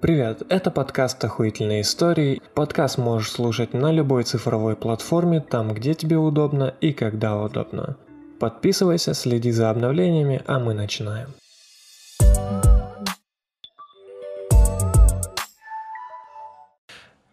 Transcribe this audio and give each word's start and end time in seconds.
Привет, 0.00 0.44
это 0.48 0.70
подкаст 0.70 1.22
«Охуительные 1.22 1.82
истории». 1.82 2.40
Подкаст 2.54 2.96
можешь 2.96 3.32
слушать 3.32 3.74
на 3.74 3.92
любой 3.92 4.22
цифровой 4.22 4.74
платформе, 4.74 5.40
там, 5.40 5.74
где 5.74 5.92
тебе 5.92 6.16
удобно 6.16 6.74
и 6.80 6.94
когда 6.94 7.36
удобно. 7.36 7.98
Подписывайся, 8.38 9.12
следи 9.12 9.50
за 9.50 9.68
обновлениями, 9.68 10.40
а 10.46 10.58
мы 10.58 10.72
начинаем. 10.72 11.28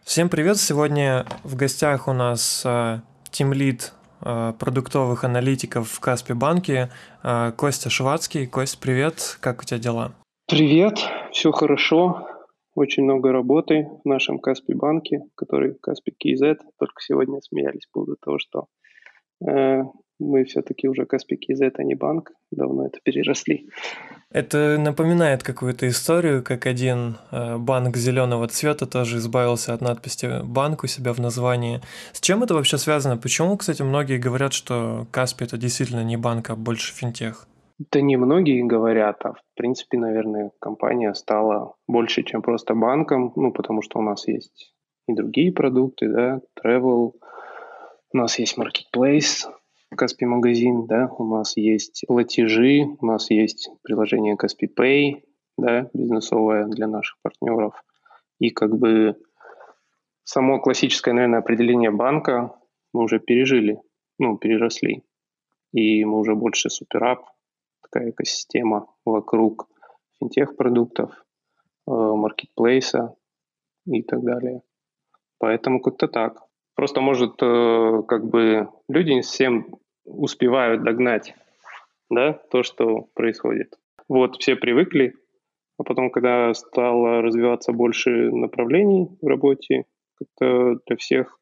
Всем 0.03 0.27
привет! 0.27 0.57
Сегодня 0.57 1.25
в 1.45 1.55
гостях 1.55 2.09
у 2.09 2.13
нас 2.13 2.67
тимлид 3.31 3.93
а, 4.19 4.51
продуктовых 4.51 5.23
аналитиков 5.23 5.89
в 5.89 6.01
Каспи 6.01 6.33
банке 6.33 6.89
а, 7.23 7.53
Костя 7.53 7.89
Швацкий. 7.89 8.45
Кость, 8.45 8.77
привет! 8.81 9.37
Как 9.39 9.61
у 9.61 9.63
тебя 9.63 9.79
дела? 9.79 10.11
Привет, 10.49 10.99
все 11.31 11.53
хорошо. 11.53 12.27
Очень 12.77 13.05
много 13.05 13.31
работы 13.31 13.87
в 14.03 14.07
нашем 14.07 14.37
Каспи 14.37 14.75
банке, 14.75 15.21
который 15.33 15.73
Каспи 15.81 16.11
KZ. 16.11 16.57
Только 16.77 17.01
сегодня 17.01 17.41
смеялись 17.41 17.87
по 17.87 18.01
поводу 18.01 18.17
того, 18.21 18.37
что 18.37 18.67
э, 19.43 19.81
мы 20.19 20.43
все-таки 20.43 20.87
уже 20.87 21.07
Каспи 21.07 21.37
KZ, 21.37 21.71
а 21.73 21.83
не 21.83 21.95
банк. 21.95 22.33
Давно 22.51 22.85
это 22.85 22.99
переросли. 23.03 23.67
Это 24.29 24.77
напоминает 24.77 25.41
какую-то 25.41 25.87
историю, 25.87 26.43
как 26.43 26.67
один 26.67 27.15
э, 27.31 27.57
банк 27.57 27.97
зеленого 27.97 28.47
цвета 28.47 28.85
тоже 28.85 29.17
избавился 29.17 29.73
от 29.73 29.81
надписи 29.81 30.43
«банк» 30.43 30.83
у 30.83 30.87
себя 30.87 31.13
в 31.13 31.19
названии. 31.19 31.81
С 32.13 32.21
чем 32.21 32.43
это 32.43 32.53
вообще 32.53 32.77
связано? 32.77 33.17
Почему, 33.17 33.57
кстати, 33.57 33.81
многие 33.81 34.19
говорят, 34.19 34.53
что 34.53 35.07
Каспи 35.09 35.45
это 35.45 35.57
действительно 35.57 36.03
не 36.03 36.15
банк, 36.15 36.51
а 36.51 36.55
больше 36.55 36.93
финтех? 36.93 37.47
Да 37.79 38.01
не 38.01 38.17
многие 38.17 38.63
говорят, 38.63 39.23
а 39.23 39.33
в 39.33 39.43
принципе, 39.55 39.99
наверное, 39.99 40.51
компания 40.59 41.13
стала 41.13 41.75
больше, 41.87 42.23
чем 42.23 42.41
просто 42.41 42.73
банком, 42.73 43.33
ну, 43.35 43.51
потому 43.51 43.83
что 43.83 43.99
у 43.99 44.01
нас 44.01 44.27
есть 44.27 44.73
и 45.07 45.13
другие 45.13 45.53
продукты, 45.53 46.09
да, 46.09 46.41
travel, 46.59 47.13
у 48.13 48.17
нас 48.17 48.39
есть 48.39 48.57
marketplace, 48.57 49.47
Каспи 49.95 50.25
магазин, 50.25 50.85
да, 50.85 51.09
у 51.17 51.23
нас 51.23 51.55
есть 51.55 52.03
платежи, 52.07 52.85
у 52.99 53.05
нас 53.05 53.29
есть 53.29 53.69
приложение 53.83 54.35
Каспи 54.35 54.67
Pay, 54.67 55.23
да, 55.57 55.89
бизнесовое 55.93 56.65
для 56.65 56.87
наших 56.87 57.17
партнеров. 57.21 57.73
И 58.39 58.49
как 58.49 58.77
бы 58.77 59.15
само 60.23 60.59
классическое, 60.59 61.13
наверное, 61.13 61.39
определение 61.39 61.91
банка 61.91 62.53
мы 62.93 63.03
уже 63.03 63.19
пережили, 63.19 63.79
ну, 64.19 64.37
переросли. 64.37 65.03
И 65.71 66.03
мы 66.03 66.19
уже 66.19 66.35
больше 66.35 66.69
суперап, 66.69 67.25
такая 67.89 68.11
экосистема 68.11 68.87
вокруг 69.05 69.67
финтех-продуктов, 70.19 71.11
э, 71.87 71.91
маркетплейса 71.91 73.15
и 73.85 74.01
так 74.03 74.23
далее. 74.23 74.61
Поэтому 75.39 75.81
как-то 75.81 76.07
так. 76.07 76.41
Просто, 76.75 77.01
может, 77.01 77.41
э, 77.41 78.03
как 78.07 78.25
бы 78.27 78.69
люди 78.87 79.11
не 79.11 79.21
всем 79.21 79.79
успевают 80.05 80.83
догнать 80.83 81.35
да, 82.09 82.33
то, 82.33 82.63
что 82.63 83.07
происходит. 83.13 83.75
Вот, 84.07 84.37
все 84.37 84.55
привыкли, 84.55 85.13
а 85.77 85.83
потом, 85.83 86.09
когда 86.09 86.53
стало 86.53 87.21
развиваться 87.21 87.73
больше 87.73 88.31
направлений 88.31 89.09
в 89.21 89.27
работе, 89.27 89.85
как-то 90.15 90.79
для 90.85 90.95
всех, 90.95 91.39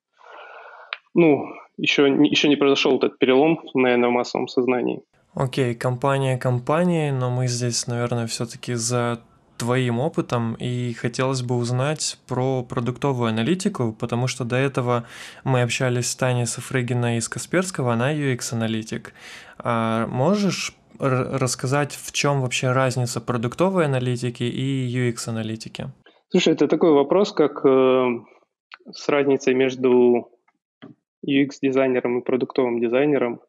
ну, 1.13 1.45
еще, 1.77 2.07
еще 2.07 2.49
не 2.49 2.55
произошел 2.55 2.97
этот 2.97 3.17
перелом, 3.19 3.61
наверное, 3.73 4.09
в 4.09 4.13
массовом 4.13 4.47
сознании. 4.47 5.03
Окей, 5.35 5.75
компания 5.75 6.37
компании, 6.37 7.11
но 7.11 7.29
мы 7.29 7.47
здесь, 7.47 7.87
наверное, 7.87 8.25
все-таки 8.25 8.73
за 8.75 9.19
твоим 9.57 9.99
опытом 9.99 10.55
и 10.55 10.93
хотелось 10.93 11.41
бы 11.41 11.55
узнать 11.57 12.17
про 12.25 12.63
продуктовую 12.63 13.29
аналитику, 13.29 13.93
потому 13.99 14.27
что 14.27 14.45
до 14.45 14.55
этого 14.55 15.05
мы 15.43 15.61
общались 15.61 16.09
с 16.09 16.15
Таней 16.15 16.45
Сафрыгиной 16.45 17.17
из 17.17 17.27
Касперского, 17.27 17.93
она 17.93 18.13
UX-аналитик. 18.13 19.13
А 19.59 20.07
можешь 20.07 20.73
рассказать, 20.99 21.93
в 21.93 22.13
чем 22.13 22.39
вообще 22.39 22.71
разница 22.71 23.19
продуктовой 23.19 23.85
аналитики 23.85 24.43
и 24.43 24.87
UX-аналитики? 24.87 25.87
Слушай, 26.29 26.53
это 26.53 26.69
такой 26.69 26.93
вопрос, 26.93 27.33
как 27.33 27.65
э, 27.65 28.07
с 28.89 29.09
разницей 29.09 29.53
между 29.53 30.29
UX-дизайнером 31.27 32.19
и 32.19 32.23
продуктовым 32.23 32.79
дизайнером. 32.79 33.41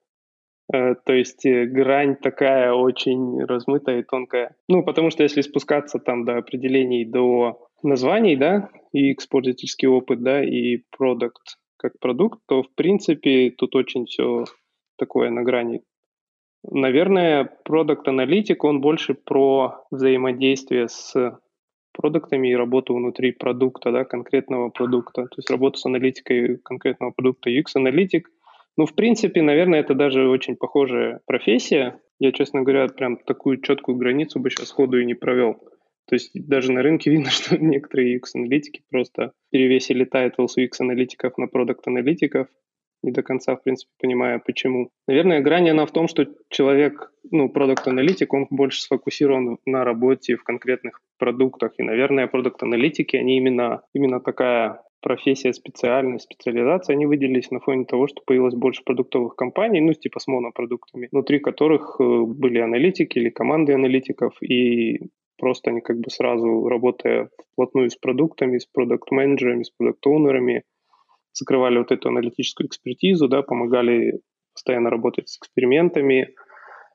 Э, 0.73 0.95
то 0.95 1.13
есть 1.13 1.47
э, 1.47 1.67
грань 1.67 2.17
такая 2.17 2.73
очень 2.73 3.45
размытая 3.45 4.01
и 4.01 4.03
тонкая. 4.03 4.57
Ну, 4.69 4.83
потому 4.85 5.11
что 5.11 5.23
если 5.23 5.41
спускаться 5.41 5.99
там 5.99 6.25
до 6.25 6.39
определений, 6.39 7.05
до 7.05 7.69
названий, 7.83 8.37
да, 8.37 8.69
и 8.93 9.15
пользовательский 9.31 9.89
опыт, 9.89 10.23
да, 10.23 10.43
и 10.43 10.79
продукт 10.97 11.59
как 11.77 11.99
продукт, 12.01 12.41
то, 12.49 12.63
в 12.63 12.75
принципе, 12.75 13.51
тут 13.51 13.77
очень 13.77 14.07
все 14.07 14.45
такое 14.97 15.31
на 15.31 15.43
грани. 15.43 15.83
Наверное, 16.69 17.45
продукт-аналитик, 17.65 18.65
он 18.65 18.81
больше 18.81 19.15
про 19.15 19.85
взаимодействие 19.91 20.89
с 20.89 21.39
продуктами 21.93 22.51
и 22.51 22.57
работу 22.57 22.95
внутри 22.95 23.33
продукта, 23.33 23.93
да, 23.93 24.05
конкретного 24.05 24.71
продукта. 24.71 25.25
То 25.25 25.37
есть 25.37 25.51
работу 25.51 25.79
с 25.79 25.87
аналитикой 25.87 26.59
конкретного 26.59 27.13
продукта. 27.13 27.51
UX-аналитик 27.51 28.29
ну, 28.77 28.87
в 28.87 28.95
принципе, 28.95 29.43
наверное, 29.43 29.81
это 29.81 29.95
даже 29.95 30.29
очень 30.29 30.57
похожая 30.57 31.21
профессия. 31.27 32.01
Я, 32.19 32.33
честно 32.33 32.63
говоря, 32.63 32.89
прям 32.89 33.17
такую 33.19 33.61
четкую 33.61 33.97
границу 33.97 34.41
бы 34.41 34.51
сейчас 34.51 34.71
сходу 34.71 34.99
и 34.99 35.05
не 35.05 35.15
провел. 35.15 35.55
То 36.09 36.15
есть 36.15 36.31
даже 36.35 36.73
на 36.73 36.83
рынке 36.83 37.11
видно, 37.13 37.31
что 37.31 37.57
некоторые 37.57 38.19
UX-аналитики 38.19 38.83
просто 38.91 39.33
перевесили 39.51 40.05
тайтл 40.05 40.48
с 40.48 40.57
UX-аналитиков 40.59 41.37
на 41.39 41.47
продукт-аналитиков, 41.47 42.49
не 43.03 43.13
до 43.13 43.23
конца, 43.23 43.55
в 43.57 43.63
принципе, 43.63 43.93
понимая, 44.01 44.39
почему. 44.39 44.91
Наверное, 45.07 45.41
грань 45.41 45.71
она 45.71 45.87
в 45.87 45.93
том, 45.93 46.09
что 46.09 46.27
человек, 46.51 47.13
ну, 47.31 47.49
продукт-аналитик, 47.49 48.33
он 48.33 48.47
больше 48.51 48.81
сфокусирован 48.83 49.59
на 49.65 49.85
работе 49.85 50.37
в 50.37 50.45
конкретных 50.45 51.01
продуктах. 51.19 51.73
И, 51.79 51.83
наверное, 51.83 52.27
продукт-аналитики, 52.27 53.17
они 53.17 53.37
именно, 53.37 53.83
именно 53.95 54.21
такая 54.21 54.83
профессия, 55.07 55.53
специальность, 55.53 56.25
специализация, 56.25 56.95
они 56.95 57.07
выделились 57.07 57.53
на 57.53 57.61
фоне 57.61 57.85
того, 57.85 58.09
что 58.09 58.23
появилось 58.27 58.57
больше 58.57 58.83
продуктовых 58.83 59.37
компаний, 59.37 59.81
ну, 59.81 59.93
типа 59.93 60.19
с 60.19 60.27
монопродуктами, 60.27 61.09
внутри 61.13 61.39
которых 61.39 62.01
э, 62.01 62.03
были 62.03 62.59
аналитики 62.59 63.17
или 63.17 63.31
команды 63.31 63.73
аналитиков, 63.73 64.37
и 64.43 64.99
просто 65.39 65.71
они 65.71 65.81
как 65.81 66.01
бы 66.01 66.11
сразу, 66.11 66.67
работая 66.67 67.31
вплотную 67.53 67.89
с 67.89 67.95
продуктами, 67.95 68.59
с 68.59 68.67
продукт-менеджерами, 68.67 69.63
с 69.63 69.71
продукт-оунерами, 69.71 70.65
закрывали 71.33 71.79
вот 71.79 71.93
эту 71.93 72.09
аналитическую 72.09 72.67
экспертизу, 72.67 73.29
да, 73.29 73.43
помогали 73.43 74.19
постоянно 74.55 74.91
работать 74.91 75.29
с 75.29 75.39
экспериментами, 75.39 76.35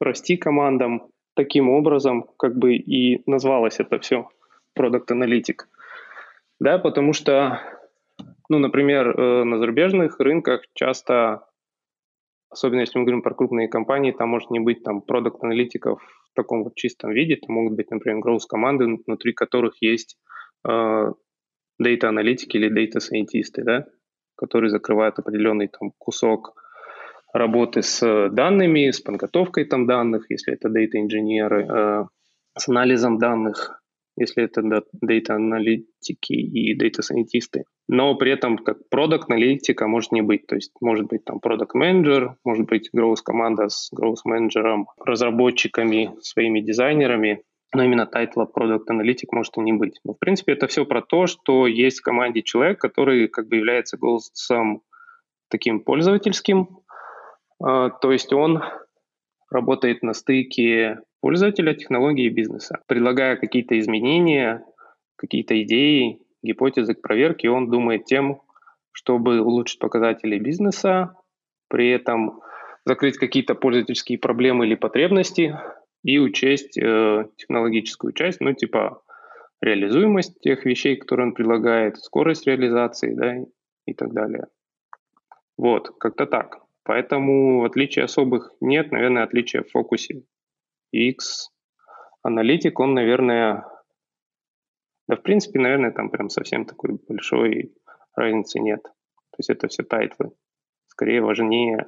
расти 0.01 0.35
командам. 0.35 1.07
Таким 1.33 1.69
образом, 1.69 2.25
как 2.38 2.57
бы 2.57 2.75
и 2.75 3.23
назвалось 3.25 3.79
это 3.79 3.99
все 3.99 4.28
продукт-аналитик. 4.75 5.69
Да, 6.59 6.78
потому 6.78 7.13
что 7.13 7.61
ну, 8.51 8.59
например, 8.59 9.17
э, 9.17 9.44
на 9.45 9.57
зарубежных 9.59 10.19
рынках 10.19 10.63
часто, 10.73 11.45
особенно 12.50 12.81
если 12.81 13.00
мы 13.00 13.06
говорим 13.06 13.22
про 13.22 13.34
крупные 13.34 13.69
компании, 13.69 14.12
там 14.12 14.28
может 14.28 14.51
не 14.51 14.59
быть 14.59 14.84
там 14.84 15.01
продукт-аналитиков 15.01 16.01
в 16.01 16.34
таком 16.35 16.66
вот 16.66 16.75
чистом 16.75 17.11
виде, 17.11 17.38
там 17.38 17.56
могут 17.56 17.78
быть, 17.78 17.90
например, 17.91 18.19
growth-команды, 18.19 18.97
внутри 19.07 19.31
которых 19.31 19.75
есть 19.79 20.17
э, 20.67 21.13
дата-аналитики 21.79 22.57
или 22.57 22.67
дата-сайентисты, 22.67 23.63
да, 23.63 23.85
которые 24.35 24.69
закрывают 24.69 25.17
определенный 25.17 25.69
там 25.69 25.94
кусок 25.97 26.53
работы 27.31 27.84
с 27.84 28.29
данными, 28.31 28.91
с 28.91 29.00
подготовкой 29.00 29.63
там 29.63 29.88
данных, 29.88 30.25
если 30.29 30.56
это 30.56 30.67
дата-инженеры, 30.67 31.67
э, 31.69 32.06
с 32.57 32.67
анализом 32.67 33.17
данных, 33.17 33.80
если 34.21 34.43
это 34.43 34.61
дата-аналитики 35.01 36.34
и 36.34 36.75
дата-сайентисты. 36.75 37.66
Но 37.87 38.16
при 38.16 38.31
этом 38.31 38.57
как 38.57 38.87
продукт-аналитика 38.90 39.87
может 39.87 40.11
не 40.11 40.22
быть. 40.22 40.47
То 40.47 40.55
есть 40.55 40.72
может 40.81 41.07
быть 41.07 41.25
там 41.25 41.40
продукт-менеджер, 41.40 42.35
может 42.46 42.67
быть 42.67 42.90
growth-команда 42.93 43.69
с 43.69 43.90
growth-менеджером, 43.91 44.87
разработчиками, 45.03 46.11
своими 46.22 46.61
дизайнерами, 46.61 47.43
но 47.73 47.84
именно 47.84 48.05
тайтла 48.05 48.46
продукт-аналитик 48.46 49.31
может 49.31 49.57
и 49.57 49.61
не 49.61 49.73
быть. 49.73 49.99
Но 50.03 50.13
в 50.13 50.19
принципе 50.19 50.53
это 50.53 50.67
все 50.67 50.85
про 50.85 51.01
то, 51.01 51.28
что 51.28 51.67
есть 51.67 51.99
в 51.99 52.03
команде 52.03 52.41
человек, 52.41 52.79
который 52.79 53.28
как 53.28 53.47
бы 53.47 53.57
является 53.57 53.97
голосом 53.97 54.81
таким 55.49 55.81
пользовательским, 55.81 56.79
а, 57.63 57.90
то 57.90 58.11
есть 58.11 58.34
он 58.34 58.61
работает 59.49 60.01
на 60.01 60.13
стыке 60.13 60.99
пользователя, 61.22 61.73
технологии 61.73 62.26
и 62.26 62.29
бизнеса, 62.29 62.82
предлагая 62.88 63.38
какие-то 63.38 63.79
изменения, 63.79 64.66
какие-то 65.16 65.62
идеи, 65.64 66.20
гипотезы 66.44 66.96
к 66.96 67.02
проверке, 67.02 67.50
он 67.50 67.70
думает 67.70 68.06
тем, 68.06 68.41
чтобы 68.91 69.41
улучшить 69.41 69.79
показатели 69.79 70.38
бизнеса, 70.38 71.16
при 71.70 71.90
этом 71.90 72.41
закрыть 72.85 73.18
какие-то 73.18 73.56
пользовательские 73.56 74.18
проблемы 74.18 74.66
или 74.66 74.76
потребности 74.76 75.58
и 76.03 76.20
учесть 76.20 76.78
э, 76.78 77.26
технологическую 77.38 78.12
часть, 78.14 78.41
ну 78.41 78.53
типа 78.53 79.02
реализуемость 79.62 80.40
тех 80.41 80.66
вещей, 80.66 80.96
которые 80.96 81.28
он 81.28 81.34
предлагает, 81.34 81.97
скорость 81.97 82.47
реализации, 82.47 83.14
да, 83.14 83.35
и 83.85 83.94
так 83.94 84.14
далее. 84.14 84.47
Вот, 85.58 85.91
как-то 86.00 86.26
так. 86.26 86.58
Поэтому 86.84 87.64
отличий 87.64 88.02
особых 88.02 88.52
нет, 88.59 88.91
наверное, 88.91 89.23
отличия 89.23 89.62
в 89.62 89.70
фокусе. 89.70 90.23
X 90.91 91.52
аналитик, 92.23 92.79
он, 92.79 92.93
наверное, 92.93 93.66
да, 95.08 95.16
в 95.16 95.23
принципе, 95.23 95.59
наверное, 95.59 95.91
там 95.91 96.09
прям 96.09 96.29
совсем 96.29 96.66
такой 96.66 96.99
большой 97.08 97.73
разницы 98.16 98.59
нет. 98.59 98.84
То 98.84 99.38
есть 99.40 99.49
это 99.49 99.67
все 99.67 99.84
тайтлы. 99.84 100.32
Скорее 100.88 101.22
важнее 101.22 101.88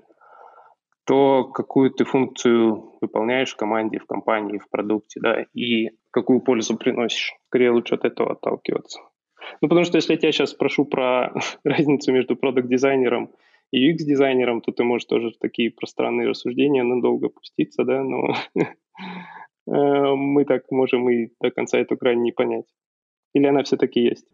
то, 1.06 1.44
какую 1.46 1.92
ты 1.92 2.06
функцию 2.06 2.98
выполняешь 3.02 3.54
в 3.54 3.58
команде, 3.58 4.00
в 4.00 4.06
компании, 4.06 4.58
в 4.58 4.70
продукте, 4.70 5.20
да, 5.20 5.46
и 5.54 5.92
какую 6.12 6.42
пользу 6.42 6.78
приносишь. 6.78 7.34
Скорее 7.48 7.72
лучше 7.72 7.96
от 7.96 8.06
этого 8.06 8.32
отталкиваться. 8.34 9.02
Ну, 9.62 9.68
потому 9.68 9.86
что 9.86 9.98
если 9.98 10.14
я 10.14 10.18
тебя 10.18 10.32
сейчас 10.32 10.52
спрошу 10.52 10.86
про 10.86 11.34
разницу 11.64 12.12
между 12.14 12.36
продукт-дизайнером 12.36 13.32
и 13.72 13.92
UX-дизайнером, 13.92 14.62
то 14.62 14.72
ты 14.72 14.84
можешь 14.84 15.06
тоже 15.06 15.32
в 15.32 15.38
такие 15.38 15.72
пространные 15.72 16.30
рассуждения 16.30 16.84
надолго 16.84 17.30
пуститься, 17.30 17.84
да, 17.84 18.04
но 18.04 18.36
мы 19.66 20.46
так 20.46 20.64
можем 20.72 21.10
и 21.10 21.30
до 21.42 21.52
конца 21.52 21.78
эту 21.78 21.96
грань 21.96 22.22
не 22.22 22.32
понять. 22.32 22.66
Или 23.34 23.48
она 23.48 23.64
все-таки 23.64 24.02
есть? 24.02 24.26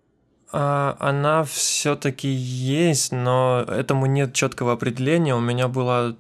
А, 0.51 0.95
она 1.00 1.44
все-таки 1.44 2.27
есть, 2.27 3.11
но 3.11 3.63
этому 3.67 4.07
нет 4.07 4.33
четкого 4.33 4.73
определения. 4.73 5.35
У 5.35 5.39
меня 5.39 5.67
была, 5.67 6.15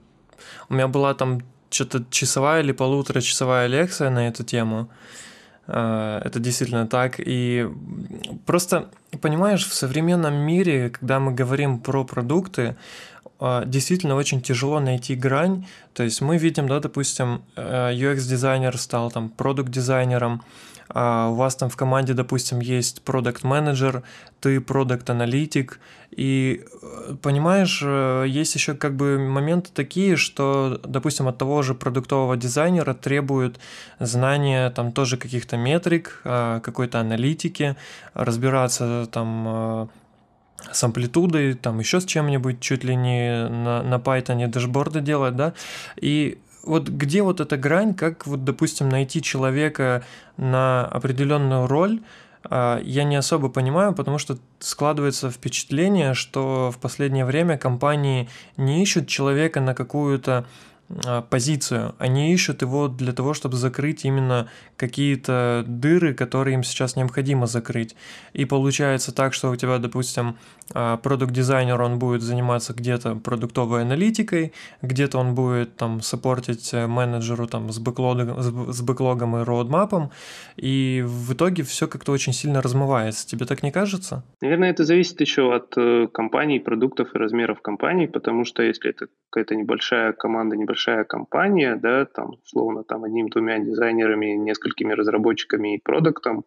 у 0.69 0.73
меня 0.73 0.87
была 0.87 1.13
там 1.13 1.39
что-то 1.69 2.05
часовая 2.09 2.61
или 2.61 2.71
полуторачасовая 2.71 3.67
лекция 3.67 4.09
на 4.09 4.27
эту 4.27 4.43
тему. 4.43 4.89
А, 4.89 4.95
это 5.71 6.39
действительно 6.39 6.87
так. 6.87 7.15
И 7.19 7.69
просто, 8.45 8.89
понимаешь, 9.21 9.67
в 9.67 9.73
современном 9.73 10.33
мире, 10.35 10.89
когда 10.89 11.19
мы 11.19 11.33
говорим 11.33 11.79
про 11.79 12.03
продукты, 12.03 12.75
а, 13.39 13.63
действительно 13.65 14.15
очень 14.15 14.41
тяжело 14.41 14.79
найти 14.79 15.15
грань. 15.15 15.65
То 15.93 16.03
есть 16.03 16.21
мы 16.21 16.37
видим, 16.37 16.67
да, 16.67 16.79
допустим, 16.79 17.41
э, 17.55 17.91
UX-дизайнер 17.93 18.77
стал 18.77 19.11
там 19.11 19.29
продукт-дизайнером, 19.29 20.41
у 20.93 21.33
вас 21.33 21.55
там 21.55 21.69
в 21.69 21.75
команде, 21.77 22.13
допустим, 22.13 22.59
есть 22.59 23.03
продукт 23.03 23.43
менеджер 23.43 24.03
ты 24.39 24.61
продукт 24.61 25.09
аналитик 25.09 25.79
и 26.11 26.63
э, 26.81 27.15
понимаешь, 27.21 27.81
э, 27.83 28.25
есть 28.27 28.55
еще 28.55 28.73
как 28.73 28.95
бы 28.95 29.19
моменты 29.19 29.69
такие, 29.73 30.15
что, 30.15 30.79
допустим, 30.83 31.27
от 31.27 31.37
того 31.37 31.61
же 31.61 31.75
продуктового 31.75 32.37
дизайнера 32.37 32.93
требуют 32.93 33.59
знания 33.99 34.69
там 34.71 34.91
тоже 34.91 35.17
каких-то 35.17 35.57
метрик, 35.57 36.21
а, 36.23 36.59
какой-то 36.61 36.99
аналитики, 36.99 37.75
разбираться 38.13 39.07
там 39.11 39.45
э, 39.47 39.87
с 40.71 40.83
амплитудой, 40.83 41.53
там 41.53 41.79
еще 41.79 41.99
с 41.99 42.05
чем-нибудь, 42.05 42.59
чуть 42.59 42.83
ли 42.83 42.95
не 42.95 43.47
на, 43.47 43.83
на 43.83 43.95
Python 43.95 44.47
дашборды 44.47 45.01
делать, 45.01 45.35
да, 45.35 45.53
и 45.97 46.39
вот 46.63 46.89
где 46.89 47.21
вот 47.21 47.39
эта 47.39 47.57
грань, 47.57 47.93
как 47.93 48.27
вот, 48.27 48.43
допустим, 48.43 48.89
найти 48.89 49.21
человека 49.21 50.03
на 50.37 50.85
определенную 50.85 51.67
роль, 51.67 52.01
а, 52.43 52.79
я 52.83 53.03
не 53.03 53.15
особо 53.15 53.49
понимаю, 53.49 53.93
потому 53.93 54.17
что 54.17 54.37
складывается 54.59 55.29
впечатление, 55.29 56.13
что 56.13 56.71
в 56.71 56.79
последнее 56.79 57.25
время 57.25 57.57
компании 57.57 58.29
не 58.57 58.81
ищут 58.81 59.07
человека 59.07 59.59
на 59.59 59.73
какую-то 59.75 60.45
позицию. 61.29 61.93
Они 61.99 62.33
ищут 62.33 62.61
его 62.61 62.87
для 62.87 63.13
того, 63.13 63.33
чтобы 63.33 63.57
закрыть 63.57 64.05
именно 64.05 64.49
какие-то 64.75 65.63
дыры, 65.67 66.13
которые 66.13 66.55
им 66.55 66.63
сейчас 66.63 66.95
необходимо 66.95 67.47
закрыть. 67.47 67.95
И 68.33 68.45
получается 68.45 69.13
так, 69.13 69.33
что 69.33 69.51
у 69.51 69.55
тебя, 69.55 69.77
допустим, 69.77 70.37
а, 70.73 70.97
продукт-дизайнер, 70.97 71.81
он 71.81 71.99
будет 71.99 72.21
заниматься 72.21 72.73
где-то 72.73 73.15
продуктовой 73.15 73.81
аналитикой, 73.81 74.53
где-то 74.81 75.17
он 75.17 75.35
будет 75.35 75.75
там 75.75 76.01
саппортить 76.01 76.73
э, 76.73 76.87
менеджеру 76.87 77.47
там 77.47 77.69
с 77.71 77.79
бэклогом, 77.79 78.39
с 78.39 78.81
бэклогом 78.81 79.37
и 79.37 79.43
роудмапом, 79.43 80.11
и 80.57 81.03
в 81.05 81.33
итоге 81.33 81.63
все 81.63 81.87
как-то 81.87 82.11
очень 82.11 82.33
сильно 82.33 82.61
размывается. 82.61 83.27
Тебе 83.27 83.45
так 83.45 83.63
не 83.63 83.71
кажется? 83.71 84.23
Наверное, 84.41 84.69
это 84.69 84.83
зависит 84.83 85.21
еще 85.21 85.53
от 85.53 85.77
э, 85.77 86.07
компаний, 86.07 86.59
продуктов 86.59 87.15
и 87.15 87.17
размеров 87.17 87.61
компаний, 87.61 88.07
потому 88.07 88.45
что 88.45 88.63
если 88.63 88.91
это 88.91 89.07
какая-то 89.29 89.55
небольшая 89.55 90.13
команда, 90.13 90.55
небольшая 90.55 90.78
компания, 91.07 91.75
да, 91.75 92.05
там, 92.05 92.31
условно, 92.43 92.83
там, 92.83 93.03
одним-двумя 93.03 93.59
дизайнерами, 93.59 94.37
несколькими 94.37 94.93
разработчиками 94.93 95.75
и 95.75 95.81
продуктом, 95.81 96.45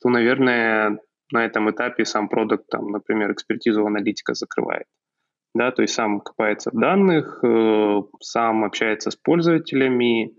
то, 0.00 0.08
наверное, 0.08 0.98
на 1.32 1.44
этом 1.44 1.70
этапе 1.70 2.04
сам 2.04 2.28
продукт, 2.28 2.66
там, 2.68 2.90
например, 2.90 3.32
экспертизу 3.32 3.86
аналитика 3.86 4.34
закрывает. 4.34 4.86
Да, 5.54 5.70
то 5.72 5.82
есть 5.82 5.94
сам 5.94 6.20
копается 6.20 6.70
в 6.70 6.78
данных, 6.78 7.40
э, 7.42 8.02
сам 8.20 8.64
общается 8.64 9.10
с 9.10 9.16
пользователями, 9.16 10.34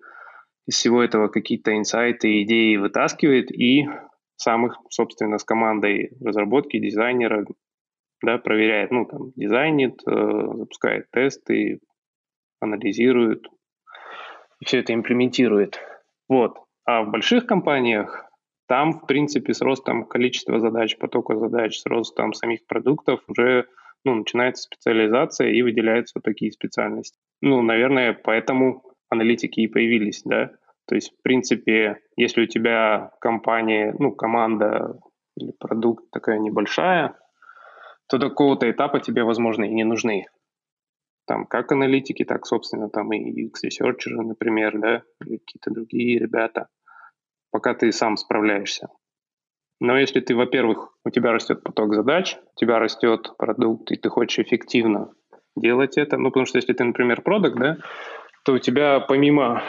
из 0.68 0.76
всего 0.76 1.04
этого 1.04 1.30
какие-то 1.30 1.76
инсайты, 1.76 2.44
идеи 2.44 2.78
вытаскивает 2.78 3.52
и 3.52 3.88
сам 4.36 4.68
их, 4.68 4.78
собственно, 4.90 5.40
с 5.40 5.44
командой 5.44 6.12
разработки, 6.22 6.80
дизайнера 6.80 7.46
да, 8.22 8.38
проверяет, 8.38 8.92
ну, 8.92 9.06
там, 9.06 9.32
дизайнит, 9.36 10.02
э, 10.06 10.12
запускает 10.12 11.10
тесты, 11.12 11.80
анализирует, 12.60 13.48
и 14.60 14.66
все 14.66 14.80
это 14.80 14.94
имплементирует. 14.94 15.80
Вот. 16.28 16.58
А 16.86 17.04
в 17.04 17.12
больших 17.12 17.46
компаниях 17.46 18.26
там, 18.68 18.94
в 18.94 19.08
принципе, 19.08 19.54
с 19.54 19.62
ростом 19.62 20.06
количества 20.06 20.60
задач, 20.60 20.98
потока 20.98 21.36
задач, 21.36 21.80
с 21.80 21.86
ростом 21.86 22.34
самих 22.34 22.66
продуктов 22.68 23.22
уже 23.28 23.66
ну, 24.06 24.16
начинается 24.16 24.64
специализация 24.64 25.50
и 25.50 25.62
выделяются 25.62 26.20
такие 26.22 26.52
специальности. 26.52 27.18
Ну, 27.42 27.62
наверное, 27.62 28.14
поэтому 28.14 28.84
аналитики 29.10 29.62
и 29.62 29.68
появились, 29.68 30.22
да. 30.24 30.52
То 30.88 30.96
есть, 30.96 31.14
в 31.18 31.22
принципе, 31.22 32.00
если 32.16 32.44
у 32.44 32.48
тебя 32.48 33.12
компания, 33.20 33.94
ну, 34.00 34.12
команда 34.12 35.00
или 35.36 35.52
продукт 35.60 36.10
такая 36.12 36.40
небольшая, 36.40 37.16
то 38.08 38.18
до 38.18 38.30
какого-то 38.30 38.70
этапа 38.70 39.00
тебе, 39.00 39.24
возможно, 39.24 39.66
и 39.66 39.74
не 39.74 39.84
нужны. 39.84 40.26
Там 41.30 41.46
как 41.46 41.72
аналитики, 41.72 42.26
так, 42.26 42.48
собственно, 42.48 42.90
там 42.90 43.14
и 43.14 43.46
UX-ресерчеры, 43.46 44.20
например, 44.24 44.80
да, 44.80 45.04
или 45.24 45.38
какие-то 45.38 45.70
другие 45.70 46.18
ребята, 46.18 46.70
пока 47.52 47.76
ты 47.76 47.92
сам 47.92 48.18
справляешься. 48.18 48.88
Но 49.80 49.96
если 50.00 50.22
ты, 50.22 50.36
во-первых, 50.36 50.92
у 51.06 51.12
тебя 51.12 51.32
растет 51.32 51.62
поток 51.62 51.94
задач, 51.94 52.36
у 52.36 52.60
тебя 52.60 52.80
растет 52.80 53.34
продукт, 53.38 53.92
и 53.92 53.96
ты 53.96 54.10
хочешь 54.10 54.40
эффективно 54.40 55.14
делать 55.56 56.00
это, 56.00 56.18
ну, 56.18 56.30
потому 56.30 56.48
что 56.48 56.58
если 56.58 56.74
ты, 56.74 56.84
например, 56.84 57.22
продукт, 57.22 57.60
да, 57.60 57.78
то 58.44 58.54
у 58.54 58.58
тебя 58.58 59.00
помимо 59.00 59.62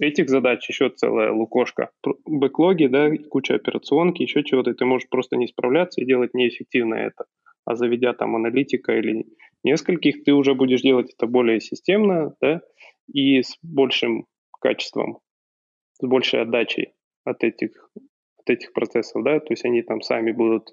этих 0.00 0.28
задач 0.28 0.68
еще 0.68 0.90
целая 0.90 1.30
лукошка. 1.30 1.90
Бэклоги, 2.26 2.86
да, 2.86 3.08
куча 3.30 3.54
операционки, 3.54 4.22
еще 4.22 4.42
чего-то, 4.42 4.72
и 4.72 4.74
ты 4.74 4.84
можешь 4.84 5.08
просто 5.08 5.36
не 5.36 5.46
справляться 5.46 6.00
и 6.00 6.06
делать 6.06 6.34
неэффективно 6.34 6.94
это 6.94 7.26
а 7.64 7.76
заведя 7.76 8.12
там 8.12 8.36
аналитика 8.36 8.96
или 8.96 9.26
нескольких, 9.62 10.24
ты 10.24 10.32
уже 10.32 10.54
будешь 10.54 10.82
делать 10.82 11.12
это 11.14 11.26
более 11.26 11.60
системно, 11.60 12.34
да, 12.40 12.60
и 13.12 13.42
с 13.42 13.56
большим 13.62 14.26
качеством, 14.60 15.18
с 16.00 16.06
большей 16.06 16.42
отдачей 16.42 16.94
от 17.24 17.44
этих, 17.44 17.90
от 18.38 18.50
этих 18.50 18.72
процессов, 18.72 19.22
да, 19.24 19.40
то 19.40 19.46
есть 19.50 19.64
они 19.64 19.82
там 19.82 20.00
сами 20.00 20.32
будут 20.32 20.70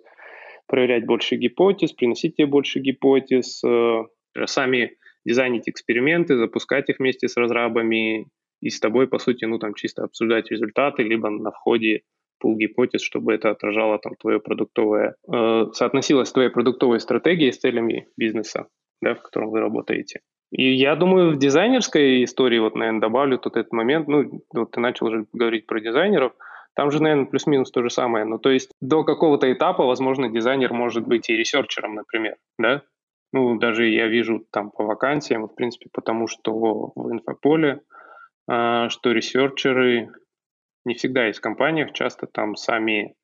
проверять 0.67 1.05
больше 1.05 1.35
гипотез, 1.35 1.93
приносить 1.93 2.35
тебе 2.35 2.47
больше 2.47 2.79
гипотез, 2.79 3.63
э, 3.63 4.03
сами 4.45 4.97
дизайнить 5.25 5.67
эксперименты, 5.67 6.37
запускать 6.37 6.89
их 6.89 6.99
вместе 6.99 7.27
с 7.27 7.35
разрабами 7.37 8.27
и 8.61 8.69
с 8.69 8.79
тобой, 8.79 9.07
по 9.07 9.19
сути, 9.19 9.45
ну, 9.45 9.57
там 9.57 9.73
чисто 9.73 10.03
обсуждать 10.03 10.51
результаты, 10.51 11.03
либо 11.03 11.29
на 11.29 11.51
входе 11.51 12.03
пул 12.39 12.55
гипотез, 12.57 13.01
чтобы 13.01 13.33
это 13.33 13.51
отражало 13.51 13.99
там 13.99 14.15
твое 14.15 14.39
продуктовое, 14.39 15.15
э, 15.31 15.65
соотносилось 15.73 16.29
с 16.29 16.33
твоей 16.33 16.49
продуктовой 16.49 16.99
стратегией 16.99 17.51
с 17.51 17.59
целями 17.59 18.07
бизнеса, 18.17 18.67
да, 19.01 19.15
в 19.15 19.21
котором 19.21 19.49
вы 19.49 19.59
работаете. 19.59 20.21
И 20.51 20.73
я 20.73 20.95
думаю, 20.95 21.31
в 21.31 21.37
дизайнерской 21.37 22.23
истории, 22.23 22.59
вот, 22.59 22.75
наверное, 22.75 23.01
добавлю 23.01 23.37
тут 23.37 23.55
этот 23.55 23.71
момент, 23.71 24.07
ну, 24.07 24.43
вот 24.53 24.71
ты 24.71 24.79
начал 24.79 25.07
уже 25.07 25.25
говорить 25.31 25.67
про 25.67 25.79
дизайнеров, 25.79 26.33
там 26.75 26.91
же, 26.91 27.01
наверное, 27.01 27.25
плюс-минус 27.25 27.71
то 27.71 27.83
же 27.83 27.89
самое. 27.89 28.25
Ну, 28.25 28.39
то 28.39 28.49
есть 28.49 28.71
до 28.81 29.03
какого-то 29.03 29.51
этапа, 29.51 29.85
возможно, 29.85 30.29
дизайнер 30.29 30.73
может 30.73 31.05
быть 31.05 31.29
и 31.29 31.35
ресерчером, 31.35 31.95
например, 31.95 32.37
да? 32.57 32.83
Ну, 33.31 33.59
даже 33.59 33.87
я 33.87 34.07
вижу 34.07 34.45
там 34.51 34.71
по 34.71 34.83
вакансиям, 34.83 35.47
в 35.47 35.53
принципе, 35.53 35.89
потому 35.93 36.27
что 36.27 36.91
в 36.95 37.11
инфополе, 37.11 37.81
э, 38.49 38.89
что 38.89 39.11
ресерчеры 39.11 40.09
не 40.89 40.95
всегда 40.95 41.27
есть 41.27 41.39
в 41.39 41.43
компаниях, 41.43 41.93
часто 41.93 42.27
там 42.27 42.55
сами 42.55 43.15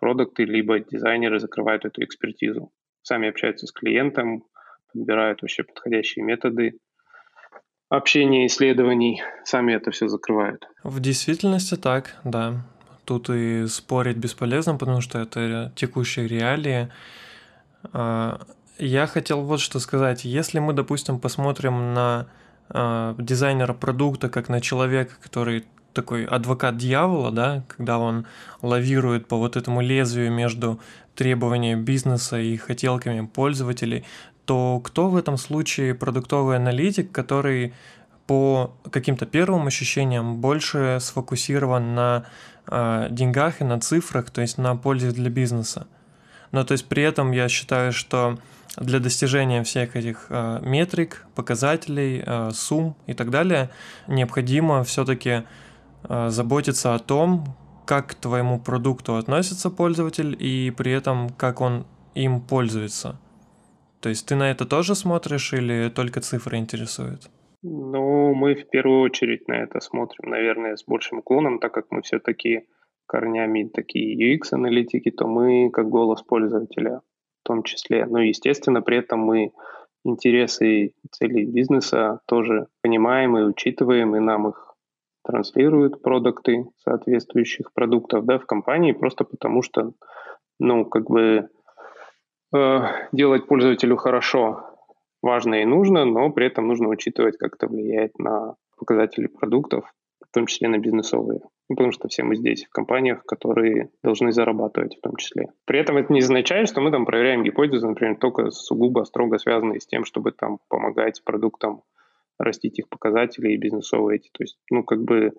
продукты 0.00 0.44
либо 0.44 0.78
дизайнеры 0.78 1.38
закрывают 1.38 1.84
эту 1.84 2.02
экспертизу. 2.02 2.72
Сами 3.02 3.28
общаются 3.28 3.66
с 3.66 3.72
клиентом, 3.72 4.44
подбирают 4.92 5.42
вообще 5.42 5.64
подходящие 5.64 6.24
методы 6.24 6.78
общения, 7.90 8.46
исследований, 8.46 9.22
сами 9.44 9.74
это 9.74 9.90
все 9.90 10.08
закрывают. 10.08 10.66
В 10.82 11.00
действительности 11.00 11.76
так, 11.76 12.16
да. 12.24 12.64
тут 13.04 13.28
и 13.28 13.66
спорить 13.66 14.16
бесполезно, 14.16 14.76
потому 14.76 15.00
что 15.00 15.18
это 15.18 15.72
текущие 15.74 16.28
реалии. 16.28 16.88
А, 17.92 18.40
я 18.78 19.06
хотел 19.06 19.42
вот 19.42 19.60
что 19.60 19.80
сказать. 19.80 20.24
Если 20.24 20.60
мы, 20.60 20.72
допустим, 20.72 21.18
посмотрим 21.18 21.92
на 21.92 22.28
э, 22.72 23.14
дизайнера 23.18 23.74
продукта 23.74 24.30
как 24.30 24.48
на 24.48 24.60
человека, 24.60 25.14
который 25.20 25.64
такой 25.92 26.24
адвокат 26.24 26.76
дьявола, 26.76 27.30
да, 27.30 27.64
когда 27.68 27.98
он 27.98 28.26
лавирует 28.62 29.26
по 29.26 29.36
вот 29.36 29.56
этому 29.56 29.80
лезвию 29.80 30.32
между 30.32 30.80
требованиями 31.14 31.82
бизнеса 31.82 32.38
и 32.38 32.56
хотелками 32.56 33.26
пользователей, 33.26 34.04
то 34.44 34.80
кто 34.80 35.08
в 35.08 35.16
этом 35.16 35.36
случае 35.36 35.94
продуктовый 35.94 36.56
аналитик, 36.56 37.12
который 37.12 37.74
по 38.26 38.76
каким-то 38.90 39.26
первым 39.26 39.66
ощущениям 39.66 40.36
больше 40.36 40.98
сфокусирован 41.00 41.94
на 41.94 42.26
э, 42.66 43.08
деньгах 43.10 43.60
и 43.60 43.64
на 43.64 43.80
цифрах, 43.80 44.30
то 44.30 44.40
есть 44.40 44.56
на 44.56 44.76
пользе 44.76 45.10
для 45.10 45.30
бизнеса. 45.30 45.86
Но 46.52 46.64
то 46.64 46.72
есть 46.72 46.86
при 46.86 47.02
этом 47.02 47.32
я 47.32 47.48
считаю, 47.48 47.92
что 47.92 48.38
для 48.76 49.00
достижения 49.00 49.62
всех 49.64 49.96
этих 49.96 50.26
э, 50.28 50.60
метрик, 50.62 51.26
показателей, 51.34 52.22
э, 52.24 52.50
сумм 52.54 52.96
и 53.06 53.14
так 53.14 53.30
далее, 53.30 53.70
необходимо 54.06 54.84
все-таки 54.84 55.42
заботиться 56.08 56.94
о 56.94 56.98
том, 56.98 57.44
как 57.86 58.08
к 58.08 58.14
твоему 58.14 58.60
продукту 58.60 59.16
относится 59.16 59.70
пользователь 59.70 60.36
и 60.38 60.70
при 60.70 60.92
этом 60.92 61.30
как 61.30 61.60
он 61.60 61.86
им 62.14 62.40
пользуется. 62.40 63.18
То 64.00 64.08
есть 64.08 64.26
ты 64.26 64.34
на 64.34 64.50
это 64.50 64.64
тоже 64.64 64.94
смотришь 64.94 65.52
или 65.52 65.90
только 65.90 66.20
цифры 66.20 66.56
интересуют? 66.58 67.30
Ну, 67.62 68.32
мы 68.34 68.54
в 68.54 68.68
первую 68.70 69.02
очередь 69.02 69.46
на 69.48 69.54
это 69.54 69.80
смотрим, 69.80 70.30
наверное, 70.30 70.76
с 70.76 70.84
большим 70.84 71.18
уклоном, 71.18 71.58
так 71.58 71.74
как 71.74 71.86
мы 71.90 72.00
все-таки 72.02 72.66
корнями 73.06 73.64
такие 73.64 74.16
UX-аналитики, 74.16 75.10
то 75.10 75.26
мы 75.26 75.70
как 75.70 75.88
голос 75.88 76.22
пользователя 76.22 77.02
в 77.42 77.46
том 77.46 77.62
числе. 77.62 78.06
Но, 78.06 78.20
естественно, 78.20 78.80
при 78.80 78.98
этом 78.98 79.20
мы 79.20 79.52
интересы 80.04 80.86
и 80.86 80.94
цели 81.10 81.44
бизнеса 81.44 82.20
тоже 82.26 82.68
понимаем 82.82 83.36
и 83.36 83.42
учитываем, 83.42 84.16
и 84.16 84.20
нам 84.20 84.48
их 84.48 84.69
транслируют 85.24 86.02
продукты 86.02 86.64
соответствующих 86.78 87.72
продуктов 87.72 88.24
да, 88.24 88.38
в 88.38 88.46
компании, 88.46 88.92
просто 88.92 89.24
потому 89.24 89.62
что, 89.62 89.92
ну, 90.58 90.84
как 90.84 91.10
бы 91.10 91.48
э, 92.54 92.78
делать 93.12 93.46
пользователю 93.46 93.96
хорошо 93.96 94.64
важно 95.22 95.62
и 95.62 95.64
нужно, 95.64 96.04
но 96.04 96.30
при 96.30 96.46
этом 96.46 96.66
нужно 96.66 96.88
учитывать, 96.88 97.36
как 97.36 97.54
это 97.56 97.66
влияет 97.66 98.18
на 98.18 98.54
показатели 98.78 99.26
продуктов, 99.26 99.84
в 100.26 100.32
том 100.32 100.46
числе 100.46 100.68
на 100.68 100.78
бизнесовые. 100.78 101.40
Ну, 101.68 101.76
потому 101.76 101.92
что 101.92 102.08
все 102.08 102.24
мы 102.24 102.34
здесь 102.34 102.64
в 102.64 102.70
компаниях, 102.70 103.24
которые 103.24 103.90
должны 104.02 104.32
зарабатывать 104.32 104.96
в 104.96 105.00
том 105.00 105.16
числе. 105.16 105.50
При 105.66 105.78
этом 105.78 105.98
это 105.98 106.12
не 106.12 106.20
означает, 106.20 106.68
что 106.68 106.80
мы 106.80 106.90
там 106.90 107.04
проверяем 107.04 107.44
гипотезы, 107.44 107.86
например, 107.86 108.16
только 108.16 108.50
сугубо 108.50 109.04
строго 109.04 109.38
связанные 109.38 109.80
с 109.80 109.86
тем, 109.86 110.04
чтобы 110.04 110.32
там 110.32 110.58
помогать 110.68 111.22
продуктам 111.24 111.82
растить 112.40 112.78
их 112.78 112.88
показатели 112.88 113.52
и 113.52 113.56
бизнесовые 113.56 114.16
эти. 114.16 114.28
То 114.32 114.42
есть, 114.42 114.58
ну, 114.70 114.82
как 114.82 115.02
бы 115.02 115.32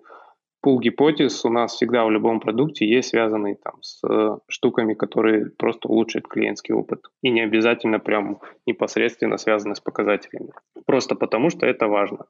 пул 0.60 0.80
гипотез 0.80 1.44
у 1.44 1.50
нас 1.50 1.74
всегда 1.74 2.04
в 2.04 2.10
любом 2.10 2.40
продукте 2.40 2.86
есть 2.88 3.10
связанный 3.10 3.56
там 3.56 3.74
с 3.82 4.00
э, 4.08 4.36
штуками, 4.48 4.94
которые 4.94 5.50
просто 5.50 5.88
улучшат 5.88 6.28
клиентский 6.28 6.74
опыт. 6.74 7.00
И 7.22 7.30
не 7.30 7.40
обязательно 7.40 7.98
прям 7.98 8.40
непосредственно 8.66 9.36
связаны 9.36 9.74
с 9.74 9.80
показателями. 9.80 10.50
Просто 10.86 11.14
потому, 11.14 11.50
что 11.50 11.66
это 11.66 11.88
важно. 11.88 12.26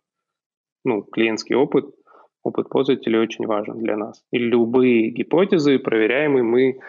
Ну, 0.85 1.03
клиентский 1.03 1.55
опыт 1.55 1.87
опыт 2.43 2.69
пользователя 2.69 3.21
очень 3.21 3.47
важен 3.47 3.79
для 3.79 3.97
нас. 3.97 4.25
И 4.33 4.39
любые 4.39 5.11
гипотезы 5.11 5.79
проверяемые 5.79 6.43
мы 6.43 6.81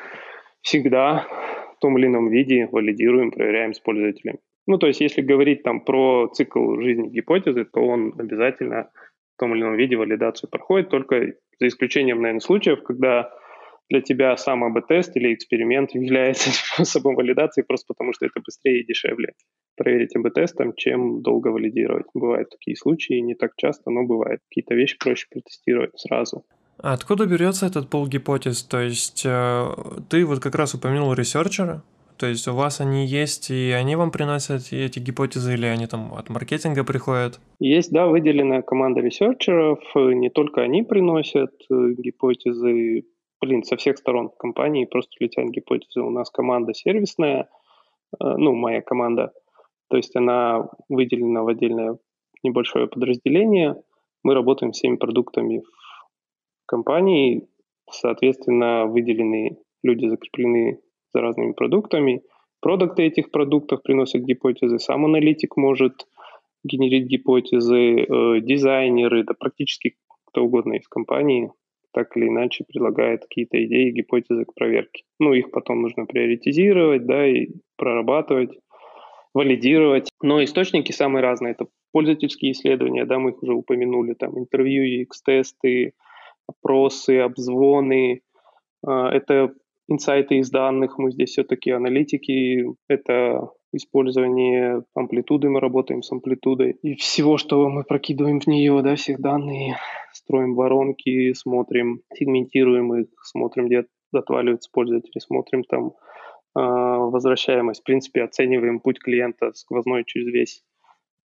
всегда 0.62 1.28
в 1.75 1.80
том 1.80 1.98
или 1.98 2.08
ином 2.08 2.30
виде 2.30 2.68
валидируем, 2.72 3.32
проверяем 3.32 3.74
с 3.74 3.80
пользователем. 3.80 4.40
Ну, 4.65 4.77
то 4.77 4.88
есть, 4.88 5.01
если 5.01 5.22
говорить 5.22 5.63
там 5.63 5.82
про 5.82 6.27
цикл 6.34 6.79
жизни 6.79 7.10
гипотезы, 7.10 7.65
то 7.65 7.82
он 7.82 8.13
обязательно 8.17 8.89
в 9.36 9.39
том 9.39 9.53
или 9.53 9.62
ином 9.62 9.75
виде 9.75 9.96
валидацию 9.98 10.50
проходит, 10.50 10.89
только 10.89 11.34
за 11.60 11.67
исключением, 11.67 12.22
наверное, 12.22 12.39
случаев, 12.39 12.84
когда 12.84 13.32
для 13.89 14.01
тебя 14.01 14.38
сам 14.38 14.63
АБ-тест 14.63 15.15
или 15.17 15.34
эксперимент 15.34 15.91
является 15.93 16.51
способом 16.51 17.15
валидации 17.15 17.62
просто 17.62 17.88
потому, 17.93 18.13
что 18.13 18.25
это 18.25 18.39
быстрее 18.39 18.82
и 18.82 18.86
дешевле 18.86 19.34
проверить 19.75 20.15
АБ-тестом, 20.15 20.74
чем 20.75 21.22
долго 21.22 21.50
валидировать. 21.50 22.05
Бывают 22.13 22.50
такие 22.50 22.77
случаи, 22.77 23.20
не 23.20 23.36
так 23.36 23.51
часто, 23.58 23.89
но 23.91 24.03
бывает. 24.03 24.39
Какие-то 24.50 24.75
вещи 24.75 24.98
проще 24.98 25.27
протестировать 25.29 25.91
сразу. 26.00 26.46
А 26.77 26.93
откуда 26.93 27.25
берется 27.25 27.65
этот 27.65 27.89
пол 27.89 28.08
гипотез? 28.08 28.63
То 28.63 28.82
есть 28.82 29.24
э, 29.25 29.65
ты 30.10 30.25
вот 30.25 30.39
как 30.39 30.55
раз 30.55 30.74
упомянул 30.74 31.13
ресерчера, 31.13 31.84
то 32.24 32.30
есть 32.30 32.48
у 32.48 32.53
вас 32.53 32.80
они 32.80 33.06
есть, 33.06 33.50
и 33.50 33.72
они 33.72 33.98
вам 33.98 34.10
приносят 34.10 34.72
эти 34.72 34.98
гипотезы, 35.00 35.56
или 35.56 35.65
они 35.65 35.88
там 35.88 36.13
от 36.13 36.30
маркетинга 36.30 36.86
приходят? 36.86 37.42
Есть, 37.60 37.92
да, 37.92 38.08
выделенная 38.08 38.62
команда 38.62 39.01
ресерчеров. 39.01 39.82
Не 39.94 40.30
только 40.30 40.62
они 40.62 40.84
приносят 40.84 41.51
э, 41.70 41.74
гипотезы, 41.98 43.03
блин, 43.42 43.63
со 43.63 43.75
всех 43.75 43.98
сторон 43.98 44.30
компании 44.39 44.86
просто 44.86 45.12
летят 45.20 45.50
гипотезы. 45.50 46.00
У 46.00 46.12
нас 46.12 46.30
команда 46.30 46.74
сервисная, 46.74 47.50
э, 48.13 48.25
ну, 48.38 48.53
моя 48.56 48.82
команда, 48.82 49.34
то 49.89 49.98
есть 49.98 50.15
она 50.15 50.70
выделена 50.88 51.44
в 51.44 51.50
отдельное 51.50 51.98
небольшое 52.42 52.88
подразделение. 52.88 53.75
Мы 54.24 54.34
работаем 54.34 54.72
всеми 54.72 54.96
продуктами 54.96 55.60
в 55.60 56.68
компании, 56.68 57.50
соответственно, 57.92 58.86
выделены 58.86 59.58
люди 59.84 60.06
закреплены 60.06 60.80
за 61.13 61.22
разными 61.22 61.53
продуктами. 61.53 62.22
Продукты 62.62 63.03
этих 63.03 63.32
продуктов 63.32 63.84
приносят 63.84 64.24
гипотезы, 64.24 64.79
сам 64.79 65.05
аналитик 65.05 65.58
может 65.58 66.08
генерить 66.63 67.08
гипотезы, 67.08 68.03
э, 68.03 68.39
дизайнеры, 68.41 69.24
да 69.24 69.34
практически 69.34 69.96
кто 70.25 70.43
угодно 70.43 70.74
из 70.74 70.88
компании 70.88 71.51
так 71.93 72.17
или 72.17 72.27
иначе 72.27 72.65
предлагает 72.67 73.22
какие-то 73.22 73.63
идеи, 73.65 73.91
гипотезы 73.91 74.46
к 74.46 74.53
проверке. 74.55 75.03
Ну, 75.20 75.34
их 75.34 75.51
потом 75.51 75.84
нужно 75.84 76.05
приоритизировать, 76.05 77.05
да, 77.05 77.27
и 77.27 77.50
прорабатывать 77.77 78.58
валидировать. 79.34 80.10
Но 80.22 80.43
источники 80.43 80.91
самые 80.91 81.22
разные. 81.22 81.51
Это 81.51 81.67
пользовательские 81.91 82.51
исследования, 82.51 83.05
да, 83.05 83.20
мы 83.20 83.32
их 83.32 83.43
уже 83.43 83.53
упомянули, 83.53 84.13
там 84.13 84.38
интервью, 84.38 85.03
UX-тесты, 85.03 85.93
опросы, 86.48 87.20
обзвоны. 87.20 88.22
А, 88.86 89.10
это 89.12 89.53
инсайты 89.88 90.38
из 90.38 90.50
данных, 90.50 90.98
мы 90.98 91.12
здесь 91.12 91.32
все-таки 91.32 91.72
аналитики, 91.72 92.66
это 92.88 93.50
использование 93.74 94.84
амплитуды, 94.94 95.50
мы 95.50 95.60
работаем 95.60 96.04
с 96.04 96.12
амплитудой. 96.12 96.78
И 96.82 96.96
всего, 96.96 97.38
что 97.38 97.68
мы 97.70 97.84
прокидываем 97.84 98.40
в 98.40 98.48
нее, 98.48 98.82
да, 98.84 98.96
всех 98.96 99.20
данные, 99.20 99.78
строим 100.13 100.56
воронки, 100.56 101.34
смотрим, 101.34 102.02
сегментируем 102.13 102.94
их, 102.94 103.08
смотрим, 103.24 103.68
где 103.68 103.86
отваливаются 104.13 104.70
пользователи, 104.72 105.20
смотрим 105.20 105.63
там 105.63 105.94
а, 106.56 106.98
возвращаемость. 107.00 107.82
В 107.82 107.84
принципе, 107.84 108.24
оцениваем 108.24 108.80
путь 108.80 109.00
клиента 109.00 109.52
сквозной 109.54 110.04
через 110.06 110.28
весь, 110.28 110.63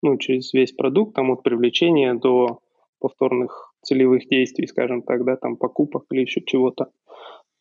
ну, 0.02 0.18
через 0.18 0.54
весь 0.54 0.72
продукт, 0.72 1.16
там 1.16 1.32
от 1.32 1.44
привлечения 1.44 2.14
до 2.14 2.60
повторных 3.00 3.74
целевых 3.84 4.28
действий, 4.28 4.68
скажем 4.68 5.02
так, 5.02 5.24
да, 5.26 5.36
там 5.36 5.58
покупок 5.58 6.06
или 6.12 6.22
еще 6.22 6.42
чего-то. 6.42 6.92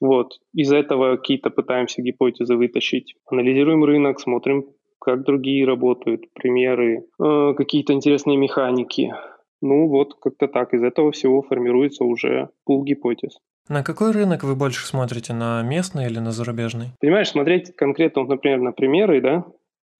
Вот. 0.00 0.38
Из 0.52 0.72
этого 0.72 1.16
какие-то 1.16 1.50
пытаемся 1.50 2.02
гипотезы 2.02 2.56
вытащить. 2.56 3.14
Анализируем 3.26 3.84
рынок, 3.84 4.20
смотрим, 4.20 4.66
как 5.00 5.24
другие 5.24 5.66
работают, 5.66 6.32
примеры, 6.32 7.06
э, 7.22 7.54
какие-то 7.56 7.92
интересные 7.92 8.36
механики. 8.36 9.14
Ну 9.62 9.88
вот, 9.88 10.14
как-то 10.20 10.48
так. 10.48 10.74
Из 10.74 10.82
этого 10.82 11.12
всего 11.12 11.42
формируется 11.42 12.04
уже 12.04 12.50
пул 12.64 12.84
гипотез. 12.84 13.38
На 13.68 13.82
какой 13.82 14.12
рынок 14.12 14.44
вы 14.44 14.54
больше 14.54 14.86
смотрите, 14.86 15.32
на 15.32 15.62
местный 15.62 16.06
или 16.06 16.18
на 16.18 16.30
зарубежный? 16.30 16.88
Понимаешь, 17.00 17.30
смотреть 17.30 17.74
конкретно, 17.74 18.22
вот, 18.22 18.28
например, 18.28 18.60
на 18.60 18.72
примеры, 18.72 19.20
да, 19.20 19.44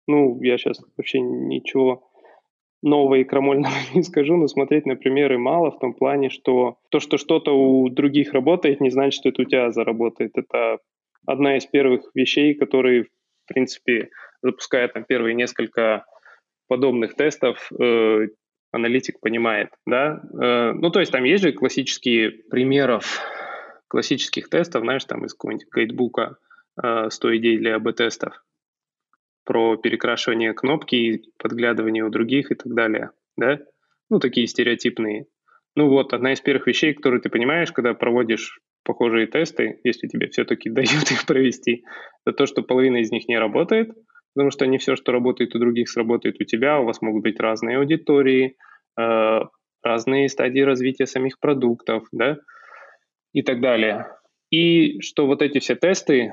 ну, 0.07 0.41
я 0.43 0.57
сейчас 0.57 0.81
вообще 0.97 1.21
ничего 1.21 2.09
и 2.87 3.25
крамольного 3.25 3.75
не 3.95 4.02
скажу, 4.02 4.37
но 4.37 4.47
смотреть 4.47 4.87
на 4.87 4.97
примеры 4.97 5.38
мало 5.38 5.71
в 5.71 5.78
том 5.78 5.95
плане, 5.95 6.31
что 6.31 6.78
то, 6.90 7.00
что 7.00 7.19
что-то 7.19 7.52
у 7.52 7.88
других 7.88 8.33
работает, 8.33 8.81
не 8.81 8.90
значит, 8.90 9.21
что 9.21 9.28
это 9.28 9.43
у 9.43 9.45
тебя 9.45 9.71
заработает. 9.73 10.33
Это 10.35 10.78
одна 11.26 11.57
из 11.57 11.66
первых 11.66 12.11
вещей, 12.14 12.55
которые, 12.55 13.05
в 13.05 13.09
принципе, 13.47 14.11
запуская 14.43 14.88
там 14.88 15.05
первые 15.05 15.35
несколько 15.35 16.05
подобных 16.69 17.14
тестов, 17.14 17.71
э, 17.78 18.28
аналитик 18.73 19.21
понимает, 19.21 19.71
да. 19.87 20.23
Э, 20.40 20.73
ну, 20.73 20.90
то 20.90 21.00
есть 21.00 21.12
там 21.12 21.25
есть 21.25 21.43
же 21.43 21.52
классические 21.52 22.31
примеров 22.31 23.21
классических 23.88 24.49
тестов, 24.49 24.83
знаешь, 24.83 25.05
там 25.05 25.25
из 25.25 25.33
какого-нибудь 25.33 25.69
гайдбука 25.71 26.37
э, 26.83 27.11
100 27.11 27.37
идей 27.37 27.59
для 27.59 27.76
АБ-тестов 27.76 28.43
про 29.47 29.76
перекрашивание 29.76 30.53
кнопки, 30.53 31.23
подглядывание 31.38 32.05
у 32.05 32.11
других 32.11 32.50
и 32.50 32.55
так 32.55 32.75
далее, 32.75 33.11
да? 33.37 33.61
Ну, 34.11 34.19
такие 34.19 34.47
стереотипные. 34.47 35.26
Ну 35.76 35.88
вот, 35.88 36.12
одна 36.12 36.33
из 36.33 36.41
первых 36.41 36.67
вещей, 36.67 36.93
которые 36.93 37.21
ты 37.21 37.31
понимаешь, 37.31 37.73
когда 37.73 37.95
проводишь 37.95 38.61
похожие 38.83 39.26
тесты, 39.26 39.81
если 39.85 40.09
тебе 40.09 40.29
все-таки 40.29 40.69
дают 40.71 41.11
их 41.11 41.25
провести, 41.26 41.85
это 42.25 42.37
то, 42.37 42.47
что 42.47 42.62
половина 42.62 42.97
из 42.97 43.11
них 43.12 43.29
не 43.29 43.38
работает, 43.38 43.93
потому 44.35 44.50
что 44.50 44.67
не 44.67 44.79
все, 44.79 44.97
что 44.97 45.12
работает 45.12 45.55
у 45.55 45.59
других, 45.59 45.88
сработает 45.88 46.41
у 46.41 46.45
тебя, 46.45 46.81
у 46.81 46.85
вас 46.85 47.00
могут 47.00 47.23
быть 47.23 47.41
разные 47.41 47.79
аудитории, 47.79 48.57
э, 48.99 49.41
разные 49.83 50.29
стадии 50.29 50.61
развития 50.61 51.07
самих 51.07 51.38
продуктов, 51.38 52.09
да, 52.11 52.38
и 53.33 53.43
так 53.43 53.61
далее. 53.61 54.07
И 54.50 55.00
что 55.00 55.26
вот 55.26 55.43
эти 55.43 55.59
все 55.59 55.76
тесты 55.76 56.33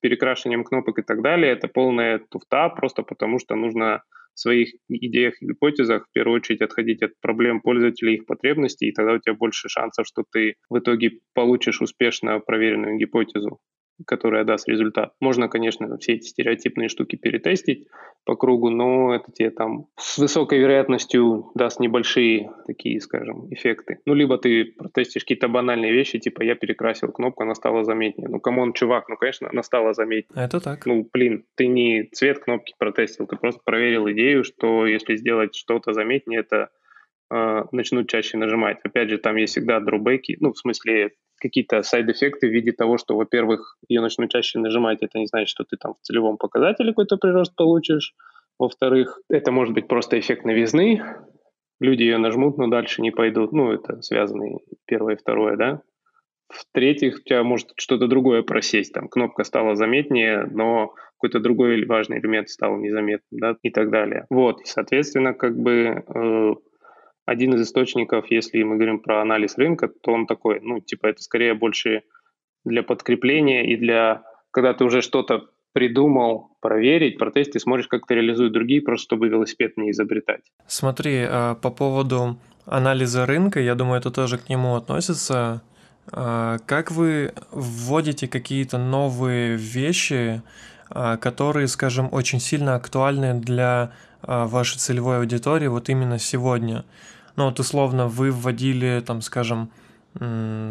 перекрашиванием 0.00 0.64
кнопок 0.64 0.98
и 0.98 1.02
так 1.02 1.22
далее, 1.22 1.52
это 1.52 1.68
полная 1.68 2.20
туфта, 2.30 2.68
просто 2.68 3.02
потому 3.02 3.38
что 3.38 3.54
нужно 3.56 4.02
в 4.34 4.40
своих 4.40 4.72
идеях 4.88 5.42
и 5.42 5.46
гипотезах 5.46 6.06
в 6.06 6.12
первую 6.12 6.36
очередь 6.36 6.62
отходить 6.62 7.02
от 7.02 7.12
проблем 7.20 7.60
пользователей 7.60 8.14
их 8.14 8.26
потребностей, 8.26 8.86
и 8.86 8.92
тогда 8.92 9.14
у 9.14 9.18
тебя 9.18 9.34
больше 9.34 9.68
шансов, 9.68 10.06
что 10.06 10.22
ты 10.30 10.54
в 10.70 10.78
итоге 10.78 11.18
получишь 11.34 11.80
успешно 11.80 12.38
проверенную 12.38 12.98
гипотезу 12.98 13.58
которая 14.06 14.44
даст 14.44 14.68
результат. 14.68 15.12
Можно, 15.20 15.48
конечно, 15.48 15.96
все 15.98 16.14
эти 16.14 16.26
стереотипные 16.26 16.88
штуки 16.88 17.16
перетестить 17.16 17.86
по 18.24 18.36
кругу, 18.36 18.70
но 18.70 19.14
это 19.14 19.32
тебе 19.32 19.50
там 19.50 19.86
с 19.96 20.18
высокой 20.18 20.58
вероятностью 20.58 21.50
даст 21.54 21.80
небольшие 21.80 22.50
такие, 22.66 23.00
скажем, 23.00 23.52
эффекты. 23.52 24.00
Ну, 24.06 24.14
либо 24.14 24.38
ты 24.38 24.66
протестишь 24.76 25.22
какие-то 25.22 25.48
банальные 25.48 25.92
вещи, 25.92 26.18
типа 26.18 26.42
я 26.42 26.54
перекрасил 26.54 27.10
кнопку, 27.10 27.42
она 27.42 27.54
стала 27.54 27.84
заметнее. 27.84 28.28
Ну, 28.28 28.40
come 28.40 28.58
on, 28.58 28.72
чувак, 28.72 29.08
ну, 29.08 29.16
конечно, 29.16 29.48
она 29.50 29.62
стала 29.62 29.94
заметнее. 29.94 30.44
Это 30.44 30.60
так. 30.60 30.84
Ну, 30.86 31.08
блин, 31.12 31.44
ты 31.54 31.66
не 31.66 32.04
цвет 32.12 32.38
кнопки 32.38 32.74
протестил, 32.78 33.26
ты 33.26 33.36
просто 33.36 33.60
проверил 33.64 34.10
идею, 34.10 34.44
что 34.44 34.86
если 34.86 35.16
сделать 35.16 35.54
что-то 35.54 35.92
заметнее, 35.92 36.40
это 36.40 36.68
э, 37.30 37.64
начнут 37.72 38.08
чаще 38.08 38.36
нажимать. 38.36 38.78
Опять 38.84 39.10
же, 39.10 39.18
там 39.18 39.36
есть 39.36 39.52
всегда 39.52 39.80
дробеки, 39.80 40.36
ну, 40.40 40.52
в 40.52 40.58
смысле, 40.58 41.12
какие-то 41.38 41.82
сайд-эффекты 41.82 42.48
в 42.48 42.52
виде 42.52 42.72
того, 42.72 42.98
что, 42.98 43.16
во-первых, 43.16 43.76
ее 43.88 44.00
начнут 44.00 44.30
чаще 44.30 44.58
нажимать, 44.58 45.02
это 45.02 45.18
не 45.18 45.26
значит, 45.26 45.48
что 45.48 45.64
ты 45.64 45.76
там 45.76 45.94
в 45.94 46.06
целевом 46.06 46.36
показателе 46.36 46.90
какой-то 46.90 47.16
прирост 47.16 47.54
получишь. 47.56 48.14
Во-вторых, 48.58 49.20
это 49.30 49.52
может 49.52 49.74
быть 49.74 49.88
просто 49.88 50.18
эффект 50.18 50.44
новизны. 50.44 51.02
Люди 51.80 52.02
ее 52.02 52.18
нажмут, 52.18 52.58
но 52.58 52.66
дальше 52.66 53.02
не 53.02 53.12
пойдут. 53.12 53.52
Ну, 53.52 53.70
это 53.70 54.02
связано 54.02 54.58
первое 54.84 55.14
и 55.14 55.18
второе, 55.18 55.56
да. 55.56 55.82
В-третьих, 56.48 57.18
у 57.18 57.20
тебя 57.20 57.42
может 57.44 57.68
что-то 57.76 58.08
другое 58.08 58.42
просесть. 58.42 58.92
Там 58.92 59.08
кнопка 59.08 59.44
стала 59.44 59.76
заметнее, 59.76 60.48
но 60.50 60.94
какой-то 61.18 61.40
другой 61.40 61.84
важный 61.84 62.18
элемент 62.18 62.48
стал 62.48 62.76
незаметным, 62.78 63.38
да, 63.40 63.56
и 63.62 63.70
так 63.70 63.90
далее. 63.90 64.26
Вот, 64.30 64.60
соответственно, 64.64 65.34
как 65.34 65.56
бы 65.58 66.02
э, 66.06 66.54
один 67.28 67.54
из 67.54 67.62
источников, 67.62 68.30
если 68.30 68.62
мы 68.62 68.76
говорим 68.76 69.00
про 69.00 69.20
анализ 69.20 69.58
рынка, 69.58 69.88
то 69.88 70.12
он 70.12 70.26
такой, 70.26 70.60
ну, 70.62 70.80
типа, 70.80 71.08
это 71.08 71.22
скорее 71.22 71.52
больше 71.52 72.02
для 72.64 72.82
подкрепления 72.82 73.70
и 73.70 73.76
для, 73.76 74.22
когда 74.50 74.72
ты 74.72 74.84
уже 74.84 75.02
что-то 75.02 75.50
придумал 75.74 76.56
проверить, 76.60 77.18
протестить, 77.18 77.52
ты 77.52 77.60
смотришь, 77.60 77.86
как 77.86 78.04
это 78.04 78.14
реализуют 78.14 78.54
другие, 78.54 78.80
просто 78.80 79.04
чтобы 79.04 79.28
велосипед 79.28 79.76
не 79.76 79.90
изобретать. 79.90 80.40
Смотри, 80.66 81.26
а, 81.28 81.54
по 81.56 81.70
поводу 81.70 82.38
анализа 82.64 83.26
рынка, 83.26 83.60
я 83.60 83.74
думаю, 83.74 84.00
это 84.00 84.10
тоже 84.10 84.38
к 84.38 84.48
нему 84.48 84.74
относится. 84.74 85.60
А, 86.10 86.56
как 86.64 86.90
вы 86.90 87.34
вводите 87.52 88.26
какие-то 88.26 88.78
новые 88.78 89.56
вещи, 89.56 90.40
а, 90.88 91.18
которые, 91.18 91.68
скажем, 91.68 92.08
очень 92.10 92.40
сильно 92.40 92.74
актуальны 92.74 93.34
для 93.34 93.92
вашей 94.22 94.78
целевой 94.78 95.18
аудитории 95.18 95.68
вот 95.68 95.90
именно 95.90 96.18
сегодня? 96.18 96.84
Ну, 97.38 97.44
вот 97.44 97.60
условно 97.60 98.08
вы 98.08 98.32
вводили, 98.32 99.00
там, 99.06 99.22
скажем, 99.22 99.70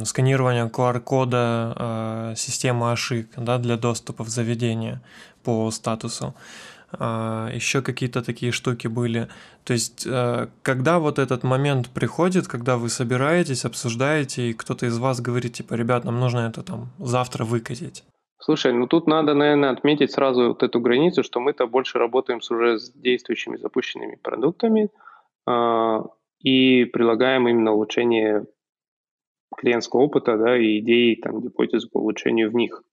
сканирование 0.04 0.68
QR-кода 0.68 1.74
э, 1.78 2.34
системы 2.36 2.92
ошибок 2.92 3.30
да, 3.38 3.58
для 3.58 3.78
доступа 3.78 4.26
в 4.26 4.28
заведение 4.28 5.00
по 5.44 5.72
статусу. 5.72 6.34
Э, 7.00 7.50
еще 7.56 7.82
какие-то 7.82 8.22
такие 8.22 8.52
штуки 8.52 8.88
были. 8.88 9.30
То 9.64 9.74
есть, 9.74 10.06
э, 10.06 10.48
когда 10.62 11.00
вот 11.00 11.20
этот 11.20 11.44
момент 11.44 11.88
приходит, 11.88 12.50
когда 12.50 12.76
вы 12.76 12.90
собираетесь, 12.90 13.64
обсуждаете, 13.64 14.50
и 14.50 14.54
кто-то 14.54 14.88
из 14.88 14.98
вас 14.98 15.22
говорит, 15.22 15.54
типа, 15.54 15.76
ребят, 15.76 16.04
нам 16.04 16.20
нужно 16.20 16.50
это 16.50 16.64
там 16.64 16.90
завтра 17.00 17.46
выкатить. 17.46 18.04
Слушай, 18.40 18.74
ну 18.74 18.88
тут 18.88 19.08
надо, 19.08 19.34
наверное, 19.34 19.72
отметить 19.72 20.12
сразу 20.12 20.50
вот 20.50 20.64
эту 20.64 20.82
границу, 20.82 21.24
что 21.24 21.40
мы-то 21.40 21.66
больше 21.66 21.98
работаем 21.98 22.42
с 22.42 22.52
уже 22.52 22.78
действующими 22.96 23.56
запущенными 23.56 24.18
продуктами, 24.22 24.90
и 26.40 26.86
прилагаем 26.86 27.48
именно 27.48 27.74
улучшение 27.74 28.46
клиентского 29.56 30.02
опыта 30.02 30.38
да, 30.38 30.58
и 30.58 30.80
идеи, 30.80 31.16
там, 31.16 31.42
гипотез 31.42 31.86
по 31.86 32.00
улучшению 32.00 32.52
в 32.52 32.56
них. 32.56 32.84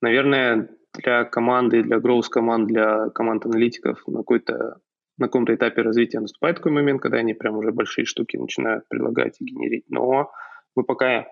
Наверное, 0.00 0.68
для 0.94 1.24
команды, 1.24 1.82
для 1.82 1.98
growth 1.98 2.28
команд, 2.30 2.68
для 2.68 3.10
команд 3.10 3.46
аналитиков 3.46 4.02
на 4.06 4.18
какой-то 4.18 4.80
на 5.18 5.26
каком-то 5.26 5.54
этапе 5.54 5.82
развития 5.82 6.20
наступает 6.20 6.56
такой 6.56 6.72
момент, 6.72 7.02
когда 7.02 7.18
они 7.18 7.34
прям 7.34 7.56
уже 7.58 7.70
большие 7.70 8.06
штуки 8.06 8.36
начинают 8.36 8.88
предлагать 8.88 9.36
и 9.40 9.44
генерить. 9.44 9.84
Но 9.88 10.32
мы 10.74 10.84
пока 10.84 11.26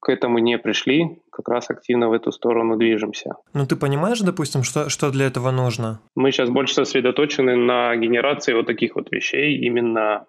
к 0.00 0.08
этому 0.08 0.38
не 0.38 0.58
пришли, 0.58 1.20
как 1.30 1.48
раз 1.48 1.68
активно 1.70 2.08
в 2.08 2.12
эту 2.12 2.32
сторону 2.32 2.76
движемся. 2.76 3.34
Ну 3.52 3.66
ты 3.66 3.76
понимаешь, 3.76 4.20
допустим, 4.20 4.62
что, 4.62 4.88
что 4.88 5.10
для 5.10 5.26
этого 5.26 5.50
нужно? 5.50 6.00
Мы 6.16 6.32
сейчас 6.32 6.48
больше 6.48 6.74
сосредоточены 6.74 7.54
на 7.54 7.94
генерации 7.96 8.54
вот 8.54 8.66
таких 8.66 8.96
вот 8.96 9.12
вещей, 9.12 9.58
именно 9.58 10.26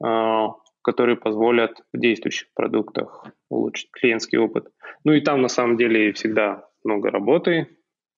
которые 0.00 1.16
позволят 1.16 1.80
в 1.92 1.98
действующих 1.98 2.48
продуктах 2.54 3.24
улучшить 3.48 3.90
клиентский 3.90 4.38
опыт. 4.38 4.68
Ну 5.04 5.12
и 5.12 5.20
там 5.20 5.40
на 5.40 5.48
самом 5.48 5.76
деле 5.76 6.12
всегда 6.12 6.68
много 6.84 7.10
работы, 7.10 7.68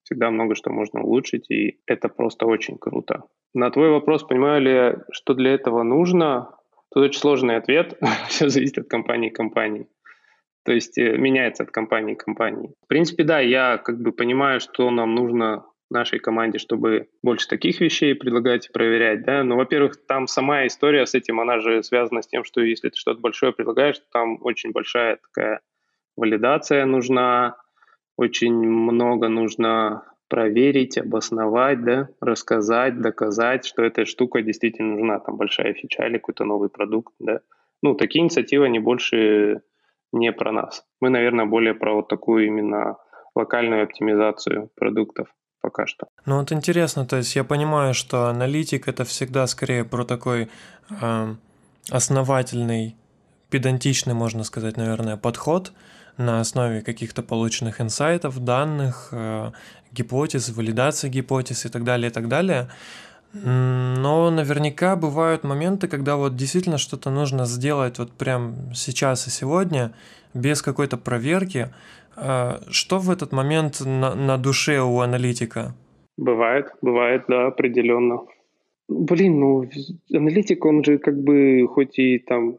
всегда 0.03 0.31
много 0.31 0.55
что 0.55 0.71
можно 0.71 1.03
улучшить, 1.03 1.51
и 1.51 1.81
это 1.87 2.09
просто 2.09 2.47
очень 2.47 2.79
круто. 2.79 3.25
На 3.55 3.71
твой 3.71 3.91
вопрос, 3.91 4.25
понимаю 4.25 4.63
ли, 4.63 4.99
что 5.11 5.35
для 5.35 5.55
этого 5.55 5.83
нужно, 5.83 6.51
тут 6.93 7.05
очень 7.05 7.21
сложный 7.21 7.57
ответ, 7.57 7.99
все 8.29 8.49
зависит 8.49 8.79
от 8.79 8.89
компании 8.89 9.31
к 9.31 9.37
компании. 9.37 9.89
То 10.65 10.73
есть 10.73 10.99
э, 10.99 11.17
меняется 11.17 11.63
от 11.63 11.71
компании 11.71 12.15
к 12.15 12.25
компании. 12.25 12.75
В 12.85 12.89
принципе, 12.89 13.23
да, 13.23 13.39
я 13.41 13.79
как 13.79 14.01
бы 14.01 14.13
понимаю, 14.13 14.61
что 14.61 14.91
нам 14.91 15.15
нужно 15.15 15.65
нашей 15.91 16.19
команде, 16.19 16.59
чтобы 16.59 17.09
больше 17.23 17.49
таких 17.49 17.81
вещей 17.81 18.15
предлагать 18.15 18.69
и 18.69 18.73
проверять, 18.73 19.25
да, 19.25 19.45
но, 19.45 19.57
во-первых, 19.57 20.05
там 20.07 20.27
сама 20.27 20.67
история 20.67 21.07
с 21.07 21.15
этим, 21.15 21.41
она 21.41 21.61
же 21.61 21.83
связана 21.83 22.23
с 22.23 22.27
тем, 22.27 22.45
что 22.45 22.61
если 22.61 22.89
ты 22.89 22.97
что-то 22.97 23.21
большое 23.21 23.53
предлагаешь, 23.53 24.01
там 24.13 24.39
очень 24.43 24.73
большая 24.73 25.17
такая 25.17 25.61
валидация 26.17 26.85
нужна, 26.87 27.57
очень 28.17 28.55
много 28.55 29.29
нужно 29.29 30.05
проверить, 30.29 30.99
обосновать, 30.99 31.85
да, 31.85 32.09
рассказать, 32.21 33.01
доказать, 33.01 33.65
что 33.65 33.83
эта 33.83 34.05
штука 34.07 34.43
действительно 34.43 34.95
нужна, 34.95 35.21
там 35.21 35.37
большая 35.37 35.73
фича 35.75 36.05
или 36.07 36.19
какой-то 36.19 36.45
новый 36.45 36.69
продукт, 36.69 37.15
да. 37.21 37.41
Ну, 37.83 37.95
такие 37.95 38.25
инициативы, 38.25 38.65
они 38.65 38.81
больше 38.81 39.61
не 40.13 40.33
про 40.33 40.51
нас. 40.51 40.85
Мы, 41.01 41.11
наверное, 41.11 41.45
более 41.45 41.75
про 41.75 41.95
вот 41.95 42.09
такую 42.09 42.47
именно 42.47 42.97
локальную 43.35 43.85
оптимизацию 43.85 44.71
продуктов 44.75 45.29
пока 45.67 45.85
что. 45.87 46.07
Ну 46.27 46.39
вот 46.39 46.53
интересно, 46.53 47.05
то 47.07 47.17
есть 47.17 47.35
я 47.35 47.43
понимаю, 47.43 47.93
что 47.93 48.29
аналитик 48.29 48.87
это 48.87 49.05
всегда 49.05 49.49
скорее 49.49 49.85
про 49.85 50.05
такой 50.05 50.49
э, 51.01 51.35
основательный, 51.91 52.95
педантичный, 53.51 54.15
можно 54.15 54.45
сказать, 54.45 54.77
наверное, 54.77 55.17
подход 55.17 55.73
на 56.19 56.41
основе 56.41 56.83
каких-то 56.83 57.23
полученных 57.23 57.81
инсайтов, 57.81 58.39
данных, 58.45 59.09
э, 59.11 59.51
гипотез, 59.91 60.51
валидации 60.51 61.09
гипотез 61.09 61.67
и 61.67 61.69
так 61.69 61.83
далее, 61.83 62.11
и 62.11 62.13
так 62.13 62.29
далее. 62.29 62.69
Но 63.45 64.31
наверняка 64.31 64.97
бывают 64.97 65.45
моменты, 65.45 65.89
когда 65.89 66.17
вот 66.17 66.37
действительно 66.37 66.79
что-то 66.79 67.11
нужно 67.11 67.45
сделать 67.45 67.99
вот 67.99 68.13
прям 68.13 68.73
сейчас 68.75 69.27
и 69.27 69.31
сегодня, 69.31 69.93
без 70.35 70.63
какой-то 70.63 70.97
проверки, 70.97 71.69
а, 72.17 72.61
что 72.71 72.99
в 72.99 73.11
этот 73.11 73.33
момент 73.33 73.81
на, 73.85 74.15
на 74.15 74.39
душе 74.39 74.81
у 74.81 75.01
аналитика? 75.01 75.75
Бывает, 76.17 76.67
бывает, 76.81 77.25
да, 77.29 77.49
определенно. 77.49 78.21
Блин, 78.89 79.41
ну, 79.41 79.65
аналитик, 80.13 80.65
он 80.65 80.85
же 80.85 80.99
как 80.99 81.21
бы, 81.21 81.67
хоть 81.69 81.99
и 81.99 82.19
там, 82.19 82.59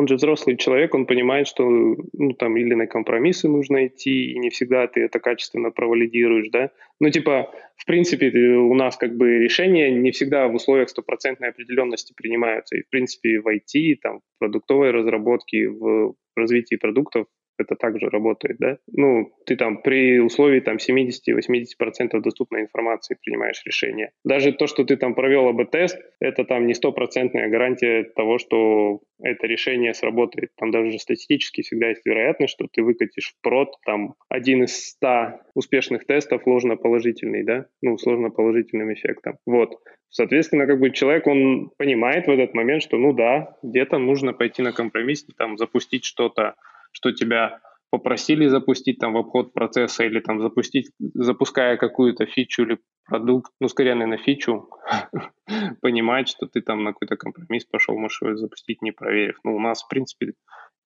он 0.00 0.08
же 0.08 0.16
взрослый 0.16 0.56
человек, 0.56 0.94
он 0.94 1.06
понимает, 1.06 1.46
что, 1.46 1.68
ну, 1.68 2.32
там, 2.32 2.56
или 2.56 2.74
на 2.74 2.86
компромиссы 2.86 3.48
нужно 3.48 3.86
идти, 3.86 4.32
и 4.32 4.38
не 4.38 4.48
всегда 4.48 4.86
ты 4.86 5.00
это 5.00 5.20
качественно 5.20 5.70
провалидируешь, 5.70 6.48
да. 6.50 6.70
Ну, 7.00 7.10
типа, 7.10 7.52
в 7.76 7.84
принципе, 7.84 8.30
у 8.56 8.74
нас 8.74 8.96
как 8.96 9.16
бы 9.16 9.38
решения 9.38 9.90
не 9.90 10.10
всегда 10.10 10.48
в 10.48 10.54
условиях 10.54 10.88
стопроцентной 10.88 11.50
определенности 11.50 12.14
принимаются. 12.16 12.76
И, 12.76 12.82
в 12.82 12.88
принципе, 12.88 13.40
в 13.40 13.46
IT, 13.46 13.96
там, 14.02 14.20
в 14.20 14.38
продуктовой 14.38 14.90
разработке, 14.90 15.68
в 15.68 16.14
развитии 16.34 16.76
продуктов 16.76 17.26
это 17.60 17.76
также 17.76 18.08
работает, 18.08 18.56
да? 18.58 18.78
Ну, 18.92 19.32
ты 19.46 19.56
там 19.56 19.82
при 19.82 20.18
условии 20.18 20.60
там 20.60 20.76
70-80% 20.76 22.20
доступной 22.20 22.62
информации 22.62 23.16
принимаешь 23.20 23.62
решение. 23.64 24.10
Даже 24.24 24.52
то, 24.52 24.66
что 24.66 24.84
ты 24.84 24.96
там 24.96 25.14
провел 25.14 25.48
АБ-тест, 25.48 25.98
это 26.20 26.44
там 26.44 26.66
не 26.66 26.74
стопроцентная 26.74 27.48
гарантия 27.48 28.04
того, 28.04 28.38
что 28.38 29.00
это 29.22 29.46
решение 29.46 29.94
сработает. 29.94 30.50
Там 30.56 30.70
даже 30.70 30.98
статистически 30.98 31.62
всегда 31.62 31.88
есть 31.88 32.04
вероятность, 32.04 32.54
что 32.54 32.66
ты 32.72 32.82
выкатишь 32.82 33.32
в 33.32 33.42
прод 33.42 33.76
там 33.84 34.14
один 34.28 34.64
из 34.64 34.76
ста 34.76 35.40
успешных 35.54 36.06
тестов 36.06 36.46
ложно-положительный, 36.46 37.44
да? 37.44 37.66
Ну, 37.82 37.98
сложно-положительным 37.98 38.92
эффектом. 38.92 39.36
Вот. 39.46 39.78
Соответственно, 40.10 40.66
как 40.66 40.80
бы 40.80 40.90
человек, 40.90 41.26
он 41.26 41.70
понимает 41.76 42.26
в 42.26 42.30
этот 42.30 42.52
момент, 42.52 42.82
что, 42.82 42.98
ну 42.98 43.12
да, 43.12 43.56
где-то 43.62 43.98
нужно 43.98 44.32
пойти 44.32 44.60
на 44.60 44.72
компромисс, 44.72 45.24
там, 45.38 45.56
запустить 45.56 46.04
что-то, 46.04 46.54
что 46.92 47.12
тебя 47.12 47.60
попросили 47.90 48.46
запустить 48.46 48.98
там 48.98 49.14
в 49.14 49.18
обход 49.18 49.52
процесса 49.52 50.04
или 50.04 50.20
там 50.20 50.40
запустить, 50.40 50.90
запуская 50.98 51.76
какую-то 51.76 52.24
фичу 52.26 52.62
или 52.62 52.78
продукт, 53.04 53.52
ну, 53.60 53.68
скорее, 53.68 53.94
наверное, 53.94 54.18
фичу, 54.18 54.70
понимать, 55.82 56.28
что 56.28 56.46
ты 56.46 56.62
там 56.62 56.84
на 56.84 56.92
какой-то 56.92 57.16
компромисс 57.16 57.64
пошел, 57.64 57.98
можешь 57.98 58.22
его 58.22 58.36
запустить, 58.36 58.80
не 58.82 58.92
проверив. 58.92 59.38
Ну, 59.44 59.56
у 59.56 59.60
нас, 59.60 59.82
в 59.82 59.88
принципе, 59.88 60.34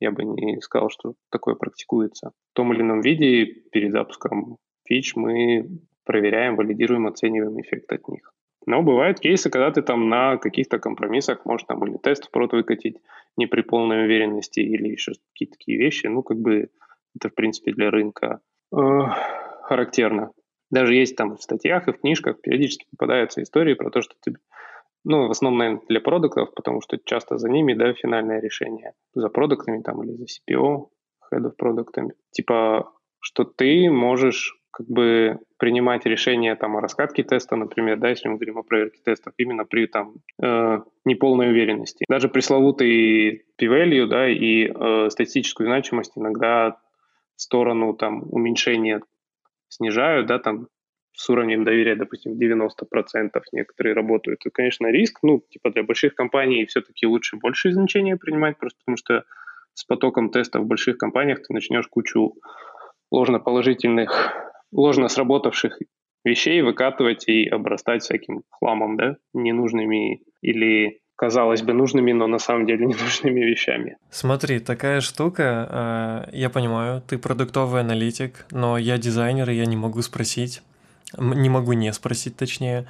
я 0.00 0.10
бы 0.10 0.24
не 0.24 0.60
сказал, 0.60 0.88
что 0.90 1.14
такое 1.30 1.54
практикуется. 1.54 2.30
В 2.52 2.56
том 2.56 2.72
или 2.72 2.80
ином 2.80 3.02
виде 3.02 3.44
перед 3.70 3.92
запуском 3.92 4.56
фич 4.86 5.14
мы 5.14 5.68
проверяем, 6.04 6.56
валидируем, 6.56 7.06
оцениваем 7.06 7.60
эффект 7.60 7.92
от 7.92 8.08
них. 8.08 8.32
Но 8.66 8.82
бывают 8.82 9.20
кейсы, 9.20 9.50
когда 9.50 9.70
ты 9.70 9.82
там 9.82 10.08
на 10.08 10.36
каких-то 10.38 10.78
компромиссах 10.78 11.44
можешь 11.44 11.66
там 11.66 11.84
или 11.86 11.96
тест 11.98 12.26
в 12.26 12.30
прод 12.30 12.52
выкатить 12.52 12.96
не 13.36 13.46
при 13.46 13.62
полной 13.62 14.04
уверенности 14.04 14.60
или 14.60 14.88
еще 14.88 15.12
какие-то 15.32 15.56
такие 15.58 15.78
вещи. 15.78 16.06
Ну, 16.06 16.22
как 16.22 16.38
бы 16.38 16.70
это, 17.14 17.28
в 17.28 17.34
принципе, 17.34 17.72
для 17.72 17.90
рынка 17.90 18.40
э, 18.72 18.78
характерно. 19.62 20.32
Даже 20.70 20.94
есть 20.94 21.16
там 21.16 21.36
в 21.36 21.42
статьях 21.42 21.88
и 21.88 21.92
в 21.92 22.00
книжках 22.00 22.40
периодически 22.40 22.86
попадаются 22.90 23.42
истории 23.42 23.74
про 23.74 23.90
то, 23.90 24.00
что 24.00 24.14
ты, 24.22 24.34
ну, 25.04 25.28
в 25.28 25.30
основном, 25.30 25.58
наверное, 25.58 25.82
для 25.88 26.00
продуктов, 26.00 26.54
потому 26.54 26.80
что 26.80 26.98
часто 27.04 27.36
за 27.36 27.48
ними, 27.48 27.74
да, 27.74 27.92
финальное 27.92 28.40
решение. 28.40 28.94
За 29.14 29.28
продуктами 29.28 29.82
там 29.82 30.02
или 30.02 30.12
за 30.12 30.24
CPO, 30.24 30.88
head 31.32 31.44
of 31.44 31.52
продуктами. 31.56 32.14
Типа, 32.30 32.90
что 33.20 33.44
ты 33.44 33.90
можешь 33.90 34.58
как 34.74 34.88
бы 34.88 35.38
принимать 35.56 36.04
решение 36.04 36.56
там 36.56 36.76
о 36.76 36.80
раскатке 36.80 37.22
теста, 37.22 37.54
например, 37.54 37.96
да, 37.98 38.08
если 38.08 38.28
мы 38.28 38.34
говорим 38.34 38.58
о 38.58 38.64
проверке 38.64 39.00
тестов, 39.04 39.32
именно 39.38 39.64
при 39.64 39.86
там 39.86 40.14
э, 40.42 40.80
неполной 41.04 41.50
уверенности. 41.50 42.04
Даже 42.08 42.28
пресловутый 42.28 43.44
p-value, 43.56 44.06
да, 44.06 44.28
и 44.28 44.66
э, 44.66 45.10
статистическую 45.10 45.68
значимость 45.68 46.12
иногда 46.16 46.80
в 47.36 47.42
сторону 47.42 47.94
там 47.94 48.24
уменьшения 48.32 49.00
снижают, 49.68 50.26
да, 50.26 50.40
там 50.40 50.66
с 51.12 51.30
уровнем 51.30 51.62
доверия, 51.62 51.94
допустим, 51.94 52.32
90% 52.32 53.30
некоторые 53.52 53.94
работают. 53.94 54.40
Это, 54.40 54.50
конечно, 54.50 54.88
риск. 54.88 55.20
Ну, 55.22 55.40
типа 55.48 55.70
для 55.70 55.84
больших 55.84 56.16
компаний 56.16 56.66
все-таки 56.66 57.06
лучше 57.06 57.36
большие 57.36 57.74
значения 57.74 58.16
принимать, 58.16 58.58
просто 58.58 58.80
потому 58.80 58.96
что 58.96 59.22
с 59.74 59.84
потоком 59.84 60.30
тестов 60.30 60.62
в 60.62 60.66
больших 60.66 60.98
компаниях 60.98 61.38
ты 61.42 61.54
начнешь 61.54 61.86
кучу 61.86 62.34
ложноположительных 63.12 64.34
ложно 64.74 65.08
сработавших 65.08 65.78
вещей 66.24 66.62
выкатывать 66.62 67.28
и 67.28 67.48
обрастать 67.48 68.02
всяким 68.02 68.42
хламом, 68.50 68.96
да, 68.96 69.16
ненужными 69.32 70.22
или 70.42 71.00
казалось 71.16 71.62
бы, 71.62 71.72
нужными, 71.72 72.12
но 72.12 72.26
на 72.26 72.38
самом 72.38 72.66
деле 72.66 72.86
ненужными 72.86 73.40
вещами. 73.40 73.96
Смотри, 74.10 74.58
такая 74.58 75.00
штука, 75.00 75.68
а, 75.70 76.28
я 76.32 76.50
понимаю, 76.50 77.02
ты 77.06 77.18
продуктовый 77.18 77.80
аналитик, 77.80 78.46
но 78.50 78.78
я 78.78 78.98
дизайнер, 78.98 79.48
и 79.50 79.54
я 79.54 79.66
не 79.66 79.76
могу 79.76 80.02
спросить, 80.02 80.62
не 81.16 81.48
могу 81.48 81.72
не 81.74 81.92
спросить 81.92 82.36
точнее, 82.36 82.86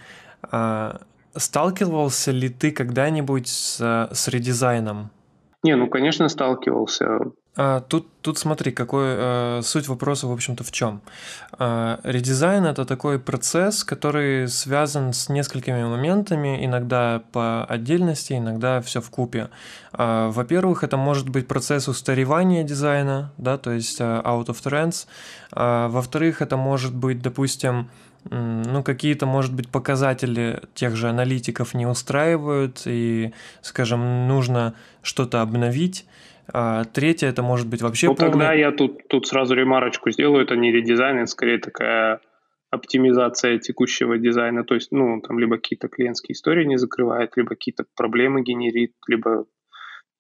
а, 0.51 1.01
сталкивался 1.37 2.31
ли 2.31 2.49
ты 2.49 2.71
когда-нибудь 2.71 3.49
с, 3.49 4.09
с 4.11 4.29
редизайном? 4.29 5.11
Не, 5.63 5.77
ну, 5.77 5.89
конечно, 5.89 6.29
сталкивался. 6.29 7.33
А, 7.57 7.81
тут, 7.81 8.09
тут 8.21 8.39
смотри, 8.39 8.73
какой 8.73 9.05
а, 9.07 9.61
суть 9.63 9.87
вопроса, 9.87 10.27
в 10.27 10.33
общем-то, 10.33 10.65
в 10.65 10.73
чем. 10.73 11.03
А, 11.53 12.01
редизайн 12.03 12.67
это 12.67 12.85
такой 12.85 13.21
процесс, 13.21 13.85
который 13.85 14.49
связан 14.49 15.13
с 15.13 15.29
несколькими 15.29 15.85
моментами, 15.85 16.65
иногда 16.65 17.23
по 17.31 17.65
отдельности, 17.65 18.33
иногда 18.33 18.81
все 18.81 19.01
в 19.01 19.09
купе. 19.11 19.51
А, 19.93 20.31
во-первых, 20.31 20.83
это 20.83 20.97
может 20.97 21.29
быть 21.29 21.47
процесс 21.47 21.87
устаревания 21.87 22.65
дизайна, 22.65 23.33
да, 23.39 23.57
то 23.57 23.71
есть 23.71 24.01
а, 24.01 24.21
out 24.25 24.47
of 24.47 24.61
trends. 24.63 25.07
А, 25.53 25.89
во-вторых, 25.89 26.43
это 26.43 26.57
может 26.57 26.95
быть, 26.95 27.23
допустим, 27.23 27.89
ну, 28.31 28.83
какие-то, 28.83 29.27
может 29.27 29.53
быть, 29.53 29.69
показатели 29.69 30.63
тех 30.75 30.97
же 30.97 31.11
аналитиков 31.11 31.75
не 31.75 31.87
устраивают, 31.87 32.83
и, 32.87 33.35
скажем, 33.61 34.27
нужно 34.27 34.75
что-то 35.03 35.43
обновить. 35.43 36.07
А 36.53 36.85
третье, 36.85 37.29
это 37.29 37.43
может 37.43 37.69
быть 37.69 37.83
вообще... 37.83 38.09
Ну, 38.09 38.15
полный... 38.15 38.33
тогда 38.33 38.53
я 38.53 38.73
тут, 38.73 39.09
тут 39.09 39.27
сразу 39.27 39.55
ремарочку 39.55 40.11
сделаю, 40.11 40.45
это 40.45 40.57
не 40.57 40.73
редизайн, 40.73 41.19
это 41.19 41.27
скорее 41.27 41.59
такая 41.59 42.21
оптимизация 42.71 43.59
текущего 43.59 44.19
дизайна, 44.19 44.65
то 44.65 44.75
есть, 44.75 44.93
ну, 44.93 45.21
там 45.21 45.39
либо 45.39 45.57
какие-то 45.57 45.89
клиентские 45.89 46.35
истории 46.35 46.65
не 46.65 46.77
закрывает, 46.77 47.37
либо 47.37 47.51
какие-то 47.51 47.85
проблемы 47.97 48.43
генерит, 48.43 48.93
либо 49.07 49.47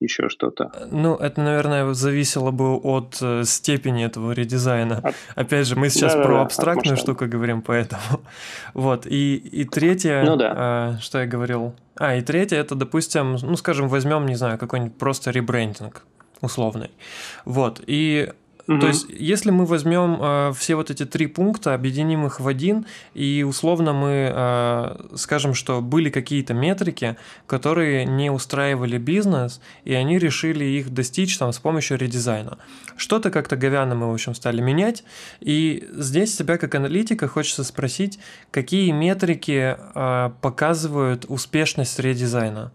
еще 0.01 0.29
что-то. 0.29 0.71
Ну, 0.91 1.15
это, 1.17 1.41
наверное, 1.41 1.93
зависело 1.95 2.51
бы 2.51 2.77
от 2.77 3.19
э, 3.23 3.45
степени 3.45 4.05
этого 4.05 4.33
редизайна. 4.33 4.99
От... 4.99 5.15
Опять 5.35 5.67
же, 5.67 5.77
мы 5.77 5.89
сейчас 5.89 6.15
да, 6.15 6.23
про 6.23 6.35
да, 6.35 6.43
абстрактную 6.43 6.97
штуку 6.97 7.27
говорим, 7.27 7.63
поэтому. 7.63 8.03
вот. 8.75 9.07
И, 9.07 9.37
и 9.37 9.65
третье, 9.65 10.23
ну, 10.25 10.37
да. 10.37 10.53
а, 10.57 10.99
что 11.01 11.21
я 11.21 11.27
говорил? 11.27 11.75
А, 11.97 12.17
и 12.17 12.23
третье, 12.23 12.57
это, 12.57 12.75
допустим, 12.75 13.37
ну, 13.43 13.57
скажем, 13.57 13.89
возьмем, 13.89 14.27
не 14.27 14.35
знаю, 14.35 14.59
какой-нибудь 14.59 14.99
просто 14.99 15.31
ребрендинг 15.31 16.05
условный. 16.45 16.91
Вот. 17.45 17.83
И 17.87 18.29
Угу. 18.67 18.81
То 18.81 18.87
есть, 18.87 19.07
если 19.11 19.51
мы 19.51 19.67
возьмем 19.67 20.19
э, 20.21 20.53
все 20.55 20.75
вот 20.75 20.91
эти 20.91 21.05
три 21.05 21.27
пункта, 21.27 21.75
объединим 21.75 22.27
их 22.27 22.41
в 22.41 22.49
один, 22.49 22.87
и 23.13 23.45
условно 23.47 23.93
мы 23.93 24.33
э, 24.35 25.17
скажем, 25.17 25.55
что 25.55 25.83
были 25.83 26.09
какие-то 26.09 26.55
метрики, 26.55 27.17
которые 27.47 28.07
не 28.07 28.31
устраивали 28.31 28.97
бизнес, 28.97 29.61
и 29.85 29.93
они 29.93 30.19
решили 30.19 30.65
их 30.65 30.95
достичь 30.95 31.37
там 31.37 31.53
с 31.53 31.59
помощью 31.59 31.99
редизайна. 31.99 32.59
Что-то 32.97 33.31
как-то 33.31 33.57
говяно 33.57 33.95
мы, 33.95 34.11
в 34.11 34.15
общем, 34.15 34.35
стали 34.35 34.63
менять, 34.63 35.05
и 35.41 35.87
здесь 35.93 36.35
себя 36.35 36.57
как 36.57 36.75
аналитика 36.75 37.29
хочется 37.29 37.65
спросить, 37.65 38.19
какие 38.51 38.91
метрики 38.93 39.77
э, 39.77 40.31
показывают 40.41 41.27
успешность 41.29 41.99
редизайна? 41.99 42.73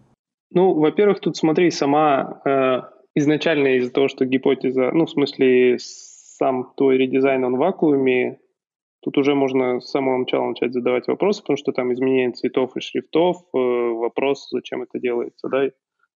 Ну, 0.51 0.73
во-первых, 0.73 1.19
тут 1.19 1.37
смотри, 1.37 1.71
сама 1.71 2.41
э, 2.45 2.81
изначально 3.19 3.77
из-за 3.77 3.91
того, 3.91 4.07
что 4.07 4.25
гипотеза, 4.25 4.91
ну, 4.91 5.05
в 5.05 5.09
смысле, 5.09 5.77
сам 5.79 6.73
твой 6.75 6.97
редизайн, 6.97 7.43
он 7.43 7.55
в 7.55 7.59
вакууме, 7.59 8.39
тут 9.01 9.17
уже 9.17 9.35
можно 9.35 9.79
с 9.79 9.89
самого 9.89 10.17
начала 10.17 10.47
начать 10.49 10.73
задавать 10.73 11.07
вопросы, 11.07 11.41
потому 11.41 11.57
что 11.57 11.71
там 11.71 11.93
изменение 11.93 12.31
цветов 12.31 12.75
и 12.75 12.81
шрифтов, 12.81 13.37
э, 13.53 13.57
вопрос, 13.57 14.47
зачем 14.49 14.81
это 14.81 14.99
делается, 14.99 15.47
да. 15.49 15.69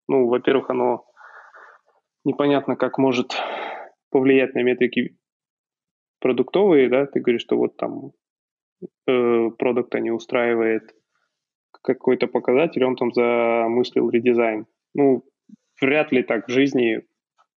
Ну, 0.08 0.28
во-первых, 0.28 0.70
оно 0.70 1.04
непонятно, 2.24 2.76
как 2.76 2.98
может 2.98 3.36
повлиять 4.10 4.54
на 4.54 4.62
метрики 4.62 5.16
продуктовые, 6.20 6.88
да, 6.88 7.06
ты 7.06 7.20
говоришь, 7.20 7.42
что 7.42 7.56
вот 7.56 7.76
там 7.76 8.12
э, 9.06 9.50
продукта 9.58 10.00
не 10.00 10.10
устраивает 10.10 10.94
какой-то 11.82 12.28
показатель, 12.28 12.84
он 12.84 12.96
там 12.96 13.12
замыслил 13.12 14.08
редизайн. 14.10 14.66
Ну, 14.94 15.24
вряд 15.82 16.12
ли 16.12 16.22
так 16.22 16.48
в 16.48 16.50
жизни 16.50 17.02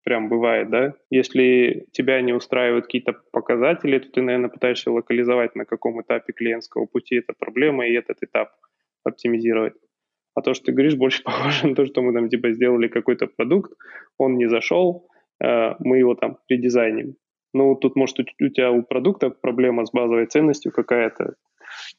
прям 0.03 0.29
бывает, 0.29 0.69
да? 0.69 0.93
Если 1.09 1.85
тебя 1.91 2.21
не 2.21 2.33
устраивают 2.33 2.85
какие-то 2.85 3.13
показатели, 3.31 3.99
то 3.99 4.09
ты, 4.09 4.21
наверное, 4.21 4.49
пытаешься 4.49 4.91
локализовать, 4.91 5.55
на 5.55 5.65
каком 5.65 6.01
этапе 6.01 6.33
клиентского 6.33 6.85
пути 6.85 7.15
эта 7.15 7.33
проблема, 7.37 7.87
и 7.87 7.93
этот 7.93 8.17
этап 8.21 8.49
оптимизировать. 9.03 9.73
А 10.35 10.41
то, 10.41 10.53
что 10.53 10.65
ты 10.65 10.71
говоришь, 10.71 10.95
больше 10.95 11.23
похоже 11.23 11.67
на 11.67 11.75
то, 11.75 11.85
что 11.85 12.01
мы 12.01 12.13
там 12.13 12.29
типа 12.29 12.51
сделали 12.51 12.87
какой-то 12.87 13.27
продукт, 13.27 13.71
он 14.17 14.37
не 14.37 14.47
зашел, 14.47 15.07
э, 15.43 15.75
мы 15.79 15.97
его 15.99 16.15
там 16.15 16.37
редизайним. 16.49 17.15
Ну, 17.53 17.75
тут, 17.75 17.95
может, 17.95 18.19
у, 18.19 18.49
тебя 18.49 18.71
у 18.71 18.81
продукта 18.81 19.29
проблема 19.29 19.85
с 19.85 19.91
базовой 19.91 20.25
ценностью 20.25 20.71
какая-то, 20.71 21.35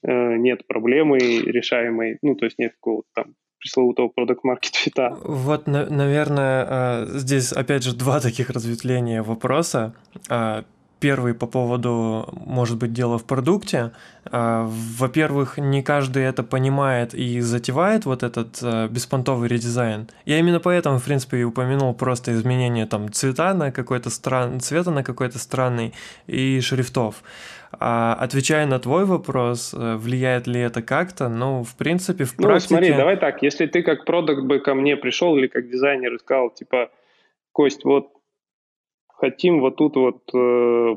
э, 0.02 0.36
нет 0.36 0.66
проблемы 0.66 1.18
решаемой, 1.18 2.18
ну, 2.22 2.34
то 2.34 2.44
есть 2.44 2.58
нет 2.58 2.72
какого-то 2.72 3.08
там 3.14 3.34
пресловутого 3.64 4.08
продукт 4.08 4.44
маркет 4.44 4.74
фита. 4.74 5.16
Вот, 5.22 5.66
наверное, 5.66 6.66
а, 6.68 7.06
здесь 7.14 7.50
опять 7.52 7.82
же 7.82 7.96
два 7.96 8.20
таких 8.20 8.50
разветвления 8.50 9.22
вопроса. 9.22 9.94
А, 10.28 10.64
Первый 11.00 11.34
по 11.34 11.46
поводу, 11.46 12.26
может 12.32 12.78
быть, 12.78 12.94
дела 12.94 13.18
в 13.18 13.24
продукте. 13.24 13.92
А, 14.24 14.66
во-первых, 14.98 15.58
не 15.58 15.82
каждый 15.82 16.22
это 16.22 16.42
понимает 16.42 17.14
и 17.14 17.40
затевает 17.40 18.06
вот 18.06 18.22
этот 18.22 18.62
беспонтовый 18.90 19.48
редизайн. 19.48 20.08
Я 20.24 20.38
именно 20.38 20.60
поэтому, 20.60 20.98
в 20.98 21.04
принципе, 21.04 21.38
и 21.38 21.44
упомянул 21.44 21.92
просто 21.94 22.32
изменение 22.32 22.86
там 22.86 23.12
цвета 23.12 23.52
на 23.54 23.70
какой-то 23.70 24.08
стран... 24.08 24.60
цвета 24.60 24.90
на 24.92 25.02
какой-то 25.02 25.38
странный 25.38 25.92
и 26.26 26.60
шрифтов. 26.60 27.22
А, 27.80 28.14
отвечая 28.14 28.66
на 28.66 28.78
твой 28.78 29.04
вопрос, 29.04 29.74
э, 29.74 29.96
влияет 29.96 30.46
ли 30.46 30.60
это 30.60 30.82
как-то, 30.82 31.28
ну, 31.28 31.62
в 31.62 31.76
принципе, 31.76 32.24
в 32.24 32.36
практике... 32.36 32.74
Ну, 32.74 32.78
смотри, 32.80 32.96
давай 32.96 33.16
так, 33.16 33.42
если 33.42 33.66
ты 33.66 33.82
как 33.82 34.04
продукт 34.04 34.42
бы 34.42 34.60
ко 34.60 34.74
мне 34.74 34.96
пришел 34.96 35.36
или 35.36 35.46
как 35.46 35.68
дизайнер 35.68 36.14
и 36.14 36.18
сказал, 36.18 36.50
типа, 36.50 36.90
Кость, 37.52 37.84
вот 37.84 38.08
хотим 39.08 39.60
вот 39.60 39.76
тут 39.76 39.96
вот 39.96 40.22
э, 40.34 40.96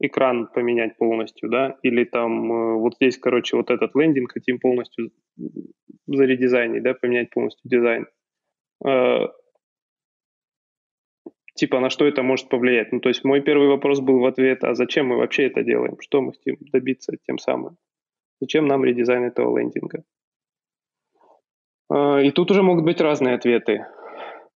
экран 0.00 0.46
поменять 0.46 0.96
полностью, 0.96 1.48
да, 1.50 1.76
или 1.82 2.04
там 2.04 2.52
э, 2.52 2.74
вот 2.74 2.94
здесь, 2.96 3.18
короче, 3.18 3.56
вот 3.56 3.70
этот 3.70 3.94
лендинг 3.94 4.32
хотим 4.32 4.58
полностью 4.58 5.10
заредизайнить, 6.06 6.82
да, 6.82 6.94
поменять 6.94 7.30
полностью 7.30 7.68
дизайн. 7.68 8.06
Э, 8.84 9.26
типа, 11.60 11.78
на 11.80 11.90
что 11.90 12.06
это 12.06 12.22
может 12.22 12.48
повлиять? 12.48 12.90
Ну, 12.90 13.00
то 13.00 13.10
есть 13.10 13.22
мой 13.22 13.42
первый 13.42 13.68
вопрос 13.68 14.00
был 14.00 14.18
в 14.20 14.24
ответ, 14.24 14.64
а 14.64 14.74
зачем 14.74 15.08
мы 15.08 15.16
вообще 15.16 15.46
это 15.46 15.62
делаем? 15.62 15.96
Что 16.00 16.22
мы 16.22 16.32
хотим 16.32 16.56
добиться 16.72 17.12
тем 17.26 17.38
самым? 17.38 17.76
Зачем 18.40 18.66
нам 18.66 18.82
редизайн 18.82 19.24
этого 19.24 19.58
лендинга? 19.58 20.02
Э, 21.92 22.22
и 22.24 22.30
тут 22.30 22.50
уже 22.50 22.62
могут 22.62 22.84
быть 22.84 23.02
разные 23.02 23.34
ответы. 23.34 23.84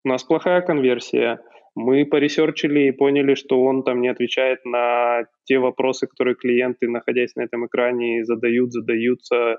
У 0.05 0.09
нас 0.09 0.23
плохая 0.23 0.61
конверсия, 0.61 1.39
мы 1.75 2.05
поресерчили 2.05 2.87
и 2.87 2.91
поняли, 2.91 3.35
что 3.35 3.61
он 3.61 3.83
там 3.83 3.99
не 3.99 4.07
отвечает 4.07 4.63
на 4.63 5.25
те 5.43 5.59
вопросы, 5.59 6.07
которые 6.07 6.35
клиенты, 6.35 6.87
находясь 6.87 7.35
на 7.35 7.41
этом 7.41 7.65
экране, 7.65 8.23
задают, 8.23 8.71
задаются 8.71 9.57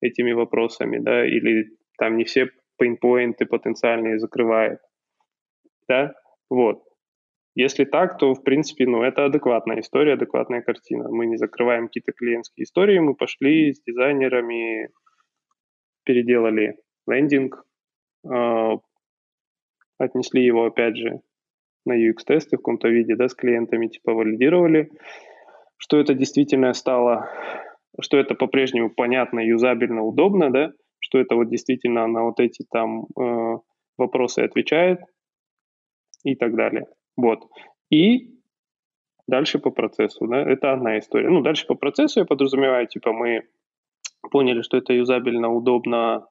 этими 0.00 0.32
вопросами, 0.32 0.98
да, 0.98 1.26
или 1.26 1.66
там 1.98 2.16
не 2.16 2.24
все 2.24 2.48
пейнпоинты 2.78 3.44
потенциальные 3.44 4.18
закрывает, 4.18 4.78
да, 5.88 6.14
вот. 6.48 6.85
Если 7.56 7.86
так, 7.86 8.18
то, 8.18 8.34
в 8.34 8.44
принципе, 8.44 8.86
ну, 8.86 9.02
это 9.02 9.24
адекватная 9.24 9.80
история, 9.80 10.12
адекватная 10.12 10.60
картина. 10.60 11.08
Мы 11.08 11.24
не 11.24 11.38
закрываем 11.38 11.86
какие-то 11.86 12.12
клиентские 12.12 12.64
истории, 12.64 12.98
мы 12.98 13.14
пошли 13.14 13.72
с 13.72 13.82
дизайнерами, 13.82 14.90
переделали 16.04 16.76
лендинг, 17.06 17.64
э, 18.30 18.76
отнесли 19.96 20.44
его, 20.44 20.66
опять 20.66 20.98
же, 20.98 21.22
на 21.86 21.94
UX-тесты 21.94 22.56
в 22.56 22.60
каком-то 22.60 22.88
виде, 22.88 23.16
да, 23.16 23.26
с 23.26 23.34
клиентами, 23.34 23.86
типа 23.86 24.12
валидировали, 24.12 24.90
что 25.78 25.98
это 25.98 26.12
действительно 26.12 26.74
стало, 26.74 27.30
что 28.02 28.18
это 28.18 28.34
по-прежнему 28.34 28.90
понятно, 28.90 29.40
юзабельно, 29.40 30.02
удобно, 30.02 30.50
да, 30.50 30.72
что 30.98 31.18
это 31.18 31.36
вот 31.36 31.48
действительно 31.48 32.06
на 32.06 32.24
вот 32.24 32.38
эти 32.38 32.66
там 32.70 33.06
э, 33.18 33.58
вопросы 33.96 34.40
отвечает 34.40 35.00
и 36.22 36.34
так 36.34 36.54
далее. 36.54 36.86
Вот. 37.16 37.40
И 37.90 38.34
дальше 39.26 39.58
по 39.58 39.70
процессу, 39.70 40.26
да, 40.26 40.40
это 40.40 40.72
одна 40.72 40.98
история. 40.98 41.28
Ну, 41.28 41.40
дальше 41.40 41.66
по 41.66 41.74
процессу 41.74 42.20
я 42.20 42.26
подразумеваю, 42.26 42.86
типа 42.86 43.12
мы 43.12 43.42
поняли, 44.30 44.62
что 44.62 44.76
это 44.76 44.92
юзабельно, 44.92 45.52
удобно, 45.52 46.26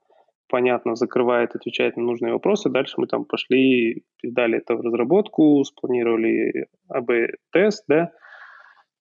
понятно 0.47 0.95
закрывает, 0.95 1.55
отвечает 1.55 1.97
на 1.97 2.03
нужные 2.03 2.33
вопросы. 2.33 2.69
Дальше 2.69 2.95
мы 2.97 3.07
там 3.07 3.25
пошли, 3.25 4.03
передали 4.21 4.57
это 4.57 4.75
в 4.75 4.81
разработку, 4.81 5.63
спланировали 5.63 6.67
АБ-тест, 6.89 7.85
да, 7.87 8.11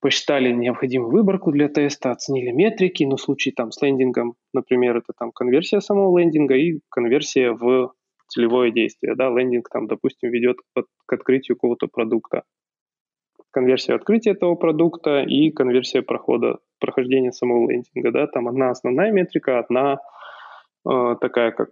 посчитали 0.00 0.52
необходимую 0.52 1.12
выборку 1.12 1.50
для 1.50 1.68
теста, 1.68 2.10
оценили 2.10 2.50
метрики, 2.50 3.04
но 3.04 3.16
в 3.16 3.20
случае 3.20 3.54
там 3.54 3.72
с 3.72 3.80
лендингом, 3.80 4.34
например, 4.52 4.96
это 4.96 5.12
там 5.18 5.32
конверсия 5.32 5.80
самого 5.80 6.18
лендинга 6.18 6.54
и 6.56 6.80
конверсия 6.90 7.52
в 7.52 7.92
целевое 8.28 8.70
действие, 8.70 9.14
да, 9.14 9.28
лендинг 9.28 9.68
там, 9.70 9.86
допустим, 9.86 10.30
ведет 10.30 10.58
к 10.74 11.12
открытию 11.12 11.56
какого-то 11.56 11.86
продукта. 11.86 12.42
Конверсия 13.50 13.94
открытия 13.94 14.30
этого 14.30 14.56
продукта 14.56 15.22
и 15.22 15.50
конверсия 15.50 16.02
прохода, 16.02 16.58
прохождения 16.80 17.32
самого 17.32 17.70
лендинга, 17.70 18.10
да, 18.10 18.26
там 18.26 18.48
одна 18.48 18.70
основная 18.70 19.12
метрика, 19.12 19.58
одна 19.58 19.98
Э, 20.86 21.16
такая 21.20 21.50
как, 21.52 21.70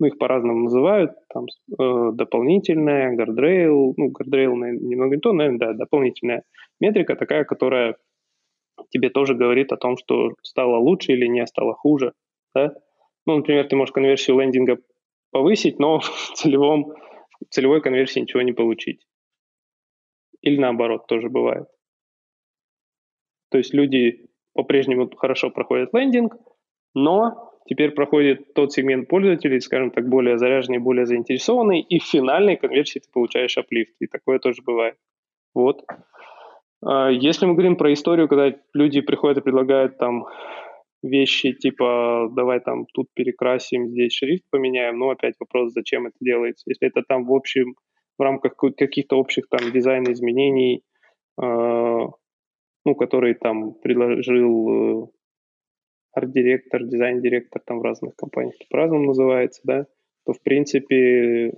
ну, 0.00 0.06
их 0.06 0.18
по-разному 0.18 0.64
называют, 0.64 1.12
там, 1.32 1.44
э, 1.78 2.10
дополнительная, 2.14 3.14
гардрейл, 3.14 3.94
ну, 3.96 4.08
гардрейл 4.08 4.54
немного 4.56 5.16
не 5.16 5.20
то, 5.20 5.32
наверное, 5.32 5.58
да, 5.58 5.72
дополнительная 5.74 6.42
метрика 6.80 7.16
такая, 7.16 7.44
которая 7.44 7.96
тебе 8.90 9.10
тоже 9.10 9.34
говорит 9.34 9.72
о 9.72 9.76
том, 9.76 9.96
что 9.98 10.34
стало 10.42 10.78
лучше 10.78 11.12
или 11.12 11.26
не 11.26 11.46
стало 11.46 11.74
хуже, 11.74 12.12
да. 12.54 12.74
Ну, 13.26 13.36
например, 13.36 13.68
ты 13.68 13.76
можешь 13.76 13.92
конверсию 13.92 14.40
лендинга 14.40 14.78
повысить, 15.34 15.80
но 15.80 15.98
в 16.00 16.32
целевом, 16.34 16.94
в 17.44 17.50
целевой 17.50 17.82
конверсии 17.82 18.20
ничего 18.20 18.42
не 18.42 18.52
получить. 18.52 19.04
Или 20.40 20.58
наоборот, 20.60 21.06
тоже 21.08 21.28
бывает. 21.28 21.66
То 23.50 23.58
есть 23.58 23.74
люди 23.74 24.30
по-прежнему 24.54 25.10
хорошо 25.16 25.50
проходят 25.50 25.92
лендинг, 25.92 26.36
но 26.94 27.52
теперь 27.66 27.90
проходит 27.90 28.54
тот 28.54 28.72
сегмент 28.72 29.08
пользователей, 29.08 29.60
скажем 29.60 29.90
так, 29.90 30.08
более 30.08 30.38
заряженный, 30.38 30.78
более 30.78 31.06
заинтересованный, 31.06 31.80
и 31.80 31.98
в 31.98 32.04
финальной 32.04 32.56
конверсии 32.56 33.00
ты 33.00 33.08
получаешь 33.12 33.58
аплифт, 33.58 33.94
и 34.00 34.06
такое 34.06 34.38
тоже 34.38 34.62
бывает. 34.62 34.96
Вот. 35.52 35.84
А, 36.84 37.10
если 37.10 37.46
мы 37.46 37.54
говорим 37.54 37.76
про 37.76 37.92
историю, 37.92 38.28
когда 38.28 38.54
люди 38.72 39.00
приходят 39.00 39.38
и 39.38 39.42
предлагают 39.42 39.98
там 39.98 40.26
вещи 41.04 41.52
типа 41.52 42.28
давай 42.34 42.60
там 42.60 42.86
тут 42.92 43.08
перекрасим, 43.14 43.88
здесь 43.88 44.12
шрифт 44.12 44.44
поменяем, 44.50 44.98
ну 44.98 45.10
опять 45.10 45.34
вопрос, 45.38 45.72
зачем 45.72 46.06
это 46.06 46.16
делается. 46.20 46.64
Если 46.66 46.88
это 46.88 47.02
там 47.06 47.24
в 47.26 47.32
общем, 47.32 47.74
в 48.18 48.22
рамках 48.22 48.56
каких-то 48.56 49.16
общих 49.16 49.48
там 49.48 49.72
дизайн 49.72 50.04
изменений, 50.12 50.82
э, 51.40 51.44
ну, 52.86 52.94
которые 52.94 53.34
там 53.34 53.74
предложил 53.74 55.12
арт-директор, 56.12 56.84
дизайн-директор 56.84 57.60
там 57.64 57.80
в 57.80 57.82
разных 57.82 58.14
компаниях 58.16 58.54
по-разному 58.70 59.06
называется, 59.06 59.60
да, 59.64 59.86
то 60.26 60.32
в 60.32 60.40
принципе 60.42 61.52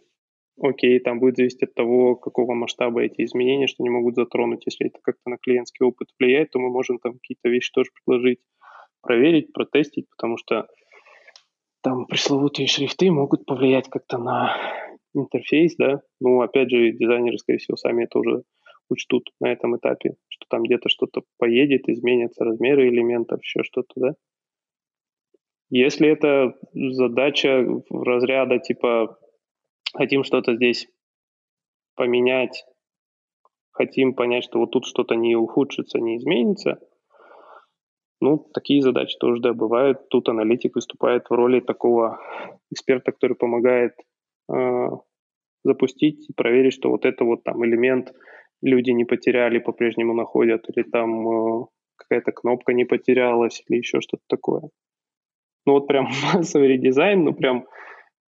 окей, 0.60 0.98
там 1.00 1.20
будет 1.20 1.36
зависеть 1.36 1.62
от 1.62 1.74
того, 1.74 2.16
какого 2.16 2.54
масштаба 2.54 3.02
эти 3.02 3.22
изменения, 3.24 3.66
что 3.66 3.82
они 3.82 3.90
могут 3.90 4.16
затронуть. 4.16 4.64
Если 4.66 4.86
это 4.86 4.98
как-то 5.02 5.30
на 5.30 5.36
клиентский 5.36 5.84
опыт 5.84 6.08
влияет, 6.18 6.50
то 6.50 6.58
мы 6.58 6.70
можем 6.70 6.98
там 6.98 7.14
какие-то 7.14 7.48
вещи 7.48 7.70
тоже 7.72 7.90
предложить, 7.92 8.40
проверить, 9.06 9.52
протестить, 9.52 10.06
потому 10.10 10.36
что 10.36 10.66
там 11.82 12.06
пресловутые 12.06 12.66
шрифты 12.66 13.12
могут 13.12 13.46
повлиять 13.46 13.88
как-то 13.88 14.18
на 14.18 14.56
интерфейс, 15.14 15.76
да. 15.76 16.00
Ну, 16.20 16.40
опять 16.40 16.70
же, 16.70 16.90
дизайнеры, 16.90 17.38
скорее 17.38 17.58
всего, 17.58 17.76
сами 17.76 18.04
это 18.04 18.18
уже 18.18 18.42
учтут 18.88 19.30
на 19.40 19.52
этом 19.52 19.76
этапе, 19.76 20.16
что 20.28 20.46
там 20.48 20.64
где-то 20.64 20.88
что-то 20.88 21.22
поедет, 21.38 21.88
изменятся 21.88 22.44
размеры 22.44 22.88
элементов, 22.88 23.40
еще 23.40 23.62
что-то, 23.62 23.92
да. 23.96 24.14
Если 25.70 26.08
это 26.08 26.54
задача 26.74 27.64
в 27.88 28.02
разряда 28.02 28.58
типа 28.58 29.18
хотим 29.94 30.24
что-то 30.24 30.54
здесь 30.56 30.88
поменять, 31.94 32.64
хотим 33.70 34.14
понять, 34.14 34.44
что 34.44 34.58
вот 34.58 34.72
тут 34.72 34.86
что-то 34.86 35.14
не 35.14 35.36
ухудшится, 35.36 35.98
не 35.98 36.16
изменится, 36.16 36.80
ну, 38.20 38.38
такие 38.54 38.82
задачи 38.82 39.16
тоже, 39.18 39.40
да, 39.42 39.52
бывают. 39.52 40.08
Тут 40.08 40.28
аналитик 40.28 40.76
выступает 40.76 41.28
в 41.28 41.34
роли 41.34 41.60
такого 41.60 42.18
эксперта, 42.70 43.12
который 43.12 43.36
помогает 43.36 43.92
э, 44.52 44.88
запустить 45.64 46.30
и 46.30 46.32
проверить, 46.32 46.72
что 46.72 46.90
вот 46.90 47.04
это 47.04 47.24
вот 47.24 47.44
там 47.44 47.64
элемент 47.64 48.12
люди 48.62 48.90
не 48.90 49.04
потеряли, 49.04 49.58
по-прежнему 49.58 50.14
находят, 50.14 50.64
или 50.74 50.82
там 50.82 51.28
э, 51.28 51.66
какая-то 51.96 52.32
кнопка 52.32 52.72
не 52.72 52.84
потерялась, 52.84 53.62
или 53.68 53.78
еще 53.78 54.00
что-то 54.00 54.22
такое 54.28 54.70
ну 55.66 55.74
вот 55.74 55.86
прям 55.86 56.08
массовый 56.34 56.68
редизайн, 56.68 57.24
ну 57.24 57.34
прям, 57.34 57.66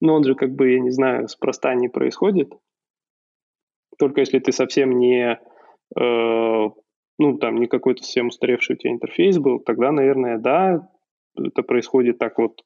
ну 0.02 0.13
он 0.13 0.24
же 0.24 0.34
как 0.34 0.56
бы, 0.56 0.71
я 0.71 0.80
не 0.80 0.89
знаю, 0.89 1.28
спроста 1.28 1.76
не 1.76 1.89
происходит. 1.89 2.52
Только 4.00 4.21
если 4.21 4.39
ты 4.39 4.52
совсем 4.52 4.98
не, 4.98 5.39
э, 5.98 6.69
ну 7.17 7.38
там 7.38 7.56
не 7.56 7.67
какой-то 7.67 8.04
совсем 8.04 8.28
устаревший 8.28 8.75
у 8.75 8.78
тебя 8.78 8.91
интерфейс 8.91 9.38
был, 9.38 9.60
тогда, 9.60 9.91
наверное, 9.91 10.38
да, 10.38 10.89
это 11.38 11.63
происходит 11.63 12.17
так 12.17 12.38
вот 12.38 12.62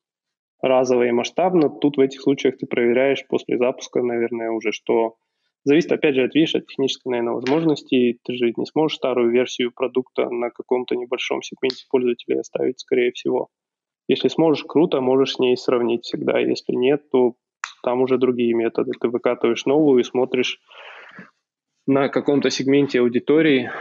разово 0.61 1.03
и 1.03 1.11
масштабно. 1.11 1.69
Тут 1.69 1.97
в 1.97 2.01
этих 2.01 2.21
случаях 2.21 2.57
ты 2.57 2.65
проверяешь 2.65 3.25
после 3.27 3.57
запуска, 3.57 4.01
наверное, 4.01 4.51
уже, 4.51 4.71
что 4.71 5.15
зависит, 5.63 5.91
опять 5.91 6.15
же, 6.15 6.23
от, 6.23 6.35
видишь, 6.35 6.55
от 6.55 6.67
технической, 6.67 7.11
наверное, 7.11 7.35
возможности. 7.35 8.19
Ты 8.23 8.33
же 8.33 8.53
не 8.55 8.65
сможешь 8.65 8.97
старую 8.97 9.31
версию 9.31 9.71
продукта 9.73 10.29
на 10.29 10.49
каком-то 10.49 10.95
небольшом 10.95 11.41
сегменте 11.41 11.85
пользователей 11.89 12.39
оставить, 12.39 12.79
скорее 12.79 13.11
всего. 13.11 13.47
Если 14.07 14.27
сможешь, 14.27 14.65
круто, 14.67 15.01
можешь 15.01 15.35
с 15.35 15.39
ней 15.39 15.55
сравнить 15.55 16.03
всегда. 16.03 16.39
Если 16.39 16.73
нет, 16.73 17.09
то 17.11 17.35
там 17.83 18.01
уже 18.01 18.17
другие 18.17 18.53
методы. 18.53 18.91
Ты 18.99 19.07
выкатываешь 19.07 19.65
новую 19.65 19.99
и 19.99 20.03
смотришь 20.03 20.59
на 21.85 22.09
каком-то 22.09 22.49
сегменте 22.49 22.99
аудитории, 22.99 23.71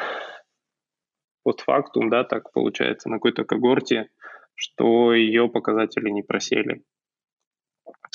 постфактум, 1.48 2.10
да, 2.10 2.24
так 2.24 2.52
получается, 2.52 3.08
на 3.08 3.16
какой-то 3.16 3.44
когорте, 3.44 4.10
что 4.54 5.14
ее 5.14 5.48
показатели 5.48 6.10
не 6.10 6.22
просели 6.22 6.82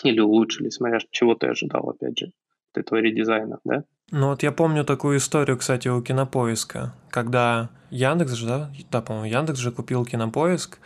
или 0.03 0.19
улучшились, 0.19 0.75
смотря 0.75 0.99
чего 1.09 1.33
ты 1.33 1.47
ожидал, 1.47 1.89
опять 1.89 2.19
же, 2.19 2.27
от 2.71 2.83
этого 2.83 2.99
редизайна, 2.99 3.57
да? 3.65 3.85
Ну 4.11 4.27
вот 4.27 4.43
я 4.43 4.51
помню 4.51 4.85
такую 4.85 5.17
историю, 5.17 5.57
кстати, 5.57 5.87
у 5.87 5.99
Кинопоиска, 6.03 6.93
когда 7.09 7.71
Яндекс 7.89 8.33
же, 8.33 8.45
да, 8.45 8.71
да, 8.91 9.01
по-моему, 9.01 9.35
Яндекс 9.35 9.57
же 9.57 9.71
купил 9.71 10.05
Кинопоиск, 10.05 10.77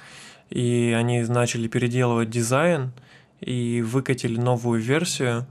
и 0.50 0.96
они 0.98 1.22
начали 1.24 1.68
переделывать 1.68 2.30
дизайн 2.30 2.94
и 3.42 3.82
выкатили 3.82 4.40
новую 4.40 4.80
версию, 4.80 5.46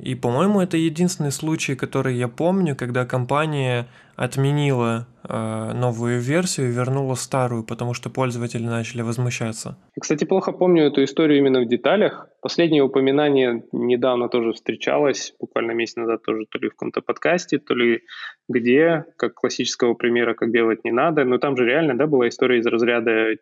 и, 0.00 0.14
по-моему, 0.14 0.60
это 0.60 0.76
единственный 0.76 1.32
случай, 1.32 1.76
который 1.76 2.14
я 2.14 2.28
помню, 2.28 2.76
когда 2.76 3.06
компания 3.06 3.88
отменила 4.22 5.08
э, 5.28 5.72
новую 5.74 6.20
версию 6.20 6.68
и 6.68 6.72
вернула 6.72 7.16
старую, 7.16 7.64
потому 7.64 7.92
что 7.92 8.08
пользователи 8.08 8.62
начали 8.62 9.02
возмущаться. 9.02 9.76
Кстати, 10.00 10.24
плохо 10.24 10.52
помню 10.52 10.84
эту 10.84 11.02
историю 11.02 11.38
именно 11.38 11.60
в 11.60 11.66
деталях. 11.66 12.28
Последнее 12.40 12.84
упоминание 12.84 13.64
недавно 13.72 14.28
тоже 14.28 14.52
встречалось, 14.52 15.34
буквально 15.40 15.72
месяц 15.72 15.96
назад 15.96 16.22
тоже 16.22 16.44
то 16.48 16.58
ли 16.58 16.68
в 16.68 16.72
каком-то 16.72 17.00
подкасте, 17.00 17.58
то 17.58 17.74
ли 17.74 18.02
где, 18.48 19.06
как 19.16 19.34
классического 19.34 19.94
примера, 19.94 20.34
как 20.34 20.52
делать 20.52 20.84
не 20.84 20.92
надо. 20.92 21.24
Но 21.24 21.38
там 21.38 21.56
же 21.56 21.64
реально 21.64 21.98
да, 21.98 22.06
была 22.06 22.28
история 22.28 22.60
из 22.60 22.66
разряда 22.66 23.34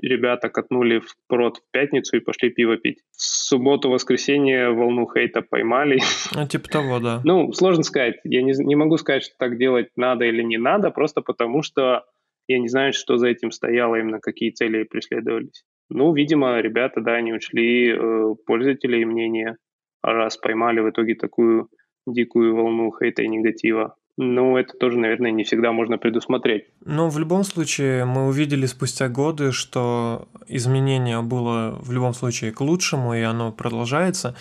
ребята 0.00 0.48
катнули 0.48 0.98
в 1.00 1.14
прод 1.26 1.58
в 1.58 1.70
пятницу 1.70 2.16
и 2.16 2.20
пошли 2.20 2.50
пиво 2.50 2.76
пить. 2.76 2.98
В 3.10 3.22
субботу-воскресенье 3.22 4.70
волну 4.70 5.08
хейта 5.12 5.42
поймали. 5.42 6.00
Ну, 6.34 6.46
типа 6.46 6.68
того, 6.68 7.00
да. 7.00 7.20
Ну, 7.24 7.52
сложно 7.52 7.82
сказать. 7.82 8.16
Я 8.24 8.42
не, 8.42 8.52
не 8.52 8.76
могу 8.76 8.96
сказать, 8.98 9.22
что 9.22 9.34
так 9.38 9.58
делать 9.58 9.88
надо 9.96 10.24
или 10.24 10.42
не 10.42 10.58
надо, 10.58 10.90
просто 10.90 11.20
потому 11.20 11.62
что 11.62 12.04
я 12.46 12.58
не 12.58 12.68
знаю, 12.68 12.92
что 12.92 13.16
за 13.16 13.28
этим 13.28 13.50
стояло, 13.50 13.96
именно 13.96 14.20
какие 14.20 14.50
цели 14.50 14.84
преследовались. 14.84 15.64
Ну, 15.90 16.12
видимо, 16.14 16.60
ребята, 16.60 17.00
да, 17.00 17.20
не 17.20 17.32
учли 17.32 17.90
э, 17.90 18.34
пользователей 18.46 19.04
мнения, 19.04 19.56
раз 20.02 20.36
поймали 20.36 20.80
в 20.80 20.90
итоге 20.90 21.14
такую 21.14 21.68
дикую 22.06 22.54
волну 22.54 22.92
хейта 22.92 23.22
и 23.22 23.28
негатива, 23.28 23.94
ну, 24.20 24.56
это 24.56 24.76
тоже, 24.76 24.98
наверное, 24.98 25.30
не 25.30 25.44
всегда 25.44 25.70
можно 25.70 25.96
предусмотреть. 25.96 26.64
Но 26.84 27.08
в 27.08 27.20
любом 27.20 27.44
случае 27.44 28.04
мы 28.04 28.26
увидели 28.26 28.66
спустя 28.66 29.08
годы, 29.08 29.52
что 29.52 30.26
изменение 30.48 31.22
было 31.22 31.78
в 31.80 31.92
любом 31.92 32.14
случае 32.14 32.50
к 32.50 32.60
лучшему, 32.60 33.14
и 33.14 33.20
оно 33.22 33.52
продолжается. 33.52 34.34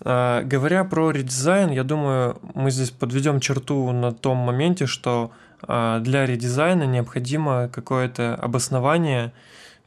А, 0.00 0.42
говоря 0.42 0.84
про 0.84 1.10
редизайн, 1.10 1.72
я 1.72 1.82
думаю, 1.82 2.38
мы 2.54 2.70
здесь 2.70 2.92
подведем 2.92 3.40
черту 3.40 3.90
на 3.90 4.12
том 4.12 4.36
моменте, 4.36 4.86
что 4.86 5.32
а, 5.62 5.98
для 5.98 6.26
редизайна 6.26 6.84
необходимо 6.84 7.68
какое-то 7.72 8.36
обоснование, 8.36 9.32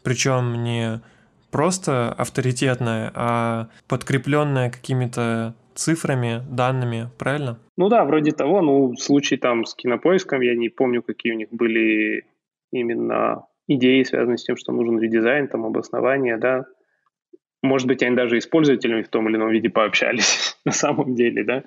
причем 0.04 0.62
не 0.62 1.00
просто 1.52 2.12
авторитетное, 2.18 3.14
а 3.16 3.68
подкрепленное 3.88 4.70
какими-то 4.70 5.54
цифрами, 5.78 6.42
данными, 6.50 7.10
правильно? 7.18 7.60
Ну 7.78 7.90
да, 7.90 8.04
вроде 8.04 8.32
того. 8.32 8.62
Ну, 8.62 8.96
случай 8.98 9.38
там 9.38 9.66
с 9.66 9.76
кинопоиском, 9.76 10.42
я 10.42 10.56
не 10.56 10.70
помню, 10.70 11.02
какие 11.02 11.34
у 11.34 11.36
них 11.38 11.50
были 11.52 12.26
именно 12.72 13.46
идеи, 13.68 14.04
связанные 14.04 14.38
с 14.38 14.44
тем, 14.44 14.58
что 14.58 14.72
нужен 14.72 15.00
редизайн, 15.00 15.48
там 15.48 15.66
обоснование, 15.66 16.38
да. 16.38 16.66
Может 17.64 17.88
быть, 17.88 18.04
они 18.04 18.16
даже 18.16 18.38
и 18.38 18.42
с 18.42 18.48
пользователями 18.48 19.02
в 19.02 19.10
том 19.10 19.28
или 19.30 19.36
ином 19.36 19.50
виде 19.50 19.70
пообщались 19.70 20.58
на 20.66 20.72
самом 20.72 21.16
деле, 21.16 21.44
да. 21.44 21.64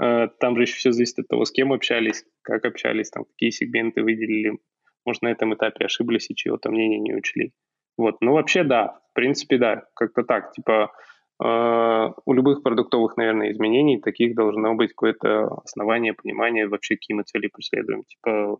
Э, 0.00 0.28
там 0.38 0.56
же 0.56 0.62
еще 0.62 0.74
все 0.74 0.92
зависит 0.92 1.20
от 1.20 1.28
того, 1.28 1.44
с 1.44 1.50
кем 1.50 1.72
общались, 1.72 2.24
как 2.42 2.64
общались, 2.64 3.10
там 3.10 3.24
какие 3.24 3.50
сегменты 3.50 4.02
выделили. 4.02 4.58
Может, 5.04 5.22
на 5.22 5.28
этом 5.28 5.54
этапе 5.54 5.84
ошиблись 5.84 6.30
и 6.30 6.34
чьего-то 6.34 6.70
мнения 6.70 6.98
не 6.98 7.14
учли. 7.14 7.52
Вот, 7.96 8.16
ну 8.20 8.32
вообще 8.32 8.64
да, 8.64 9.00
в 9.10 9.14
принципе 9.14 9.58
да, 9.58 9.84
как-то 9.94 10.22
так, 10.22 10.52
типа 10.52 10.92
у 11.40 12.32
любых 12.32 12.62
продуктовых, 12.62 13.16
наверное, 13.16 13.50
изменений 13.50 14.00
таких 14.00 14.36
должно 14.36 14.74
быть 14.74 14.90
какое-то 14.90 15.46
основание, 15.64 16.14
понимание 16.14 16.68
вообще, 16.68 16.94
какие 16.94 17.16
мы 17.16 17.24
цели 17.24 17.48
преследуем. 17.48 18.04
Типа 18.04 18.58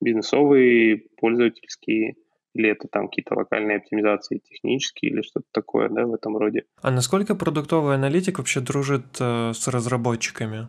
бизнесовые, 0.00 1.02
пользовательские, 1.18 2.14
или 2.54 2.70
это 2.70 2.88
там 2.88 3.08
какие-то 3.08 3.34
локальные 3.34 3.76
оптимизации 3.76 4.38
технические 4.38 5.12
или 5.12 5.22
что-то 5.22 5.46
такое, 5.52 5.88
да, 5.88 6.06
в 6.06 6.14
этом 6.14 6.36
роде. 6.36 6.64
А 6.82 6.90
насколько 6.90 7.34
продуктовый 7.34 7.94
аналитик 7.94 8.38
вообще 8.38 8.60
дружит 8.60 9.04
э, 9.20 9.52
с 9.52 9.68
разработчиками? 9.68 10.68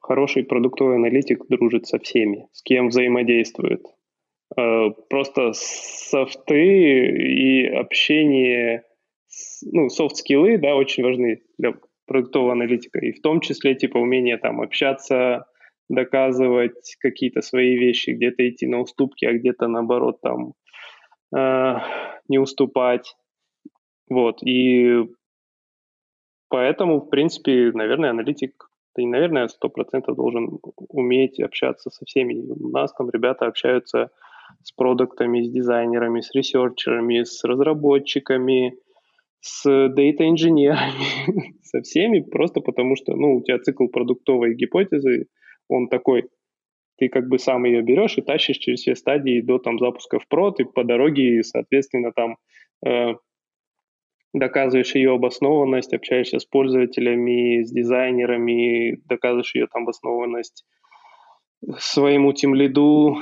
Хороший 0.00 0.44
продуктовый 0.44 0.96
аналитик 0.96 1.46
дружит 1.48 1.86
со 1.86 1.98
всеми, 1.98 2.48
с 2.52 2.62
кем 2.62 2.88
взаимодействует. 2.88 3.82
Э, 4.56 4.90
просто 5.10 5.52
софты 5.52 7.08
и 7.08 7.66
общение 7.66 8.84
ну, 9.62 9.88
софт-скиллы, 9.88 10.58
да, 10.58 10.74
очень 10.74 11.04
важны 11.04 11.42
для 11.58 11.74
продуктового 12.06 12.52
аналитика, 12.52 12.98
и 12.98 13.12
в 13.12 13.20
том 13.20 13.40
числе, 13.40 13.74
типа, 13.74 13.98
умение 13.98 14.38
там 14.38 14.60
общаться, 14.60 15.46
доказывать 15.88 16.96
какие-то 17.00 17.42
свои 17.42 17.76
вещи, 17.76 18.10
где-то 18.10 18.48
идти 18.48 18.66
на 18.66 18.80
уступки, 18.80 19.24
а 19.24 19.32
где-то, 19.32 19.68
наоборот, 19.68 20.20
там 20.20 20.54
э, 21.36 21.74
не 22.28 22.38
уступать. 22.38 23.14
Вот, 24.10 24.42
и 24.42 25.04
поэтому, 26.48 27.00
в 27.00 27.10
принципе, 27.10 27.72
наверное, 27.72 28.10
аналитик, 28.10 28.68
и, 28.96 29.06
наверное, 29.06 29.48
сто 29.48 29.68
процентов 29.68 30.16
должен 30.16 30.58
уметь 30.88 31.38
общаться 31.40 31.90
со 31.90 32.04
всеми. 32.04 32.34
У 32.34 32.68
нас 32.68 32.92
там 32.94 33.10
ребята 33.10 33.46
общаются 33.46 34.10
с 34.62 34.72
продуктами, 34.72 35.42
с 35.42 35.50
дизайнерами, 35.50 36.20
с 36.20 36.34
researcher 36.34 36.97
ами, 36.97 37.22
с 37.22 37.44
разработчиками, 37.44 38.76
с 39.40 39.88
дейта-инженерами, 39.88 41.54
со 41.62 41.80
всеми, 41.82 42.20
просто 42.20 42.60
потому 42.60 42.96
что, 42.96 43.14
ну, 43.14 43.36
у 43.36 43.42
тебя 43.42 43.58
цикл 43.58 43.86
продуктовой 43.86 44.54
гипотезы, 44.54 45.26
он 45.68 45.88
такой, 45.88 46.28
ты 46.96 47.08
как 47.08 47.28
бы 47.28 47.38
сам 47.38 47.64
ее 47.64 47.82
берешь 47.82 48.18
и 48.18 48.22
тащишь 48.22 48.58
через 48.58 48.80
все 48.80 48.96
стадии 48.96 49.40
до 49.40 49.58
там 49.58 49.78
запуска 49.78 50.18
в 50.18 50.26
прод, 50.26 50.60
и 50.60 50.64
по 50.64 50.84
дороге, 50.84 51.42
соответственно, 51.42 52.12
там 52.12 52.36
э, 52.84 53.14
доказываешь 54.34 54.94
ее 54.94 55.14
обоснованность, 55.14 55.94
общаешься 55.94 56.38
с 56.38 56.44
пользователями, 56.44 57.62
с 57.62 57.70
дизайнерами, 57.70 59.00
доказываешь 59.06 59.54
ее 59.54 59.66
там 59.72 59.84
обоснованность 59.84 60.64
своему 61.78 62.32
тимлиду, 62.32 63.18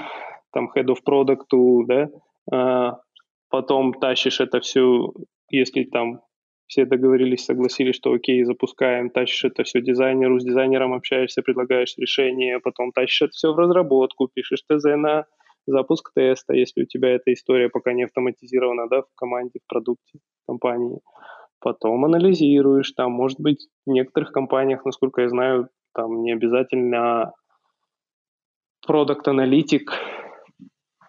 там, 0.52 0.70
head 0.74 0.87
of 0.87 0.98
product, 1.07 1.87
да, 1.87 2.11
а, 2.50 3.00
потом 3.57 3.95
тащишь 3.95 4.40
это 4.40 4.61
все 4.61 5.14
если 5.49 5.85
там 5.85 6.21
все 6.66 6.85
договорились, 6.85 7.45
согласились, 7.45 7.97
что 7.97 8.12
окей, 8.12 8.45
запускаем, 8.45 9.09
тащишь 9.09 9.45
это 9.45 9.62
все 9.62 9.81
дизайнеру, 9.81 10.38
с 10.38 10.45
дизайнером 10.45 10.92
общаешься, 10.92 11.40
предлагаешь 11.40 11.95
решение, 11.97 12.61
потом 12.61 12.92
тащишь 12.92 13.23
это 13.23 13.31
все 13.31 13.55
в 13.55 13.59
разработку, 13.59 14.29
пишешь 14.29 14.62
ТЗ 14.69 14.85
на 14.97 15.25
запуск 15.66 16.12
теста, 16.14 16.53
если 16.53 16.83
у 16.83 16.87
тебя 16.87 17.14
эта 17.14 17.33
история 17.33 17.71
пока 17.71 17.95
не 17.95 18.05
автоматизирована, 18.05 18.88
да, 18.90 19.03
в 19.03 19.14
команде, 19.16 19.61
в 19.64 19.66
продукте, 19.66 20.19
в 20.42 20.47
компании. 20.47 21.01
Потом 21.61 22.05
анализируешь, 22.05 22.92
там, 22.92 23.12
может 23.12 23.40
быть, 23.40 23.69
в 23.87 23.90
некоторых 23.90 24.33
компаниях, 24.33 24.85
насколько 24.85 25.23
я 25.23 25.31
знаю, 25.31 25.71
там 25.95 26.23
не 26.23 26.33
обязательно 26.33 27.33
продукт-аналитик 28.87 29.92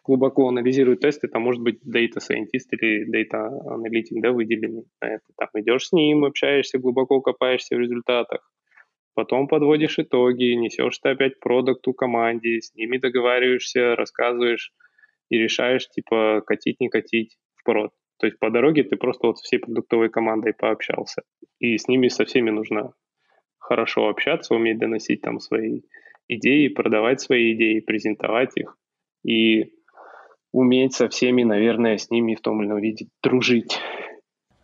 глубоко 0.07 0.47
анализирует 0.47 1.01
тесты, 1.01 1.27
там 1.27 1.43
может 1.43 1.61
быть 1.61 1.79
data 1.85 2.17
scientist 2.17 2.69
или 2.71 3.05
data 3.05 3.49
analytic, 3.65 4.21
да, 4.21 4.31
выделенный 4.31 4.85
на 5.01 5.05
это. 5.05 5.25
Там 5.37 5.49
идешь 5.55 5.87
с 5.87 5.91
ним, 5.91 6.25
общаешься, 6.25 6.79
глубоко 6.79 7.21
копаешься 7.21 7.75
в 7.75 7.79
результатах, 7.79 8.49
потом 9.13 9.47
подводишь 9.47 9.99
итоги, 9.99 10.53
несешь 10.53 10.97
ты 10.99 11.09
опять 11.09 11.39
продукту 11.39 11.93
команде, 11.93 12.61
с 12.61 12.73
ними 12.73 12.97
договариваешься, 12.97 13.95
рассказываешь 13.95 14.71
и 15.29 15.37
решаешь, 15.37 15.87
типа, 15.89 16.41
катить, 16.45 16.79
не 16.79 16.89
катить 16.89 17.37
в 17.55 17.63
прод. 17.63 17.91
То 18.19 18.27
есть 18.27 18.39
по 18.39 18.49
дороге 18.49 18.83
ты 18.83 18.95
просто 18.95 19.27
вот 19.27 19.37
с 19.37 19.41
всей 19.41 19.59
продуктовой 19.59 20.09
командой 20.09 20.53
пообщался. 20.53 21.21
И 21.59 21.77
с 21.77 21.87
ними 21.87 22.07
со 22.07 22.25
всеми 22.25 22.49
нужно 22.49 22.93
хорошо 23.59 24.07
общаться, 24.07 24.55
уметь 24.55 24.79
доносить 24.79 25.21
там 25.21 25.39
свои 25.39 25.81
идеи, 26.27 26.69
продавать 26.69 27.21
свои 27.21 27.53
идеи, 27.53 27.81
презентовать 27.81 28.51
их. 28.55 28.77
И 29.23 29.76
уметь 30.57 30.93
со 30.95 31.07
всеми, 31.07 31.43
наверное, 31.43 31.97
с 31.97 32.09
ними 32.09 32.35
в 32.35 32.41
том 32.41 32.61
или 32.61 32.67
ином 32.67 32.79
виде 32.79 33.07
дружить. 33.21 33.79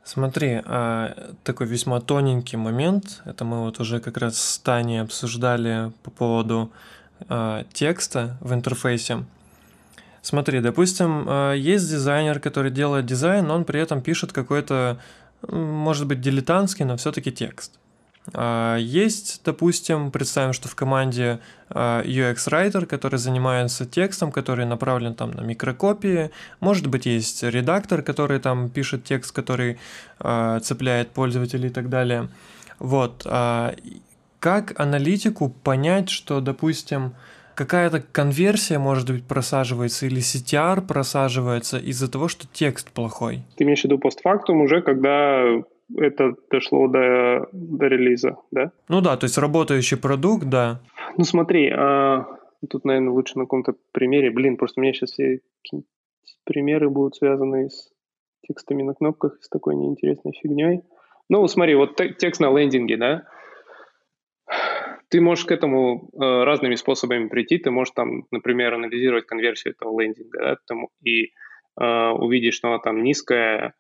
Смотри, 0.04 0.60
а 0.66 1.34
такой 1.44 1.68
весьма 1.68 2.02
тоненький 2.02 2.58
момент, 2.58 3.22
это 3.26 3.46
мы 3.46 3.62
вот 3.62 3.80
уже 3.80 4.00
как 4.00 4.18
раз 4.18 4.38
с 4.38 4.60
Таней 4.60 5.02
обсуждали 5.02 5.92
по 6.04 6.12
поводу 6.12 6.72
а, 7.30 7.64
текста 7.72 8.38
в 8.42 8.54
интерфейсе. 8.54 9.24
Смотри, 10.22 10.60
допустим, 10.60 11.26
а, 11.28 11.54
есть 11.54 11.90
дизайнер, 11.90 12.40
который 12.40 12.72
делает 12.72 13.06
дизайн, 13.06 13.48
но 13.48 13.56
он 13.56 13.64
при 13.64 13.80
этом 13.80 14.02
пишет 14.02 14.34
какой-то, 14.34 15.00
может 15.48 16.08
быть, 16.08 16.20
дилетантский, 16.20 16.86
но 16.86 16.98
все-таки 16.98 17.32
текст. 17.32 17.80
А, 18.34 18.78
есть, 18.78 19.42
допустим, 19.44 20.12
представим, 20.12 20.54
что 20.54 20.70
в 20.70 20.76
команде 20.76 21.40
а, 21.70 22.02
UX-врайтер, 22.04 22.86
который 22.86 23.18
занимается 23.18 23.86
текстом, 23.86 24.32
который 24.32 24.66
направлен 24.66 25.14
там 25.14 25.32
на 25.32 25.42
микрокопии. 25.42 26.32
Может 26.60 26.88
быть, 26.88 27.06
есть 27.06 27.44
редактор, 27.44 28.02
который 28.02 28.40
там 28.40 28.70
пишет 28.70 29.04
текст, 29.04 29.36
который 29.36 29.78
а, 30.20 30.60
цепляет 30.60 31.10
пользователей 31.10 31.68
и 31.68 31.74
так 31.74 31.90
далее. 31.90 32.30
Вот. 32.80 33.24
Как 34.40 34.78
аналитику 34.78 35.50
понять, 35.64 36.10
что, 36.10 36.42
допустим, 36.42 37.14
какая-то 37.56 38.02
конверсия, 38.02 38.78
может 38.78 39.10
быть, 39.10 39.24
просаживается 39.24 40.06
или 40.06 40.20
CTR 40.20 40.82
просаживается 40.82 41.78
из-за 41.78 42.12
того, 42.12 42.28
что 42.28 42.46
текст 42.52 42.92
плохой? 42.92 43.44
Ты 43.56 43.64
имеешь 43.64 43.82
в 43.82 43.84
виду 43.86 44.00
постфактум 44.00 44.62
уже, 44.62 44.82
когда 44.82 45.64
это 45.98 46.36
дошло 46.50 46.88
до, 46.88 47.48
до 47.52 47.88
релиза, 47.88 48.38
да? 48.52 48.72
Ну 48.90 49.02
да, 49.02 49.18
то 49.18 49.26
есть 49.26 49.38
работающий 49.38 49.98
продукт, 49.98 50.46
да. 50.46 50.82
Ну 51.18 51.24
смотри, 51.24 51.70
а, 51.70 52.26
тут, 52.70 52.86
наверное, 52.86 53.12
лучше 53.12 53.38
на 53.38 53.46
каком-то 53.46 53.76
примере. 53.92 54.32
Блин, 54.32 54.58
просто 54.58 54.80
у 54.80 54.84
меня 54.84 54.94
сейчас 54.94 55.12
все 55.12 55.42
примеры 56.46 56.90
будут 56.90 57.16
связаны 57.16 57.70
с 57.70 57.92
текстами 58.48 58.84
на 58.84 58.94
кнопках, 58.94 59.38
с 59.42 59.50
такой 59.50 59.76
неинтересной 59.76 60.34
фигней. 60.34 60.82
Ну, 61.30 61.48
смотри, 61.48 61.76
вот 61.76 61.96
текст 61.96 62.42
на 62.42 62.56
лендинге, 62.56 62.98
да? 62.98 63.24
Ты 65.10 65.22
можешь 65.22 65.46
к 65.46 65.52
этому 65.52 66.10
э, 66.14 66.44
разными 66.44 66.76
способами 66.76 67.28
прийти. 67.28 67.60
Ты 67.60 67.72
можешь 67.72 67.94
там, 67.94 68.26
например, 68.32 68.74
анализировать 68.74 69.26
конверсию 69.26 69.74
этого 69.74 70.00
лендинга, 70.02 70.40
да, 70.40 70.58
там, 70.68 70.88
и 71.04 71.32
э, 71.80 72.10
увидеть, 72.10 72.56
что 72.56 72.70
она 72.70 72.80
там 72.80 73.04
низкая, 73.04 73.76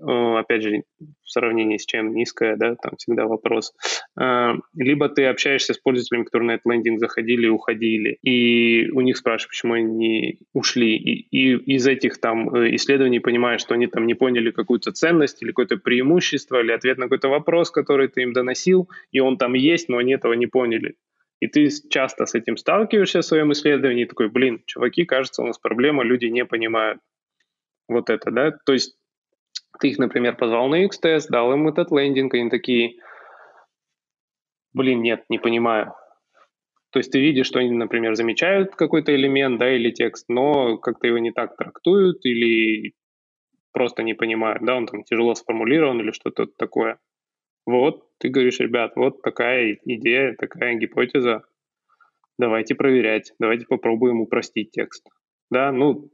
опять 0.00 0.62
же, 0.62 0.82
в 1.22 1.30
сравнении 1.30 1.76
с 1.76 1.84
чем 1.84 2.14
низкая, 2.14 2.56
да, 2.56 2.74
там 2.76 2.96
всегда 2.96 3.26
вопрос. 3.26 3.74
А, 4.16 4.54
либо 4.74 5.08
ты 5.08 5.26
общаешься 5.26 5.74
с 5.74 5.78
пользователями, 5.78 6.24
которые 6.24 6.46
на 6.46 6.52
этот 6.52 6.66
лендинг 6.66 7.00
заходили 7.00 7.46
и 7.46 7.50
уходили, 7.50 8.18
и 8.22 8.90
у 8.90 9.00
них 9.00 9.16
спрашиваешь, 9.16 9.48
почему 9.48 9.74
они 9.74 10.38
ушли, 10.52 10.96
и, 10.96 11.26
и 11.30 11.74
из 11.74 11.86
этих 11.86 12.18
там 12.18 12.54
э, 12.54 12.74
исследований 12.76 13.20
понимаешь, 13.20 13.60
что 13.60 13.74
они 13.74 13.86
там 13.86 14.06
не 14.06 14.14
поняли 14.14 14.50
какую-то 14.50 14.92
ценность 14.92 15.42
или 15.42 15.50
какое-то 15.50 15.76
преимущество, 15.76 16.60
или 16.60 16.72
ответ 16.72 16.98
на 16.98 17.04
какой-то 17.04 17.28
вопрос, 17.28 17.70
который 17.70 18.08
ты 18.08 18.22
им 18.22 18.32
доносил, 18.32 18.88
и 19.10 19.20
он 19.20 19.36
там 19.36 19.54
есть, 19.54 19.88
но 19.88 19.98
они 19.98 20.14
этого 20.14 20.32
не 20.34 20.46
поняли. 20.46 20.94
И 21.40 21.46
ты 21.46 21.68
часто 21.90 22.26
с 22.26 22.34
этим 22.34 22.56
сталкиваешься 22.56 23.20
в 23.20 23.24
своем 23.24 23.52
исследовании, 23.52 24.04
и 24.04 24.08
такой, 24.08 24.28
блин, 24.28 24.62
чуваки, 24.66 25.04
кажется, 25.04 25.42
у 25.42 25.46
нас 25.46 25.58
проблема, 25.58 26.02
люди 26.04 26.26
не 26.26 26.44
понимают 26.44 27.00
вот 27.88 28.10
это, 28.10 28.30
да, 28.30 28.52
то 28.66 28.72
есть 28.72 28.97
ты 29.80 29.88
их, 29.88 29.98
например, 29.98 30.36
позвал 30.36 30.68
на 30.68 30.84
X-тест, 30.84 31.30
дал 31.30 31.52
им 31.52 31.68
этот 31.68 31.90
лендинг, 31.90 32.34
они 32.34 32.50
такие, 32.50 33.00
блин, 34.72 35.02
нет, 35.02 35.24
не 35.28 35.38
понимаю. 35.38 35.94
То 36.90 37.00
есть 37.00 37.12
ты 37.12 37.20
видишь, 37.20 37.46
что 37.46 37.58
они, 37.58 37.70
например, 37.70 38.14
замечают 38.14 38.74
какой-то 38.74 39.14
элемент, 39.14 39.58
да, 39.58 39.74
или 39.74 39.90
текст, 39.90 40.26
но 40.28 40.78
как-то 40.78 41.06
его 41.06 41.18
не 41.18 41.32
так 41.32 41.56
трактуют 41.56 42.24
или 42.24 42.94
просто 43.72 44.02
не 44.02 44.14
понимают, 44.14 44.64
да, 44.64 44.76
он 44.76 44.86
там 44.86 45.04
тяжело 45.04 45.34
сформулирован 45.34 46.00
или 46.00 46.10
что-то 46.10 46.46
такое. 46.46 46.98
Вот, 47.66 48.06
ты 48.18 48.30
говоришь, 48.30 48.60
ребят, 48.60 48.92
вот 48.96 49.20
такая 49.20 49.78
идея, 49.84 50.34
такая 50.38 50.74
гипотеза, 50.74 51.42
давайте 52.38 52.74
проверять, 52.74 53.34
давайте 53.38 53.66
попробуем 53.66 54.22
упростить 54.22 54.70
текст. 54.70 55.06
Да, 55.50 55.70
ну, 55.70 56.10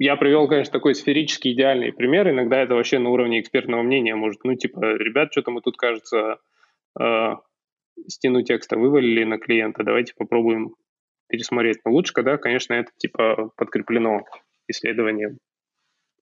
я 0.00 0.16
привел, 0.16 0.48
конечно, 0.48 0.72
такой 0.72 0.94
сферический 0.94 1.52
идеальный 1.52 1.92
пример. 1.92 2.30
Иногда 2.30 2.62
это 2.62 2.74
вообще 2.74 2.98
на 2.98 3.10
уровне 3.10 3.38
экспертного 3.38 3.82
мнения 3.82 4.14
может, 4.14 4.42
ну, 4.44 4.54
типа, 4.54 4.80
ребят, 4.96 5.30
что-то 5.30 5.50
мы 5.50 5.60
тут, 5.60 5.76
кажется, 5.76 6.38
э, 6.98 7.34
стену 8.08 8.42
текста 8.42 8.78
вывалили 8.78 9.24
на 9.24 9.38
клиента, 9.38 9.84
давайте 9.84 10.14
попробуем 10.16 10.74
пересмотреть. 11.28 11.80
Но 11.84 11.92
лучше, 11.92 12.14
когда, 12.14 12.38
конечно, 12.38 12.72
это, 12.72 12.90
типа, 12.96 13.50
подкреплено 13.58 14.22
исследованием. 14.68 15.36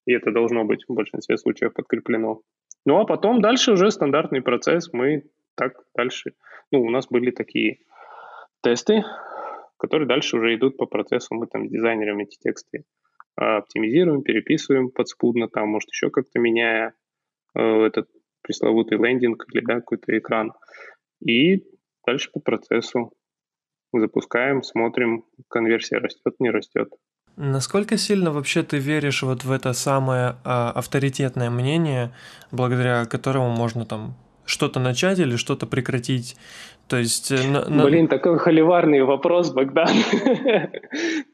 И 0.06 0.12
это 0.12 0.32
должно 0.32 0.64
быть 0.64 0.84
в 0.88 0.94
большинстве 0.94 1.38
случаев 1.38 1.72
подкреплено. 1.72 2.40
Ну, 2.84 2.98
а 2.98 3.04
потом 3.04 3.40
дальше 3.40 3.70
уже 3.70 3.92
стандартный 3.92 4.42
процесс. 4.42 4.92
Мы 4.92 5.22
так 5.54 5.74
дальше... 5.94 6.32
Ну, 6.72 6.82
у 6.82 6.90
нас 6.90 7.06
были 7.06 7.30
такие 7.30 7.78
тесты, 8.60 9.04
которые 9.76 10.08
дальше 10.08 10.36
уже 10.36 10.56
идут 10.56 10.76
по 10.76 10.86
процессу. 10.86 11.36
Мы 11.36 11.46
там 11.46 11.68
с 11.68 11.70
дизайнерами 11.70 12.24
эти 12.24 12.38
тексты 12.38 12.84
оптимизируем, 13.38 14.22
переписываем 14.22 14.90
подспудно, 14.90 15.48
там, 15.48 15.68
может, 15.68 15.88
еще 15.90 16.10
как-то 16.10 16.38
меняя 16.38 16.94
э, 17.54 17.60
этот 17.60 18.08
пресловутый 18.42 18.98
лендинг 18.98 19.44
или 19.52 19.64
да, 19.64 19.76
какой-то 19.76 20.16
экран. 20.18 20.52
И 21.20 21.64
дальше 22.06 22.30
по 22.32 22.40
процессу 22.40 23.12
запускаем, 23.92 24.62
смотрим, 24.62 25.24
конверсия 25.48 25.98
растет, 25.98 26.34
не 26.38 26.50
растет. 26.50 26.88
Насколько 27.36 27.96
сильно 27.96 28.32
вообще 28.32 28.62
ты 28.64 28.78
веришь 28.78 29.22
вот 29.22 29.44
в 29.44 29.52
это 29.52 29.72
самое 29.72 30.36
а, 30.44 30.72
авторитетное 30.72 31.50
мнение, 31.50 32.12
благодаря 32.50 33.04
которому 33.04 33.50
можно 33.50 33.86
там 33.86 34.16
что-то 34.44 34.80
начать 34.80 35.20
или 35.20 35.36
что-то 35.36 35.66
прекратить? 35.66 36.36
То 36.88 36.96
есть... 36.98 37.30
Э, 37.30 37.46
на, 37.46 37.84
Блин, 37.84 38.08
такой 38.08 38.38
холиварный 38.38 39.02
вопрос, 39.02 39.52
Богдан. 39.52 39.88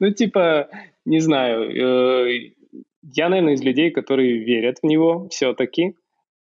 ну, 0.00 0.10
типа, 0.10 0.68
не 1.04 1.20
знаю, 1.20 1.70
э, 1.70 2.52
я, 3.02 3.28
наверное, 3.28 3.54
из 3.54 3.62
людей, 3.62 3.90
которые 3.90 4.38
верят 4.38 4.78
в 4.82 4.86
него 4.86 5.28
все-таки, 5.28 5.94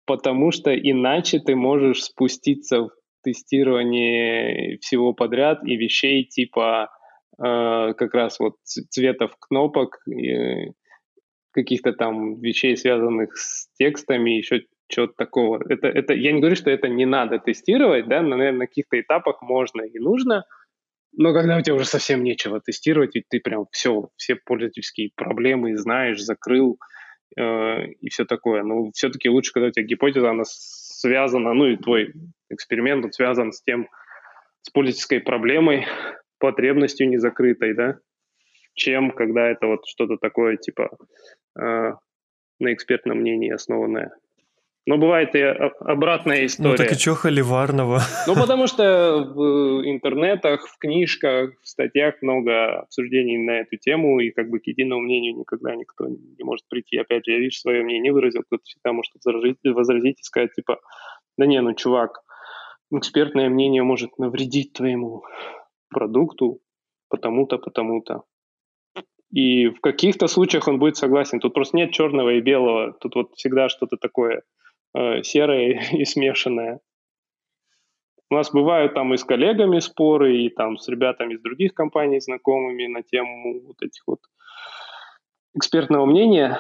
потому 0.06 0.52
что 0.52 0.74
иначе 0.74 1.40
ты 1.40 1.56
можешь 1.56 2.04
спуститься 2.04 2.84
в 2.84 2.92
тестирование 3.24 4.78
всего 4.80 5.14
подряд 5.14 5.66
и 5.66 5.76
вещей 5.78 6.26
типа 6.26 6.90
э, 7.38 7.94
как 7.94 8.14
раз 8.14 8.40
вот 8.40 8.56
цветов 8.64 9.36
кнопок, 9.40 9.98
э, 10.08 10.72
каких-то 11.52 11.94
там 11.94 12.40
вещей, 12.42 12.76
связанных 12.76 13.38
с 13.38 13.70
текстами, 13.78 14.32
еще 14.32 14.64
чего-то 14.94 15.14
такого. 15.18 15.64
Это, 15.70 15.88
это, 15.88 16.14
я 16.14 16.32
не 16.32 16.40
говорю, 16.40 16.56
что 16.56 16.70
это 16.70 16.88
не 16.88 17.06
надо 17.06 17.40
тестировать, 17.40 18.08
да, 18.08 18.22
но, 18.22 18.38
наверное, 18.38 18.60
на 18.60 18.68
каких-то 18.68 19.00
этапах 19.00 19.42
можно 19.42 19.82
и 19.82 20.00
нужно, 20.00 20.46
но 21.16 21.34
когда 21.34 21.58
у 21.58 21.62
тебя 21.62 21.76
уже 21.76 21.86
совсем 21.86 22.24
нечего 22.24 22.60
тестировать, 22.60 23.14
ведь 23.14 23.26
ты 23.30 23.40
прям 23.40 23.68
все, 23.72 24.10
все 24.18 24.36
пользовательские 24.36 25.12
проблемы 25.16 25.78
знаешь, 25.78 26.20
закрыл 26.20 26.80
э, 27.38 27.86
и 28.02 28.10
все 28.10 28.26
такое. 28.26 28.64
Но 28.64 28.92
все-таки 28.94 29.30
лучше, 29.30 29.54
когда 29.54 29.68
у 29.68 29.72
тебя 29.72 29.86
гипотеза, 29.86 30.32
она 30.32 30.44
связана, 30.46 31.54
ну 31.54 31.68
и 31.68 31.78
твой 31.78 32.14
эксперимент, 32.50 33.06
он 33.06 33.12
связан 33.12 33.52
с 33.52 33.62
тем, 33.62 33.90
с 34.62 34.72
пользовательской 34.72 35.20
проблемой, 35.20 35.86
потребностью 36.40 37.08
незакрытой, 37.08 37.76
да, 37.76 38.00
чем 38.74 39.12
когда 39.12 39.48
это 39.50 39.68
вот 39.68 39.86
что-то 39.86 40.18
такое, 40.18 40.58
типа, 40.58 40.98
э, 41.60 41.92
на 42.60 42.74
экспертном 42.74 43.20
мнении 43.20 43.52
основанное. 43.52 44.12
Но 44.86 44.98
бывает 44.98 45.34
и 45.34 45.42
обратная 45.42 46.46
история. 46.46 46.72
Ну 46.72 46.78
так 46.78 46.92
и 46.92 46.98
чё 46.98 47.16
холиварного? 47.16 48.02
Ну 48.28 48.36
потому 48.36 48.68
что 48.68 49.24
в 49.34 49.82
интернетах, 49.86 50.68
в 50.68 50.78
книжках, 50.78 51.52
в 51.62 51.68
статьях 51.68 52.22
много 52.22 52.82
обсуждений 52.82 53.38
на 53.38 53.62
эту 53.62 53.78
тему, 53.78 54.20
и 54.20 54.32
как 54.32 54.50
бы 54.50 54.60
к 54.60 54.68
единому 54.68 55.02
мнению 55.02 55.38
никогда 55.38 55.74
никто 55.76 56.08
не 56.08 56.44
может 56.44 56.68
прийти. 56.68 56.98
Опять 56.98 57.26
же, 57.26 57.32
я, 57.32 57.40
видишь, 57.40 57.62
свое 57.62 57.82
мнение 57.82 58.12
выразил, 58.12 58.42
кто-то 58.44 58.64
всегда 58.66 58.92
может 58.92 59.14
возразить, 59.24 59.58
возразить 59.64 60.20
и 60.20 60.24
сказать, 60.24 60.54
типа, 60.54 60.80
да 61.38 61.46
не, 61.46 61.62
ну, 61.62 61.74
чувак, 61.74 62.20
экспертное 62.92 63.50
мнение 63.50 63.84
может 63.84 64.20
навредить 64.20 64.74
твоему 64.74 65.24
продукту 65.90 66.60
потому-то, 67.10 67.58
потому-то. 67.58 68.24
И 69.32 69.70
в 69.70 69.80
каких-то 69.80 70.28
случаях 70.28 70.68
он 70.68 70.78
будет 70.78 70.98
согласен. 70.98 71.40
Тут 71.40 71.54
просто 71.54 71.78
нет 71.78 71.92
черного 71.92 72.32
и 72.34 72.42
белого. 72.42 72.94
Тут 73.00 73.16
вот 73.16 73.34
всегда 73.36 73.68
что-то 73.70 73.98
такое 73.98 74.44
серое 74.94 75.82
и 75.92 76.06
смешанное. 76.06 76.80
У 78.30 78.36
нас 78.36 78.52
бывают 78.52 78.96
там 78.96 79.14
и 79.14 79.18
с 79.18 79.24
коллегами 79.24 79.80
споры, 79.80 80.38
и 80.38 80.50
там 80.50 80.78
с 80.78 80.88
ребятами 80.88 81.36
из 81.36 81.42
других 81.42 81.74
компаний, 81.74 82.20
знакомыми 82.20 82.88
на 82.88 83.04
тему 83.04 83.62
вот 83.62 83.82
этих 83.82 84.02
вот 84.08 84.20
экспертного 85.56 86.06
мнения, 86.06 86.60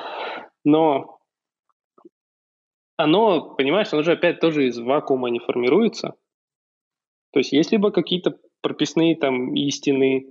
но 0.64 1.20
оно, 2.96 3.56
понимаешь, 3.56 3.92
оно 3.92 4.04
же 4.04 4.12
опять 4.12 4.40
тоже 4.40 4.68
из 4.68 4.78
вакуума 4.80 5.30
не 5.30 5.40
формируется. 5.40 6.16
То 7.32 7.40
есть 7.40 7.52
есть 7.52 7.72
либо 7.72 7.92
какие-то 7.92 8.38
прописные 8.62 9.16
там 9.16 9.56
истины 9.56 10.28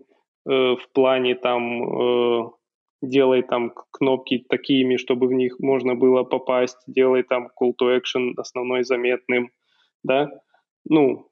э, 0.46 0.50
в 0.50 0.88
плане 0.92 1.34
там 1.34 1.82
э, 1.82 2.50
делай 3.02 3.42
там 3.42 3.72
кнопки 3.90 4.44
такими, 4.48 4.96
чтобы 4.96 5.26
в 5.26 5.32
них 5.32 5.58
можно 5.58 5.94
было 5.94 6.22
попасть, 6.22 6.78
делай 6.86 7.22
там 7.22 7.48
call 7.60 7.72
to 7.80 7.98
action 7.98 8.32
основной 8.36 8.84
заметным, 8.84 9.50
да, 10.02 10.30
ну, 10.88 11.28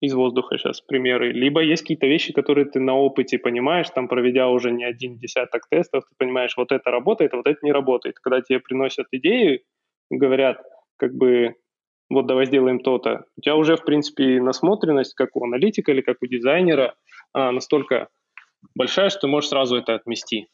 из 0.00 0.14
воздуха 0.14 0.56
сейчас 0.56 0.80
примеры. 0.80 1.32
Либо 1.32 1.60
есть 1.62 1.82
какие-то 1.82 2.06
вещи, 2.06 2.32
которые 2.32 2.64
ты 2.64 2.80
на 2.80 2.96
опыте 2.96 3.38
понимаешь, 3.38 3.90
там 3.90 4.08
проведя 4.08 4.48
уже 4.48 4.70
не 4.70 4.84
один 4.84 5.18
десяток 5.18 5.68
тестов, 5.68 6.04
ты 6.08 6.14
понимаешь, 6.16 6.56
вот 6.56 6.72
это 6.72 6.90
работает, 6.90 7.34
а 7.34 7.38
вот 7.38 7.46
это 7.46 7.58
не 7.62 7.72
работает. 7.72 8.18
Когда 8.18 8.40
тебе 8.40 8.60
приносят 8.60 9.06
идеи, 9.12 9.62
говорят, 10.08 10.62
как 10.96 11.14
бы 11.14 11.54
вот 12.08 12.26
давай 12.26 12.46
сделаем 12.46 12.80
то-то, 12.80 13.24
у 13.36 13.40
тебя 13.40 13.56
уже, 13.56 13.76
в 13.76 13.84
принципе, 13.84 14.40
насмотренность, 14.40 15.14
как 15.14 15.36
у 15.36 15.44
аналитика 15.44 15.92
или 15.92 16.00
как 16.00 16.16
у 16.22 16.26
дизайнера, 16.26 16.94
она 17.32 17.52
настолько 17.52 18.08
большая, 18.74 19.10
что 19.10 19.20
ты 19.20 19.26
можешь 19.28 19.50
сразу 19.50 19.76
это 19.76 19.94
отмести. 19.94 20.48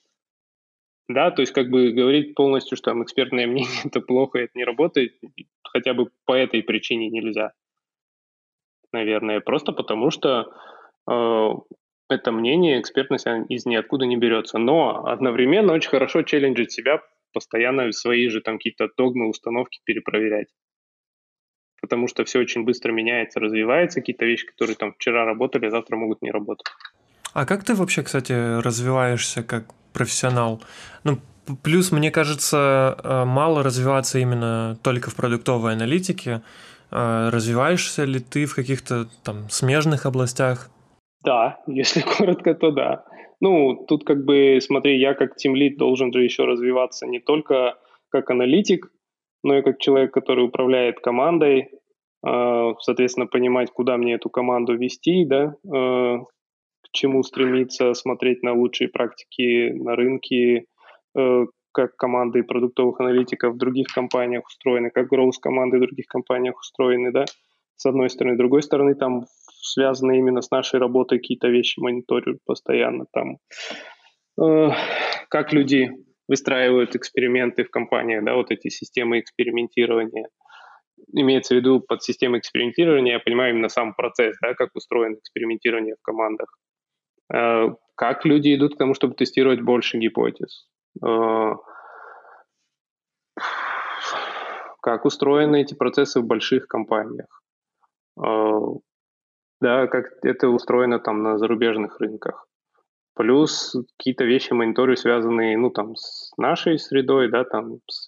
Да, 1.09 1.31
то 1.31 1.43
есть 1.43 1.53
как 1.53 1.71
бы 1.71 1.93
говорить 1.93 2.35
полностью, 2.35 2.77
что 2.77 2.91
там 2.91 3.03
экспертное 3.03 3.47
мнение 3.47 3.83
это 3.85 4.01
плохо, 4.01 4.39
это 4.39 4.53
не 4.55 4.65
работает, 4.65 5.15
хотя 5.63 5.95
бы 5.95 6.11
по 6.25 6.33
этой 6.33 6.63
причине 6.63 7.09
нельзя. 7.09 7.53
Наверное, 8.93 9.41
просто 9.41 9.73
потому 9.73 10.11
что 10.11 10.53
э, 11.09 11.51
это 12.09 12.33
мнение, 12.33 12.81
экспертность 12.81 13.27
из 13.49 13.67
ниоткуда 13.67 14.07
не 14.07 14.17
берется. 14.17 14.59
Но 14.59 15.07
одновременно 15.07 15.73
очень 15.73 15.91
хорошо 15.91 16.23
челленджить 16.23 16.73
себя, 16.73 17.03
постоянно 17.33 17.93
свои 17.93 18.29
же 18.29 18.41
там 18.41 18.57
какие-то 18.57 18.89
догмы, 18.97 19.29
установки 19.29 19.81
перепроверять. 19.85 20.49
Потому 21.81 22.09
что 22.09 22.25
все 22.25 22.41
очень 22.41 22.65
быстро 22.65 22.93
меняется, 22.93 23.39
развивается, 23.39 24.01
какие-то 24.01 24.25
вещи, 24.25 24.47
которые 24.47 24.77
там 24.77 24.95
вчера 24.95 25.25
работали, 25.25 25.69
завтра 25.69 25.97
могут 25.97 26.23
не 26.23 26.31
работать. 26.31 26.67
А 27.35 27.45
как 27.45 27.65
ты 27.65 27.75
вообще, 27.75 28.03
кстати, 28.03 28.33
развиваешься 28.61 29.43
как 29.43 29.75
профессионал? 29.97 30.61
Ну, 31.05 31.19
плюс, 31.63 31.93
мне 31.93 32.11
кажется, 32.11 32.97
э, 33.03 33.25
мало 33.25 33.63
развиваться 33.63 34.19
именно 34.19 34.77
только 34.83 35.11
в 35.11 35.17
продуктовой 35.17 35.73
аналитике. 35.73 36.43
Э, 36.91 37.31
развиваешься 37.33 38.05
ли 38.05 38.21
ты 38.21 38.45
в 38.45 38.55
каких-то 38.55 39.07
там 39.25 39.49
смежных 39.49 40.07
областях? 40.07 40.69
Да, 41.25 41.59
если 41.67 42.01
коротко, 42.19 42.55
то 42.55 42.71
да. 42.71 43.05
Ну, 43.41 43.85
тут 43.89 44.05
как 44.05 44.25
бы, 44.25 44.59
смотри, 44.61 44.99
я 45.01 45.15
как 45.15 45.37
тимлид 45.37 45.79
должен 45.79 46.13
же 46.13 46.23
еще 46.23 46.45
развиваться 46.45 47.07
не 47.07 47.21
только 47.21 47.75
как 48.11 48.31
аналитик, 48.31 48.91
но 49.43 49.59
и 49.59 49.63
как 49.63 49.79
человек, 49.79 50.13
который 50.13 50.45
управляет 50.45 51.01
командой, 51.01 51.71
э, 52.27 52.75
соответственно, 52.81 53.27
понимать, 53.27 53.71
куда 53.71 53.97
мне 53.97 54.15
эту 54.15 54.29
команду 54.29 54.77
вести, 54.77 55.25
да, 55.25 55.55
к 56.89 56.93
чему 56.93 57.23
стремиться, 57.23 57.95
смотреть 57.95 58.43
на 58.43 58.53
лучшие 58.53 58.89
практики 58.89 59.71
на 59.73 59.97
рынке, 59.97 60.67
э, 61.17 61.47
как 61.73 61.97
команды 61.97 62.43
продуктовых 62.43 63.01
аналитиков 63.01 63.55
в 63.55 63.59
других 63.59 63.89
компаниях 63.89 64.47
устроены, 64.47 64.91
как 64.91 65.09
гроус 65.09 65.39
команды 65.39 65.77
в 65.77 65.81
других 65.81 66.07
компаниях 66.07 66.59
устроены, 66.59 67.13
да, 67.13 67.27
с 67.77 67.87
одной 67.87 68.09
стороны. 68.09 68.37
С 68.37 68.39
другой 68.39 68.63
стороны, 68.63 68.95
там 68.95 69.27
связаны 69.61 70.19
именно 70.19 70.41
с 70.41 70.51
нашей 70.51 70.81
работой 70.81 71.19
какие-то 71.19 71.49
вещи 71.49 71.81
мониторю 71.81 72.39
постоянно 72.47 73.05
там. 73.13 73.39
Э, 74.41 74.71
как 75.29 75.53
люди 75.53 75.91
выстраивают 76.29 76.97
эксперименты 76.97 77.65
в 77.65 77.71
компаниях, 77.71 78.25
да, 78.25 78.35
вот 78.35 78.51
эти 78.51 78.69
системы 78.69 79.21
экспериментирования. 79.21 80.29
Имеется 81.13 81.55
в 81.55 81.59
виду 81.59 81.81
под 81.81 82.03
системой 82.03 82.41
экспериментирования, 82.41 83.15
я 83.15 83.21
понимаю 83.21 83.53
именно 83.53 83.69
сам 83.69 83.95
процесс, 83.95 84.37
да, 84.43 84.55
как 84.55 84.71
устроено 84.75 85.17
экспериментирование 85.17 85.95
в 85.95 86.03
командах. 86.03 86.49
Э, 87.33 87.69
как 87.95 88.25
люди 88.25 88.55
идут 88.55 88.75
к 88.75 88.79
тому, 88.79 88.95
чтобы 88.95 89.15
тестировать 89.15 89.61
больше 89.61 89.99
гипотез. 89.99 90.69
Э, 91.05 91.55
как 94.81 95.05
устроены 95.05 95.63
эти 95.63 95.75
процессы 95.75 96.21
в 96.21 96.27
больших 96.27 96.69
компаниях. 96.69 97.43
Э, 98.23 98.61
да, 99.61 99.87
как 99.87 100.07
это 100.23 100.49
устроено 100.49 100.99
там 100.99 101.23
на 101.23 101.39
зарубежных 101.39 101.99
рынках. 102.01 102.47
Плюс 103.15 103.75
какие-то 103.97 104.25
вещи 104.25 104.53
мониторю, 104.53 104.95
связанные, 104.97 105.57
ну, 105.57 105.71
там, 105.71 105.97
с 105.97 106.33
нашей 106.37 106.79
средой, 106.79 107.31
да, 107.31 107.45
там, 107.45 107.79
с 107.91 108.07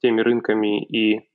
теми 0.00 0.20
рынками 0.20 0.84
и 0.84 1.30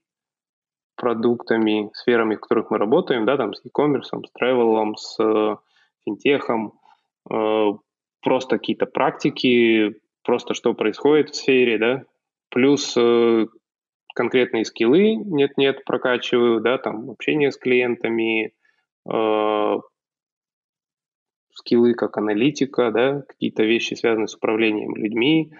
продуктами, 0.94 1.90
сферами, 1.94 2.34
в 2.34 2.40
которых 2.40 2.70
мы 2.70 2.76
работаем, 2.76 3.24
да, 3.24 3.38
там, 3.38 3.54
с 3.54 3.64
e-commerce, 3.64 4.02
с 4.02 4.12
travel, 4.38 4.94
с 4.96 5.58
финтехом, 6.04 6.78
э, 7.30 7.72
просто 8.22 8.58
какие-то 8.58 8.86
практики, 8.86 10.00
просто 10.22 10.54
что 10.54 10.74
происходит 10.74 11.30
в 11.30 11.36
сфере, 11.36 11.78
да, 11.78 12.04
плюс 12.50 12.94
э, 12.96 13.46
конкретные 14.14 14.64
скиллы 14.64 15.14
нет-нет 15.14 15.84
прокачиваю, 15.84 16.60
да, 16.60 16.78
там 16.78 17.10
общение 17.10 17.52
с 17.52 17.56
клиентами, 17.56 18.52
э, 19.10 19.76
скиллы 21.52 21.94
как 21.94 22.16
аналитика, 22.16 22.90
да, 22.90 23.22
какие-то 23.28 23.64
вещи, 23.64 23.94
связанные 23.94 24.28
с 24.28 24.34
управлением 24.34 24.96
людьми. 24.96 25.52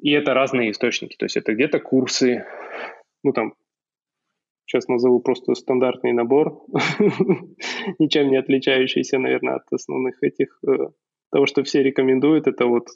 И 0.00 0.12
это 0.12 0.32
разные 0.32 0.70
источники. 0.70 1.16
То 1.16 1.24
есть 1.24 1.36
это 1.36 1.54
где-то 1.54 1.80
курсы, 1.80 2.46
ну 3.24 3.32
там, 3.32 3.54
сейчас 4.68 4.86
назову 4.86 5.20
просто 5.20 5.54
стандартный 5.54 6.12
набор, 6.12 6.62
ничем 7.98 8.28
не 8.28 8.36
отличающийся, 8.36 9.18
наверное, 9.18 9.56
от 9.56 9.72
основных 9.72 10.22
этих, 10.22 10.58
э, 10.68 10.88
того, 11.32 11.46
что 11.46 11.62
все 11.64 11.82
рекомендуют. 11.82 12.46
Это 12.46 12.66
вот 12.66 12.86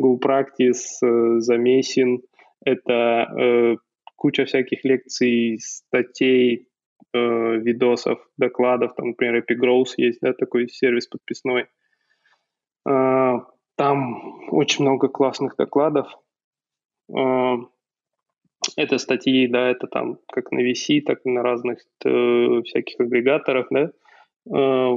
Go 0.00 0.18
Practice, 0.18 1.04
э, 1.04 1.40
Замесин, 1.40 2.22
это 2.64 3.78
куча 4.16 4.44
всяких 4.44 4.84
лекций, 4.84 5.58
статей, 5.60 6.68
э, 7.14 7.56
видосов, 7.56 8.18
докладов, 8.36 8.94
там, 8.94 9.08
например, 9.08 9.42
Epigrowth 9.42 9.94
есть, 9.96 10.18
да, 10.20 10.34
такой 10.34 10.68
сервис 10.68 11.06
подписной. 11.06 11.66
Э, 12.86 13.38
там 13.76 14.50
очень 14.50 14.84
много 14.84 15.08
классных 15.08 15.56
докладов. 15.56 16.06
Это 18.76 18.98
статьи, 18.98 19.46
да, 19.46 19.70
это 19.70 19.86
там 19.86 20.18
как 20.28 20.52
на 20.52 20.60
VC, 20.60 21.00
так 21.00 21.20
и 21.24 21.30
на 21.30 21.42
разных 21.42 21.78
э, 22.04 22.62
всяких 22.64 23.00
агрегаторах, 23.00 23.68
да. 23.70 23.90
Э, 24.54 24.96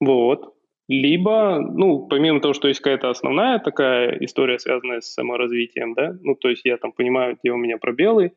вот. 0.00 0.52
Либо, 0.88 1.60
ну, 1.60 2.06
помимо 2.06 2.40
того, 2.40 2.54
что 2.54 2.68
есть 2.68 2.80
какая-то 2.80 3.10
основная 3.10 3.58
такая 3.58 4.18
история, 4.20 4.58
связанная 4.58 5.00
с 5.00 5.12
саморазвитием, 5.12 5.94
да, 5.94 6.16
ну, 6.22 6.36
то 6.36 6.48
есть 6.48 6.64
я 6.64 6.76
там 6.76 6.92
понимаю, 6.92 7.36
где 7.40 7.50
у 7.50 7.56
меня 7.56 7.76
пробелы, 7.76 8.32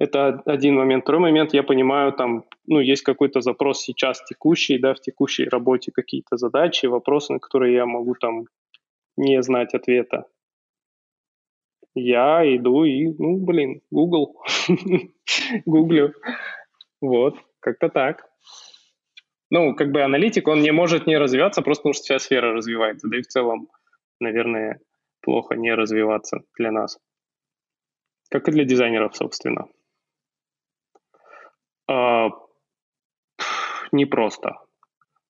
это 0.00 0.40
один 0.46 0.76
момент. 0.76 1.04
Второй 1.04 1.20
момент, 1.20 1.52
я 1.52 1.62
понимаю, 1.62 2.12
там, 2.12 2.44
ну, 2.66 2.80
есть 2.80 3.02
какой-то 3.02 3.42
запрос 3.42 3.82
сейчас 3.82 4.22
текущий, 4.24 4.78
да, 4.78 4.94
в 4.94 5.00
текущей 5.00 5.44
работе 5.44 5.92
какие-то 5.92 6.38
задачи, 6.38 6.86
вопросы, 6.86 7.34
на 7.34 7.38
которые 7.38 7.74
я 7.74 7.84
могу 7.84 8.14
там 8.14 8.46
не 9.18 9.42
знать 9.42 9.74
ответа. 9.74 10.24
Я 12.00 12.42
иду 12.56 12.84
и, 12.84 13.08
ну, 13.18 13.36
блин, 13.38 13.82
Google, 13.90 14.42
гуглю. 15.66 16.14
Вот, 17.00 17.36
как-то 17.60 17.88
так 17.88 18.30
ну, 19.50 19.74
как 19.74 19.90
бы 19.90 20.02
аналитик, 20.02 20.46
он 20.48 20.62
не 20.62 20.70
может 20.70 21.06
не 21.06 21.18
развиваться, 21.18 21.62
просто 21.62 21.82
потому 21.82 21.94
что 21.94 22.04
вся 22.04 22.18
сфера 22.18 22.52
развивается. 22.52 23.08
Да 23.08 23.18
и 23.18 23.22
в 23.22 23.26
целом, 23.26 23.68
наверное, 24.20 24.80
плохо 25.20 25.56
не 25.56 25.74
развиваться 25.74 26.40
для 26.56 26.70
нас. 26.70 26.98
Как 28.30 28.48
и 28.48 28.52
для 28.52 28.64
дизайнеров, 28.64 29.16
собственно. 29.16 29.66
А, 31.88 32.28
не 33.90 34.06
просто, 34.06 34.56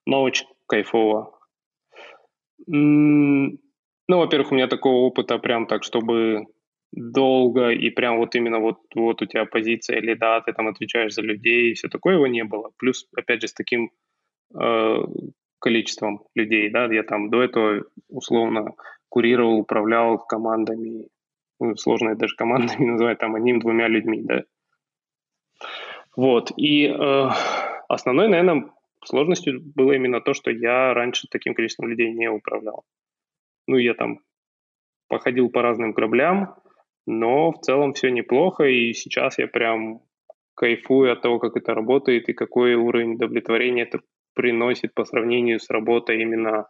но 0.05 0.23
очень 0.23 0.47
кайфово. 0.67 1.39
Ну, 2.67 3.59
во-первых, 4.07 4.53
у 4.53 4.55
меня 4.55 4.69
такого 4.69 5.07
опыта 5.07 5.39
прям 5.39 5.67
так, 5.67 5.83
чтобы 5.83 6.45
долго 6.93 7.71
и 7.71 7.91
прям 7.91 8.19
вот 8.19 8.35
именно 8.35 8.59
вот, 8.59 8.79
вот 8.95 9.23
у 9.23 9.27
тебя 9.27 9.45
позиция 9.45 9.99
или 9.99 10.15
да, 10.15 10.41
ты 10.41 10.53
там 10.53 10.69
отвечаешь 10.69 11.15
за 11.15 11.23
людей 11.23 11.71
и 11.71 11.75
все 11.75 11.89
такое 11.89 12.15
его 12.15 12.27
не 12.27 12.45
было. 12.45 12.71
Плюс, 12.79 13.09
опять 13.17 13.43
же, 13.43 13.49
с 13.49 13.55
таким 13.55 13.91
Э, 14.59 14.97
количеством 15.61 16.25
людей, 16.35 16.71
да, 16.71 16.87
я 16.87 17.03
там 17.03 17.29
до 17.29 17.43
этого 17.43 17.85
условно 18.09 18.75
курировал, 19.11 19.59
управлял 19.59 20.19
командами, 20.19 21.09
ну, 21.61 21.77
сложно 21.77 22.17
даже 22.17 22.35
командами 22.35 22.85
называть, 22.93 23.19
там 23.19 23.35
одним-двумя 23.35 23.87
людьми, 23.89 24.23
да. 24.23 24.45
Вот, 26.17 26.51
и 26.57 26.87
э, 26.87 27.29
основной, 27.89 28.29
наверное, 28.29 28.73
сложностью 29.05 29.61
было 29.63 29.93
именно 29.93 30.23
то, 30.23 30.33
что 30.33 30.51
я 30.51 30.95
раньше 30.95 31.29
таким 31.31 31.55
количеством 31.55 31.89
людей 31.89 32.11
не 32.11 32.29
управлял. 32.29 32.85
Ну, 33.67 33.77
я 33.77 33.95
там 33.95 34.21
походил 35.09 35.51
по 35.51 35.61
разным 35.61 35.93
кораблям, 35.93 36.57
но 37.07 37.53
в 37.53 37.61
целом 37.61 37.93
все 37.93 38.11
неплохо, 38.11 38.65
и 38.65 38.93
сейчас 38.93 39.39
я 39.39 39.47
прям 39.47 40.03
кайфую 40.55 41.13
от 41.13 41.23
того, 41.23 41.39
как 41.39 41.57
это 41.57 41.75
работает 41.75 42.29
и 42.29 42.35
какой 42.35 42.75
уровень 42.75 43.15
удовлетворения 43.15 43.83
это 43.83 44.01
приносит 44.35 44.95
по 44.95 45.05
сравнению 45.05 45.59
с 45.59 45.71
работой 45.71 46.23
именно 46.23 46.67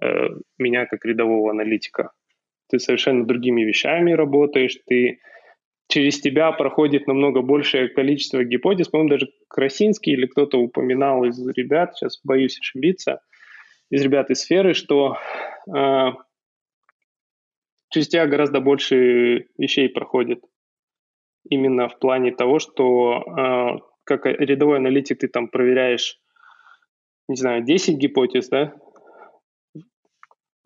э, 0.00 0.28
меня 0.58 0.86
как 0.86 1.04
рядового 1.04 1.50
аналитика. 1.50 2.12
Ты 2.70 2.78
совершенно 2.78 3.26
другими 3.26 3.62
вещами 3.62 4.12
работаешь, 4.12 4.78
ты 4.86 5.18
через 5.88 6.20
тебя 6.20 6.50
проходит 6.52 7.06
намного 7.06 7.42
большее 7.42 7.88
количество 7.88 8.42
гипотез. 8.44 8.88
По-моему, 8.88 9.10
даже 9.10 9.28
Красинский 9.48 10.12
или 10.14 10.26
кто-то 10.26 10.58
упоминал 10.58 11.24
из 11.24 11.46
ребят, 11.48 11.94
сейчас 11.94 12.20
боюсь 12.24 12.58
ошибиться, 12.58 13.20
из 13.90 14.02
ребят 14.02 14.30
из 14.30 14.40
сферы, 14.40 14.74
что 14.74 15.18
э, 15.68 16.06
через 17.94 18.08
тебя 18.08 18.26
гораздо 18.26 18.60
больше 18.60 19.46
вещей 19.56 19.88
проходит. 19.88 20.40
именно 21.48 21.88
в 21.88 21.98
плане 21.98 22.32
того, 22.32 22.58
что 22.58 23.22
э, 23.22 23.78
как 24.04 24.26
рядовой 24.26 24.78
аналитик 24.78 25.18
ты 25.18 25.28
там 25.28 25.48
проверяешь, 25.48 26.18
не 27.28 27.36
знаю, 27.36 27.62
10 27.62 27.98
гипотез, 27.98 28.48
да, 28.48 28.74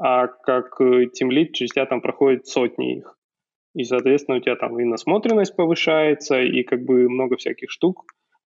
а 0.01 0.29
как 0.29 0.79
тимлит 1.13 1.53
через 1.53 1.73
тебя 1.73 1.85
там 1.85 2.01
проходит 2.01 2.47
сотни 2.47 2.99
их. 2.99 3.19
И, 3.75 3.85
соответственно, 3.85 4.39
у 4.39 4.41
тебя 4.41 4.57
там 4.57 4.79
и 4.79 4.85
насмотренность 4.85 5.57
повышается, 5.57 6.41
и 6.41 6.63
как 6.63 6.85
бы 6.85 7.09
много 7.09 7.37
всяких 7.37 7.71
штук 7.71 8.05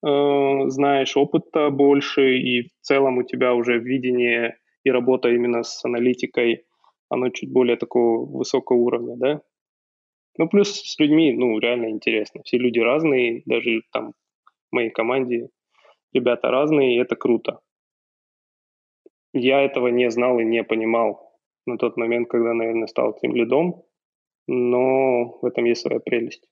э, 0.04 0.70
знаешь, 0.70 1.16
опыта 1.16 1.70
больше, 1.70 2.38
и 2.38 2.64
в 2.64 2.72
целом 2.82 3.18
у 3.18 3.24
тебя 3.24 3.54
уже 3.54 3.78
видение 3.78 4.58
и 4.84 4.90
работа 4.90 5.30
именно 5.30 5.64
с 5.64 5.86
аналитикой, 5.86 6.66
оно 7.14 7.30
чуть 7.30 7.52
более 7.52 7.78
такого 7.78 8.26
высокого 8.26 8.78
уровня, 8.78 9.16
да? 9.18 9.42
Ну, 10.38 10.50
плюс 10.50 10.70
с 10.70 11.00
людьми, 11.00 11.32
ну, 11.34 11.60
реально 11.60 11.90
интересно. 11.90 12.42
Все 12.44 12.58
люди 12.58 12.80
разные, 12.80 13.44
даже 13.46 13.82
там 13.92 14.14
в 14.72 14.76
моей 14.76 14.90
команде 14.90 15.50
ребята 16.12 16.50
разные, 16.50 16.96
и 16.96 17.00
это 17.00 17.16
круто. 17.16 17.60
Я 19.32 19.62
этого 19.62 19.88
не 19.88 20.10
знал 20.10 20.40
и 20.40 20.46
не 20.46 20.64
понимал 20.64 21.32
на 21.66 21.78
тот 21.78 21.98
момент, 21.98 22.30
когда, 22.30 22.54
наверное, 22.54 22.88
стал 22.88 23.14
тем 23.14 23.36
лидом, 23.36 23.84
но 24.48 25.38
в 25.40 25.46
этом 25.46 25.66
есть 25.66 25.82
своя 25.82 26.00
прелесть. 26.00 26.48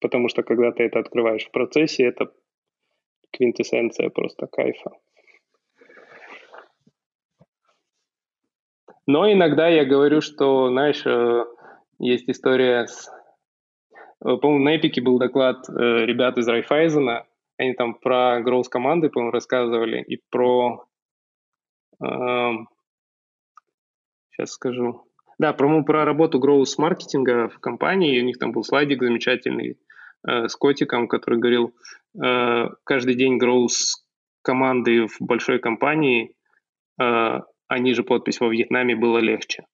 Потому 0.00 0.28
что 0.28 0.42
когда 0.42 0.72
ты 0.72 0.82
это 0.82 0.98
открываешь 0.98 1.46
в 1.46 1.50
процессе, 1.50 2.04
это 2.04 2.32
квинтэссенция 3.30 4.10
просто 4.10 4.46
кайфа. 4.46 4.90
Но 9.06 9.30
иногда 9.30 9.68
я 9.68 9.84
говорю, 9.84 10.20
что, 10.20 10.68
знаешь, 10.68 11.04
э, 11.04 11.44
есть 11.98 12.28
история 12.28 12.86
с... 12.86 13.08
Э, 14.24 14.36
по-моему, 14.36 14.64
на 14.64 14.76
Эпике 14.76 15.02
был 15.02 15.18
доклад 15.18 15.68
э, 15.68 15.72
ребят 16.06 16.38
из 16.38 16.46
Райфайзена. 16.46 17.26
Они 17.58 17.74
там 17.74 17.94
про 17.94 18.40
гроус 18.40 18.68
команды, 18.68 19.08
по-моему, 19.08 19.32
рассказывали, 19.32 20.02
и 20.02 20.20
про... 20.30 20.86
Эм, 22.02 22.68
сейчас 24.30 24.52
скажу. 24.52 25.04
Да, 25.38 25.52
про, 25.52 25.82
про 25.82 26.04
работу 26.04 26.38
гроус 26.38 26.78
маркетинга 26.78 27.48
в 27.48 27.58
компании. 27.58 28.20
У 28.20 28.24
них 28.24 28.38
там 28.38 28.52
был 28.52 28.62
слайдик 28.62 29.02
замечательный 29.02 29.78
с 30.24 30.54
котиком, 30.54 31.08
который 31.08 31.40
говорил, 31.40 31.74
каждый 32.84 33.16
день 33.16 33.38
гроус 33.38 34.06
команды 34.42 35.06
в 35.08 35.16
большой 35.20 35.58
компании 35.58 36.36
а 37.72 37.78
ниже 37.78 38.02
подпись 38.02 38.38
во 38.40 38.48
Вьетнаме 38.48 38.94
было 38.94 39.18
легче. 39.18 39.64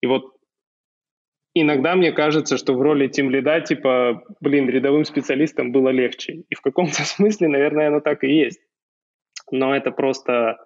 И 0.00 0.06
вот 0.06 0.32
иногда 1.52 1.96
мне 1.96 2.12
кажется, 2.12 2.56
что 2.56 2.72
в 2.72 2.80
роли 2.80 3.08
тим 3.08 3.28
лида, 3.28 3.60
типа, 3.60 4.24
блин, 4.40 4.70
рядовым 4.70 5.04
специалистам 5.04 5.70
было 5.70 5.90
легче. 5.90 6.44
И 6.48 6.54
в 6.54 6.62
каком-то 6.62 7.02
смысле, 7.04 7.48
наверное, 7.48 7.88
оно 7.88 8.00
так 8.00 8.24
и 8.24 8.28
есть. 8.28 8.60
Но 9.50 9.76
это 9.76 9.90
просто 9.90 10.56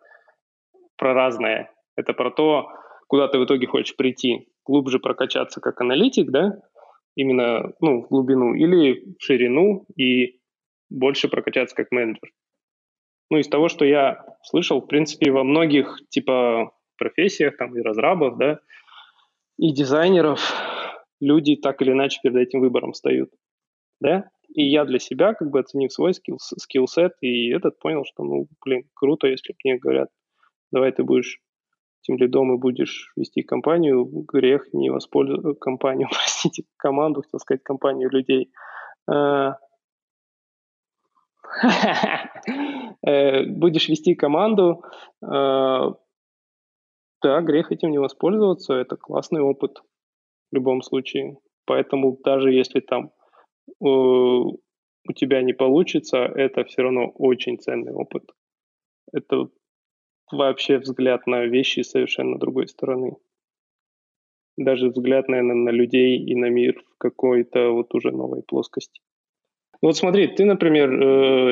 про 0.97 1.12
разное. 1.12 1.72
Это 1.97 2.12
про 2.12 2.30
то, 2.30 2.68
куда 3.09 3.26
ты 3.26 3.39
в 3.39 3.45
итоге 3.45 3.66
хочешь 3.66 3.97
прийти. 3.97 4.47
Глубже 4.64 5.01
прокачаться 5.01 5.61
как 5.61 5.80
аналитик, 5.80 6.30
да, 6.30 6.61
именно 7.16 7.72
ну, 7.80 8.03
в 8.03 8.09
глубину, 8.09 8.55
или 8.55 9.16
в 9.18 9.22
ширину 9.24 9.86
и 9.97 10.39
больше 10.89 11.28
прокачаться 11.28 11.74
как 11.74 11.91
менеджер. 11.91 12.30
Ну, 13.31 13.39
из 13.39 13.49
того, 13.49 13.68
что 13.68 13.85
я 13.85 14.24
слышал, 14.43 14.81
в 14.81 14.87
принципе, 14.87 15.31
во 15.31 15.45
многих, 15.45 15.99
типа, 16.09 16.72
профессиях, 16.97 17.57
там, 17.57 17.76
и 17.76 17.83
разрабов, 17.83 18.39
да, 18.39 18.61
и 19.59 19.72
дизайнеров, 19.72 20.41
люди 21.20 21.57
так 21.57 21.83
или 21.83 21.93
иначе 21.93 22.20
перед 22.22 22.37
этим 22.37 22.61
выбором 22.61 22.93
встают, 22.93 23.31
да, 24.01 24.31
и 24.55 24.64
я 24.64 24.85
для 24.85 24.99
себя, 24.99 25.35
как 25.35 25.51
бы 25.51 25.61
оценив 25.61 25.93
свой 25.93 26.14
скилл, 26.14 26.39
скилл-сет, 26.39 27.12
и 27.20 27.51
этот 27.51 27.79
понял, 27.79 28.05
что, 28.05 28.24
ну, 28.24 28.49
блин, 28.64 28.89
круто, 28.95 29.26
если 29.26 29.55
мне 29.62 29.76
говорят, 29.76 30.09
давай 30.72 30.93
ты 30.93 31.05
будешь 31.05 31.41
тем 32.01 32.16
лидом 32.16 32.55
и 32.55 32.59
будешь 32.59 33.12
вести 33.16 33.43
компанию, 33.43 34.05
грех 34.05 34.72
не 34.72 34.91
воспользоваться, 34.91 35.55
компанию, 35.61 36.09
простите, 36.12 36.64
команду, 36.76 37.22
хотел 37.22 37.41
сказать, 37.41 37.62
компанию 37.62 38.11
людей, 38.11 38.51
а, 39.07 39.57
Э, 41.62 41.68
будешь 43.47 43.89
вести 43.89 44.15
команду, 44.15 44.83
э, 45.23 45.27
да, 47.23 47.41
грех 47.41 47.73
этим 47.73 47.91
не 47.91 47.99
воспользоваться, 47.99 48.75
это 48.75 48.97
классный 48.97 49.41
опыт 49.41 49.83
в 50.51 50.55
любом 50.55 50.83
случае. 50.83 51.39
Поэтому 51.65 52.19
даже 52.25 52.53
если 52.53 52.81
там 52.81 53.13
э, 53.67 53.85
у 53.85 55.13
тебя 55.15 55.43
не 55.43 55.53
получится, 55.53 56.19
это 56.19 56.65
все 56.65 56.83
равно 56.83 57.09
очень 57.15 57.59
ценный 57.59 57.93
опыт. 57.93 58.31
Это 59.13 59.49
вообще 60.31 60.79
взгляд 60.79 61.27
на 61.27 61.47
вещи 61.47 61.81
совершенно 61.81 62.39
другой 62.39 62.69
стороны. 62.69 63.17
Даже 64.57 64.89
взгляд, 64.89 65.29
наверное, 65.29 65.55
на 65.55 65.71
людей 65.71 66.19
и 66.19 66.35
на 66.35 66.51
мир 66.51 66.83
в 66.95 66.99
какой-то 66.99 67.71
вот 67.71 67.95
уже 67.95 68.11
новой 68.11 68.43
плоскости. 68.43 69.01
Вот 69.81 69.97
смотри, 69.97 70.26
ты, 70.26 70.45
например, 70.45 70.91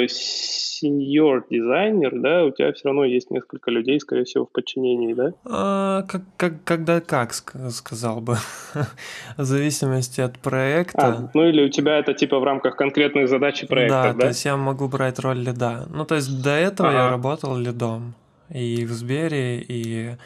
сеньор 0.08 1.38
э, 1.38 1.42
дизайнер, 1.48 2.10
да, 2.20 2.44
у 2.44 2.50
тебя 2.50 2.72
все 2.72 2.88
равно 2.88 3.04
есть 3.04 3.30
несколько 3.30 3.70
людей, 3.70 4.00
скорее 4.00 4.24
всего, 4.24 4.46
в 4.46 4.50
подчинении, 4.50 5.14
да? 5.14 5.32
А, 5.44 6.02
как, 6.02 6.22
как, 6.36 6.64
когда 6.64 7.00
как, 7.00 7.32
сказал 7.32 8.20
бы, 8.20 8.36
в 9.36 9.44
зависимости 9.44 10.20
от 10.20 10.40
проекта. 10.40 11.06
А, 11.06 11.30
ну 11.34 11.44
или 11.48 11.62
у 11.64 11.68
тебя 11.68 11.98
это 11.98 12.14
типа 12.14 12.40
в 12.40 12.44
рамках 12.44 12.74
конкретной 12.74 13.26
задачи 13.28 13.64
проекта, 13.66 14.02
да? 14.02 14.12
Да, 14.12 14.20
то 14.20 14.26
есть 14.26 14.44
я 14.44 14.56
могу 14.56 14.88
брать 14.88 15.20
роль 15.20 15.38
лида. 15.38 15.86
Ну 15.88 16.04
то 16.04 16.16
есть 16.16 16.42
до 16.42 16.50
этого 16.50 16.88
ага. 16.88 16.98
я 16.98 17.10
работал 17.10 17.56
лидом 17.56 18.14
и 18.52 18.84
в 18.84 18.90
Сбере, 18.90 19.60
и 19.60 20.16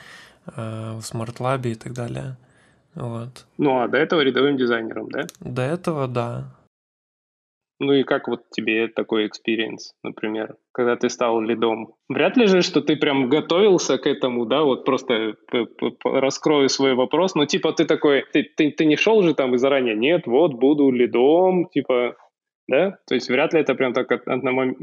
э, 0.47 0.93
в 0.93 1.01
SmartLab 1.01 1.69
и 1.69 1.75
так 1.75 1.93
далее. 1.93 2.39
Вот. 2.95 3.45
Ну 3.59 3.83
а 3.83 3.89
до 3.89 3.99
этого 3.99 4.23
рядовым 4.23 4.57
дизайнером, 4.57 5.11
да? 5.11 5.27
До 5.41 5.63
этого, 5.63 6.09
да. 6.09 6.45
Ну 7.81 7.95
и 7.95 8.05
как 8.05 8.29
вот 8.29 8.43
тебе 8.51 8.89
такой 8.89 9.27
experience, 9.27 9.95
например, 10.05 10.57
когда 10.73 10.97
ты 10.97 11.09
стал 11.09 11.41
лидом? 11.41 11.95
Вряд 12.11 12.37
ли 12.37 12.47
же, 12.47 12.61
что 12.61 12.83
ты 12.83 12.95
прям 12.95 13.31
готовился 13.31 13.97
к 13.97 14.07
этому, 14.07 14.45
да, 14.45 14.63
вот 14.63 14.85
просто 14.85 15.35
раскрою 16.05 16.69
свой 16.69 16.95
вопрос, 16.95 17.35
но 17.35 17.47
типа 17.47 17.73
ты 17.73 17.87
такой, 17.87 18.27
ты, 18.35 18.43
ты, 18.43 18.71
ты 18.71 18.85
не 18.85 18.97
шел 18.97 19.23
же 19.23 19.35
там 19.35 19.55
и 19.55 19.59
заранее, 19.59 19.97
нет, 19.97 20.27
вот 20.27 20.53
буду 20.53 20.91
лидом, 20.91 21.69
типа, 21.71 22.17
да? 22.69 22.99
То 23.09 23.15
есть 23.15 23.31
вряд 23.31 23.55
ли 23.55 23.61
это 23.61 23.75
прям 23.75 23.95
так 23.95 24.13
одномом... 24.13 24.77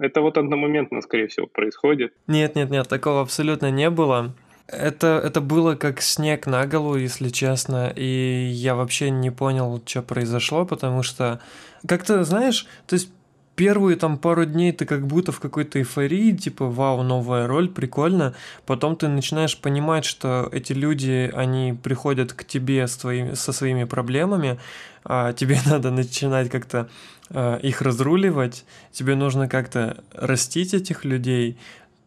это 0.00 0.20
вот 0.20 0.38
одномоментно, 0.38 1.00
скорее 1.00 1.26
всего, 1.26 1.48
происходит. 1.48 2.12
Нет, 2.28 2.54
нет, 2.54 2.70
нет, 2.70 2.88
такого 2.88 3.20
абсолютно 3.20 3.72
не 3.72 3.90
было. 3.90 4.32
Это, 4.66 5.20
это 5.22 5.40
было 5.40 5.74
как 5.74 6.00
снег 6.00 6.46
на 6.46 6.66
голову, 6.66 6.96
если 6.96 7.28
честно, 7.28 7.92
и 7.94 8.50
я 8.50 8.74
вообще 8.74 9.10
не 9.10 9.30
понял, 9.30 9.82
что 9.84 10.00
произошло, 10.00 10.64
потому 10.64 11.02
что 11.02 11.40
как-то, 11.86 12.24
знаешь, 12.24 12.66
то 12.86 12.94
есть 12.94 13.10
первые 13.56 13.96
там 13.96 14.18
пару 14.18 14.44
дней 14.44 14.72
ты 14.72 14.84
как 14.84 15.06
будто 15.06 15.32
в 15.32 15.40
какой-то 15.40 15.78
эйфории, 15.78 16.32
типа, 16.32 16.66
вау, 16.66 17.02
новая 17.02 17.46
роль, 17.46 17.68
прикольно. 17.68 18.34
Потом 18.66 18.96
ты 18.96 19.08
начинаешь 19.08 19.58
понимать, 19.58 20.04
что 20.04 20.48
эти 20.52 20.72
люди, 20.72 21.30
они 21.34 21.78
приходят 21.80 22.32
к 22.32 22.44
тебе 22.44 22.86
с 22.86 22.96
твоими, 22.96 23.34
со 23.34 23.52
своими 23.52 23.84
проблемами, 23.84 24.58
а 25.04 25.32
тебе 25.32 25.58
надо 25.66 25.90
начинать 25.90 26.50
как-то 26.50 26.88
а, 27.30 27.56
их 27.58 27.82
разруливать, 27.82 28.64
тебе 28.92 29.14
нужно 29.14 29.48
как-то 29.48 30.02
растить 30.12 30.74
этих 30.74 31.04
людей, 31.04 31.58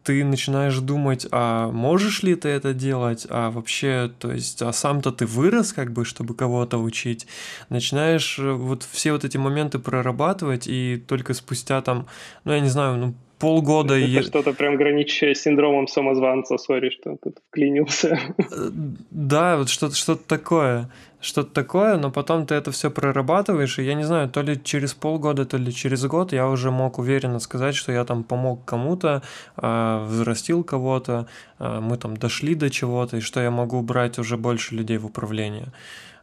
ты 0.02 0.24
начинаешь 0.24 0.78
думать, 0.78 1.26
а 1.30 1.70
можешь 1.70 2.22
ли 2.22 2.34
ты 2.34 2.48
это 2.48 2.72
делать, 2.74 3.26
а 3.28 3.50
вообще, 3.50 4.10
то 4.18 4.32
есть, 4.32 4.62
а 4.62 4.72
сам-то 4.72 5.12
ты 5.12 5.26
вырос, 5.26 5.72
как 5.72 5.92
бы, 5.92 6.04
чтобы 6.04 6.34
кого-то 6.34 6.78
учить, 6.78 7.26
начинаешь 7.68 8.38
э, 8.38 8.52
вот 8.52 8.86
все 8.90 9.12
вот 9.12 9.24
эти 9.24 9.36
моменты 9.36 9.78
прорабатывать, 9.78 10.66
и 10.66 11.02
только 11.06 11.34
спустя 11.34 11.82
там, 11.82 12.06
ну, 12.44 12.52
я 12.52 12.60
не 12.60 12.68
знаю, 12.68 12.96
ну, 12.96 13.14
полгода... 13.38 13.94
Это 13.94 14.06
я... 14.06 14.22
что-то 14.22 14.52
прям 14.52 14.76
граничащее 14.76 15.34
с 15.34 15.42
синдромом 15.42 15.88
самозванца, 15.88 16.58
сори, 16.58 16.90
что 16.90 17.16
тут 17.22 17.38
вклинился. 17.48 18.18
Э, 18.38 18.70
да, 19.10 19.56
вот 19.56 19.68
что-то 19.68 19.94
что 19.94 20.16
такое. 20.16 20.90
Что-то 21.20 21.52
такое, 21.52 21.96
но 21.96 22.12
потом 22.12 22.46
ты 22.46 22.54
это 22.54 22.70
все 22.70 22.90
прорабатываешь, 22.90 23.78
и 23.78 23.82
я 23.82 23.94
не 23.94 24.04
знаю, 24.04 24.28
то 24.28 24.40
ли 24.40 24.60
через 24.62 24.94
полгода, 24.94 25.44
то 25.44 25.56
ли 25.56 25.74
через 25.74 26.04
год 26.04 26.32
я 26.32 26.48
уже 26.48 26.70
мог 26.70 26.98
уверенно 26.98 27.40
сказать, 27.40 27.74
что 27.74 27.90
я 27.90 28.04
там 28.04 28.22
помог 28.22 28.64
кому-то, 28.64 29.22
э, 29.56 30.04
взрастил 30.06 30.62
кого-то, 30.62 31.26
э, 31.58 31.80
мы 31.80 31.96
там 31.96 32.16
дошли 32.16 32.54
до 32.54 32.70
чего-то, 32.70 33.16
и 33.16 33.20
что 33.20 33.40
я 33.40 33.50
могу 33.50 33.82
брать 33.82 34.18
уже 34.18 34.36
больше 34.36 34.76
людей 34.76 34.98
в 34.98 35.06
управление. 35.06 35.72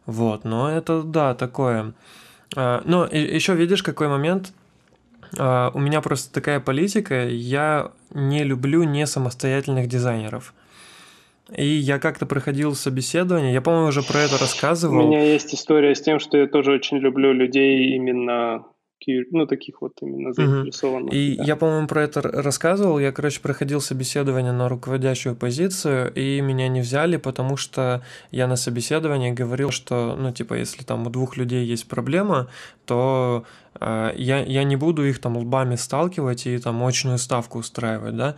Вот, 0.06 0.46
но 0.46 0.72
это, 0.72 1.04
да, 1.04 1.34
такое. 1.34 1.94
Но 2.56 3.06
еще 3.12 3.56
видишь, 3.56 3.84
какой 3.84 4.08
момент– 4.08 4.54
Uh, 5.34 5.72
у 5.74 5.80
меня 5.80 6.02
просто 6.02 6.34
такая 6.34 6.60
политика, 6.60 7.28
я 7.28 7.92
не 8.14 8.44
люблю 8.44 8.84
не 8.84 9.06
самостоятельных 9.06 9.88
дизайнеров. 9.88 10.54
И 11.56 11.66
я 11.66 12.00
как-то 12.00 12.26
проходил 12.26 12.74
собеседование, 12.74 13.54
я, 13.54 13.62
по-моему, 13.62 13.90
уже 13.90 14.02
про 14.02 14.20
это 14.20 14.38
рассказывал. 14.38 15.06
У 15.06 15.08
меня 15.08 15.24
есть 15.24 15.54
история 15.54 15.94
с 15.94 16.02
тем, 16.02 16.20
что 16.20 16.38
я 16.38 16.48
тоже 16.48 16.72
очень 16.72 16.98
люблю 16.98 17.34
людей 17.34 17.96
именно 17.96 18.66
ну, 19.08 19.46
таких 19.46 19.82
вот 19.82 19.94
именно 20.02 20.34
заинтересованных. 20.34 21.10
Угу. 21.10 21.16
И 21.16 21.36
да. 21.36 21.44
я, 21.44 21.56
по-моему, 21.56 21.88
про 21.88 22.04
это 22.04 22.22
рассказывал. 22.22 23.00
Я, 23.00 23.12
короче, 23.12 23.40
проходил 23.40 23.82
собеседование 23.82 24.52
на 24.52 24.70
руководящую 24.70 25.36
позицию, 25.36 26.12
и 26.14 26.42
меня 26.42 26.68
не 26.68 26.82
взяли, 26.82 27.18
потому 27.18 27.58
что 27.58 28.02
я 28.32 28.48
на 28.48 28.56
собеседовании 28.56 29.32
говорил, 29.32 29.72
что, 29.72 30.16
ну, 30.18 30.32
типа, 30.32 30.56
если 30.56 30.84
там 30.84 31.08
у 31.08 31.10
двух 31.10 31.38
людей 31.38 31.66
есть 31.66 31.88
проблема, 31.88 32.48
то 32.86 33.46
э, 33.80 34.12
я, 34.16 34.44
я 34.44 34.64
не 34.64 34.76
буду 34.76 35.06
их 35.06 35.20
там 35.20 35.38
лбами 35.38 35.76
сталкивать 35.76 36.48
и 36.48 36.58
там 36.58 36.84
очную 36.84 37.18
ставку 37.18 37.60
устраивать, 37.60 38.16
да, 38.16 38.36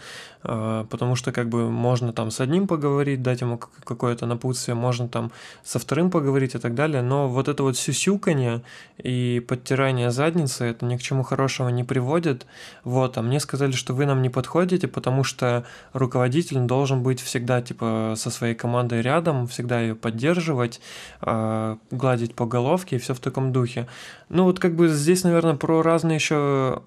потому 0.48 1.16
что 1.16 1.34
как 1.34 1.50
бы 1.50 1.70
можно 1.70 2.14
там 2.14 2.32
с 2.32 2.40
одним 2.40 2.68
поговорить, 2.68 3.22
дать 3.22 3.42
ему 3.42 3.58
какое-то 3.58 4.26
напутствие, 4.26 4.76
можно 4.76 5.10
там 5.10 5.32
со 5.64 5.78
вторым 5.78 6.10
поговорить 6.10 6.56
и 6.56 6.58
так 6.58 6.74
далее, 6.74 7.02
но 7.02 7.28
вот 7.28 7.50
это 7.50 7.64
вот 7.64 7.78
сюсюканье 7.78 8.62
и 8.98 9.44
подтирание 9.46 10.10
задницы, 10.10 10.66
это 10.66 10.86
ни 10.86 10.96
к 10.96 11.02
чему 11.02 11.24
хорошему 11.24 11.70
не 11.70 11.84
приводит, 11.84 12.46
вот, 12.86 13.18
а 13.18 13.22
мне 13.22 13.40
сказали, 13.42 13.74
что 13.74 13.94
вы 13.94 14.06
нам 14.06 14.22
не 14.22 14.30
подходите, 14.30 14.88
потому 14.88 15.24
что 15.24 15.66
руководитель 15.94 16.60
должен 16.60 17.04
быть 17.04 17.20
всегда, 17.20 17.62
типа, 17.62 18.14
со 18.16 18.32
своей 18.32 18.56
командой 18.56 19.02
рядом, 19.02 19.48
всегда 19.48 19.82
ее 19.82 19.96
поддерживать, 19.96 20.80
э, 21.22 21.76
гладить 21.92 22.36
по 22.36 22.46
головке 22.46 22.96
и 22.96 23.00
все 23.00 23.14
в 23.14 23.20
таком 23.20 23.52
духе. 23.52 23.88
Ну 24.30 24.44
вот 24.44 24.60
как 24.60 24.76
бы 24.76 24.88
здесь, 24.88 25.24
наверное, 25.24 25.56
про 25.56 25.82
разные 25.82 26.16
еще 26.16 26.82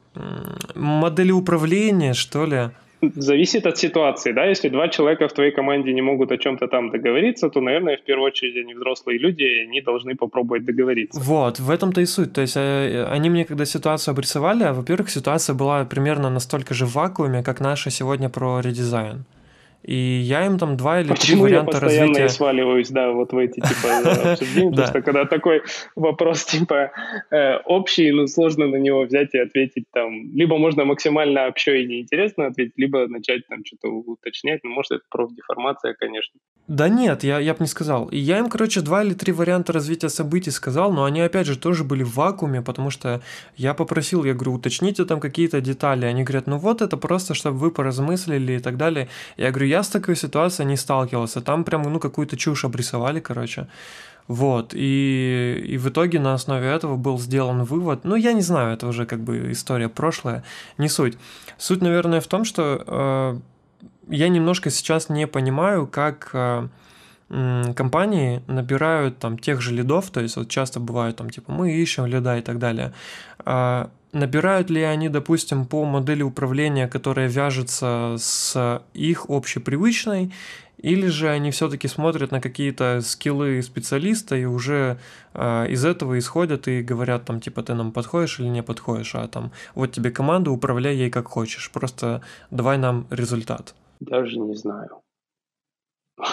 модели 0.74 1.32
управления, 1.32 2.14
что 2.14 2.46
ли. 2.46 2.70
Зависит 3.16 3.66
от 3.66 3.78
ситуации, 3.78 4.32
да, 4.32 4.44
если 4.44 4.68
два 4.68 4.88
человека 4.88 5.28
в 5.28 5.32
твоей 5.32 5.52
команде 5.52 5.92
не 5.92 6.02
могут 6.02 6.32
о 6.32 6.38
чем-то 6.38 6.68
там 6.68 6.90
договориться, 6.90 7.48
то, 7.48 7.60
наверное, 7.60 7.96
в 7.96 8.02
первую 8.02 8.26
очередь 8.26 8.56
они 8.56 8.74
взрослые 8.74 9.18
люди, 9.18 9.42
и 9.42 9.62
они 9.62 9.80
должны 9.80 10.14
попробовать 10.16 10.64
договориться. 10.64 11.20
Вот, 11.20 11.60
в 11.60 11.70
этом-то 11.70 12.00
и 12.00 12.06
суть. 12.06 12.32
То 12.32 12.40
есть 12.40 12.56
э, 12.56 13.06
они 13.10 13.30
мне 13.30 13.44
когда 13.44 13.64
ситуацию 13.64 14.12
обрисовали, 14.12 14.64
а, 14.64 14.72
во-первых, 14.72 15.10
ситуация 15.10 15.54
была 15.54 15.84
примерно 15.84 16.30
настолько 16.30 16.74
же 16.74 16.86
в 16.86 16.94
вакууме, 16.94 17.42
как 17.42 17.60
наша 17.60 17.90
сегодня 17.90 18.28
про 18.28 18.60
редизайн. 18.60 19.24
И 19.82 19.94
я 19.94 20.44
им 20.44 20.58
там 20.58 20.76
два 20.76 21.00
или 21.00 21.08
Почему 21.08 21.44
три 21.44 21.52
варианта 21.54 21.76
я 21.76 21.80
постоянно 21.80 22.08
развития... 22.08 22.28
сваливаюсь, 22.28 22.90
да, 22.90 23.12
вот 23.12 23.32
в 23.32 23.38
эти 23.38 23.60
типа 23.60 24.30
обсуждения, 24.32 24.70
потому 24.70 24.88
что 24.88 25.02
когда 25.02 25.24
такой 25.24 25.62
вопрос 25.96 26.44
типа 26.44 26.92
э, 27.30 27.56
общий, 27.64 28.10
ну 28.12 28.26
сложно 28.26 28.66
на 28.66 28.76
него 28.76 29.04
взять 29.04 29.34
и 29.34 29.38
ответить 29.38 29.84
там, 29.92 30.34
либо 30.34 30.58
можно 30.58 30.84
максимально 30.84 31.46
общо 31.46 31.72
и 31.74 31.86
неинтересно 31.86 32.46
ответить, 32.46 32.74
либо 32.76 33.08
начать 33.08 33.46
там 33.48 33.64
что-то 33.64 33.88
уточнять, 33.88 34.60
ну 34.64 34.70
может 34.70 34.92
это 34.92 35.02
профдеформация, 35.08 35.94
конечно. 35.94 36.38
Да 36.70 36.88
нет, 36.88 37.24
я, 37.24 37.40
я 37.40 37.54
бы 37.54 37.60
не 37.60 37.66
сказал. 37.66 38.06
И 38.10 38.18
я 38.18 38.38
им, 38.38 38.48
короче, 38.48 38.80
два 38.80 39.02
или 39.02 39.12
три 39.12 39.32
варианта 39.32 39.72
развития 39.72 40.08
событий 40.08 40.52
сказал, 40.52 40.92
но 40.92 41.02
они 41.02 41.20
опять 41.20 41.48
же 41.48 41.58
тоже 41.58 41.82
были 41.82 42.04
в 42.04 42.14
вакууме, 42.14 42.62
потому 42.62 42.90
что 42.90 43.22
я 43.56 43.74
попросил, 43.74 44.24
я 44.24 44.34
говорю, 44.34 44.52
уточните 44.52 45.04
там 45.04 45.18
какие-то 45.18 45.60
детали. 45.60 46.06
Они 46.06 46.22
говорят, 46.22 46.46
ну 46.46 46.58
вот 46.58 46.80
это 46.80 46.96
просто, 46.96 47.34
чтобы 47.34 47.58
вы 47.58 47.72
поразмыслили 47.72 48.52
и 48.52 48.58
так 48.60 48.76
далее. 48.76 49.08
Я 49.36 49.50
говорю, 49.50 49.66
я 49.70 49.82
с 49.82 49.88
такой 49.88 50.16
ситуацией 50.16 50.68
не 50.68 50.76
сталкивался. 50.76 51.40
Там 51.40 51.64
прям, 51.64 51.82
ну, 51.82 52.00
какую-то 52.00 52.36
чушь 52.36 52.64
обрисовали, 52.64 53.20
короче. 53.20 53.66
Вот, 54.28 54.74
и, 54.74 55.64
и 55.66 55.78
в 55.78 55.88
итоге 55.88 56.20
на 56.20 56.34
основе 56.34 56.68
этого 56.68 56.96
был 56.96 57.18
сделан 57.18 57.64
вывод, 57.64 58.04
ну, 58.04 58.16
я 58.16 58.32
не 58.32 58.42
знаю, 58.42 58.74
это 58.74 58.86
уже 58.86 59.04
как 59.04 59.20
бы 59.20 59.50
история 59.50 59.88
прошлая, 59.88 60.44
не 60.78 60.88
суть. 60.88 61.18
Суть, 61.58 61.82
наверное, 61.82 62.20
в 62.20 62.26
том, 62.26 62.44
что 62.44 62.84
э, 62.86 63.38
я 64.08 64.28
немножко 64.28 64.70
сейчас 64.70 65.08
не 65.08 65.26
понимаю, 65.26 65.86
как 65.88 66.30
э, 66.32 66.68
компании 67.76 68.42
набирают 68.46 69.18
там 69.18 69.38
тех 69.38 69.60
же 69.60 69.74
лидов, 69.74 70.10
то 70.10 70.20
есть 70.20 70.36
вот 70.36 70.48
часто 70.48 70.80
бывает 70.80 71.16
там 71.16 71.30
типа 71.30 71.52
мы 71.52 71.72
ищем 71.72 72.06
лида 72.06 72.38
и 72.38 72.42
так 72.42 72.58
далее. 72.58 72.92
Э, 73.44 73.86
Набирают 74.12 74.70
ли 74.70 74.82
они, 74.82 75.08
допустим, 75.08 75.66
по 75.66 75.84
модели 75.84 76.22
управления, 76.22 76.88
которая 76.88 77.28
вяжется 77.28 78.16
с 78.18 78.82
их 78.92 79.26
общепривычной, 79.28 80.32
или 80.78 81.06
же 81.06 81.28
они 81.28 81.50
все-таки 81.52 81.86
смотрят 81.86 82.32
на 82.32 82.40
какие-то 82.40 83.02
скиллы 83.02 83.62
специалиста 83.62 84.34
и 84.34 84.46
уже 84.46 84.98
э, 85.34 85.66
из 85.68 85.84
этого 85.84 86.18
исходят 86.18 86.66
и 86.68 86.82
говорят 86.82 87.26
там 87.26 87.40
типа 87.40 87.62
ты 87.62 87.74
нам 87.74 87.92
подходишь 87.92 88.40
или 88.40 88.48
не 88.48 88.62
подходишь, 88.62 89.14
а 89.14 89.28
там 89.28 89.52
вот 89.74 89.92
тебе 89.92 90.10
команда, 90.10 90.50
управляй 90.50 90.96
ей 90.96 91.10
как 91.10 91.28
хочешь, 91.28 91.70
просто 91.70 92.22
давай 92.50 92.78
нам 92.78 93.06
результат. 93.10 93.74
Даже 94.00 94.38
не 94.38 94.54
знаю. 94.54 95.02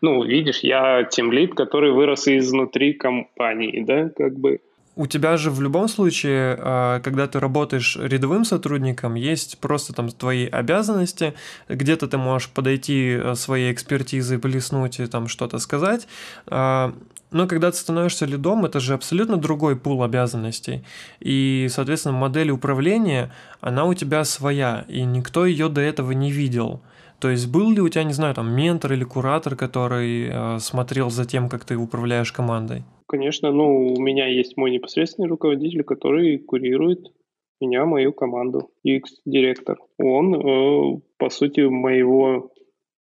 Ну, 0.00 0.24
видишь, 0.24 0.60
я 0.60 1.04
тем 1.04 1.30
лид, 1.30 1.54
который 1.54 1.92
вырос 1.92 2.26
изнутри 2.26 2.94
компании, 2.94 3.84
да, 3.84 4.08
как 4.08 4.38
бы 4.38 4.60
у 4.96 5.06
тебя 5.06 5.36
же 5.36 5.50
в 5.50 5.60
любом 5.60 5.88
случае, 5.88 6.56
а, 6.58 7.00
когда 7.00 7.26
ты 7.26 7.40
работаешь 7.40 7.96
рядовым 8.00 8.44
сотрудником, 8.44 9.14
есть 9.14 9.58
просто 9.58 9.92
там 9.92 10.08
твои 10.10 10.46
обязанности, 10.46 11.34
где-то 11.68 12.06
ты 12.06 12.16
можешь 12.16 12.48
подойти 12.48 13.18
э, 13.20 13.34
своей 13.34 13.72
экспертизой, 13.72 14.38
блеснуть 14.38 15.00
и 15.00 15.06
там 15.06 15.26
что-то 15.28 15.58
сказать, 15.58 16.06
а, 16.46 16.94
но 17.34 17.48
когда 17.48 17.72
ты 17.72 17.76
становишься 17.76 18.26
лидом, 18.26 18.64
это 18.64 18.78
же 18.78 18.94
абсолютно 18.94 19.36
другой 19.36 19.74
пул 19.74 20.04
обязанностей. 20.04 20.84
И, 21.18 21.66
соответственно, 21.68 22.16
модель 22.16 22.50
управления, 22.50 23.32
она 23.60 23.86
у 23.86 23.94
тебя 23.94 24.24
своя, 24.24 24.84
и 24.86 25.02
никто 25.02 25.44
ее 25.44 25.68
до 25.68 25.80
этого 25.80 26.12
не 26.12 26.30
видел. 26.30 26.80
То 27.20 27.30
есть 27.30 27.50
был 27.50 27.70
ли 27.70 27.80
у 27.80 27.88
тебя, 27.88 28.04
не 28.04 28.12
знаю, 28.12 28.34
там 28.34 28.54
ментор 28.54 28.92
или 28.92 29.04
куратор, 29.04 29.56
который 29.56 30.28
э, 30.28 30.58
смотрел 30.58 31.10
за 31.10 31.24
тем, 31.24 31.48
как 31.48 31.64
ты 31.64 31.76
управляешь 31.76 32.32
командой? 32.32 32.82
Конечно, 33.06 33.52
ну, 33.52 33.94
у 33.94 34.00
меня 34.00 34.26
есть 34.26 34.56
мой 34.56 34.70
непосредственный 34.70 35.28
руководитель, 35.28 35.84
который 35.84 36.38
курирует 36.38 37.12
меня, 37.60 37.84
мою 37.84 38.12
команду, 38.12 38.70
UX-директор. 38.86 39.78
Он, 39.98 40.34
э, 40.34 41.00
по 41.18 41.30
сути, 41.30 41.60
моего 41.60 42.50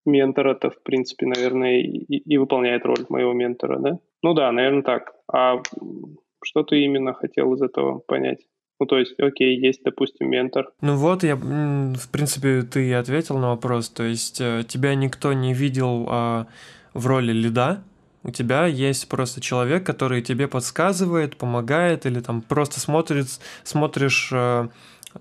ментора-то, 0.06 0.70
в 0.70 0.82
принципе, 0.82 1.26
наверное, 1.26 1.80
и, 1.80 2.16
и 2.16 2.38
выполняет 2.38 2.84
роль 2.84 3.04
моего 3.08 3.32
ментора, 3.32 3.78
да? 3.78 3.98
Ну 4.22 4.34
да, 4.34 4.50
наверное, 4.52 4.82
так. 4.82 5.14
А 5.32 5.62
что 6.42 6.62
ты 6.62 6.80
именно 6.82 7.12
хотел 7.12 7.54
из 7.54 7.62
этого 7.62 7.98
понять? 7.98 8.40
Ну, 8.80 8.86
то 8.86 8.98
есть, 8.98 9.20
окей, 9.20 9.58
есть, 9.58 9.82
допустим, 9.84 10.30
ментор. 10.30 10.70
Ну 10.80 10.96
вот, 10.96 11.22
я, 11.22 11.36
в 11.36 12.08
принципе, 12.10 12.62
ты 12.62 12.94
ответил 12.94 13.36
на 13.36 13.50
вопрос. 13.50 13.90
То 13.90 14.04
есть, 14.04 14.40
э, 14.40 14.64
тебя 14.66 14.94
никто 14.94 15.34
не 15.34 15.52
видел 15.52 16.06
а, 16.08 16.46
в 16.94 17.06
роли 17.06 17.32
лида, 17.32 17.82
у 18.22 18.30
тебя 18.30 18.64
есть 18.64 19.06
просто 19.08 19.42
человек, 19.42 19.84
который 19.84 20.22
тебе 20.22 20.48
подсказывает, 20.48 21.36
помогает, 21.36 22.06
или 22.06 22.20
там 22.20 22.40
просто 22.40 22.80
смотрит, 22.80 23.26
смотришь, 23.64 24.30
э, 24.32 24.68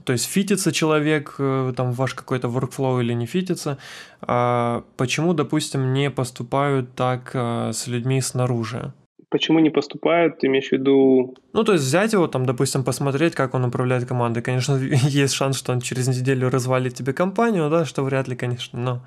то 0.05 0.13
есть 0.13 0.25
фитится 0.25 0.71
человек, 0.71 1.35
э, 1.37 1.73
там 1.75 1.91
ваш 1.91 2.13
какой-то 2.13 2.47
workflow 2.47 3.01
или 3.01 3.11
не 3.11 3.25
фитится. 3.25 3.77
А 4.21 4.85
почему, 4.95 5.33
допустим, 5.33 5.93
не 5.93 6.09
поступают 6.09 6.93
так 6.95 7.31
с 7.35 7.87
людьми 7.87 8.21
снаружи? 8.21 8.93
Почему 9.29 9.59
не 9.59 9.69
поступают, 9.69 10.39
ты 10.39 10.47
имеешь 10.47 10.69
в 10.69 10.71
виду... 10.71 11.35
Ну, 11.53 11.63
то 11.63 11.73
есть 11.73 11.85
взять 11.85 12.13
его, 12.13 12.27
там, 12.27 12.45
допустим, 12.45 12.83
посмотреть, 12.83 13.35
как 13.35 13.53
он 13.53 13.65
управляет 13.65 14.07
командой. 14.07 14.41
Конечно, 14.41 14.75
есть 15.03 15.33
шанс, 15.33 15.57
что 15.57 15.71
он 15.71 15.81
через 15.81 16.07
неделю 16.07 16.49
развалит 16.49 16.95
тебе 16.95 17.13
компанию, 17.13 17.69
да, 17.69 17.85
что 17.85 18.03
вряд 18.03 18.27
ли, 18.27 18.35
конечно, 18.35 18.79
но 18.79 19.01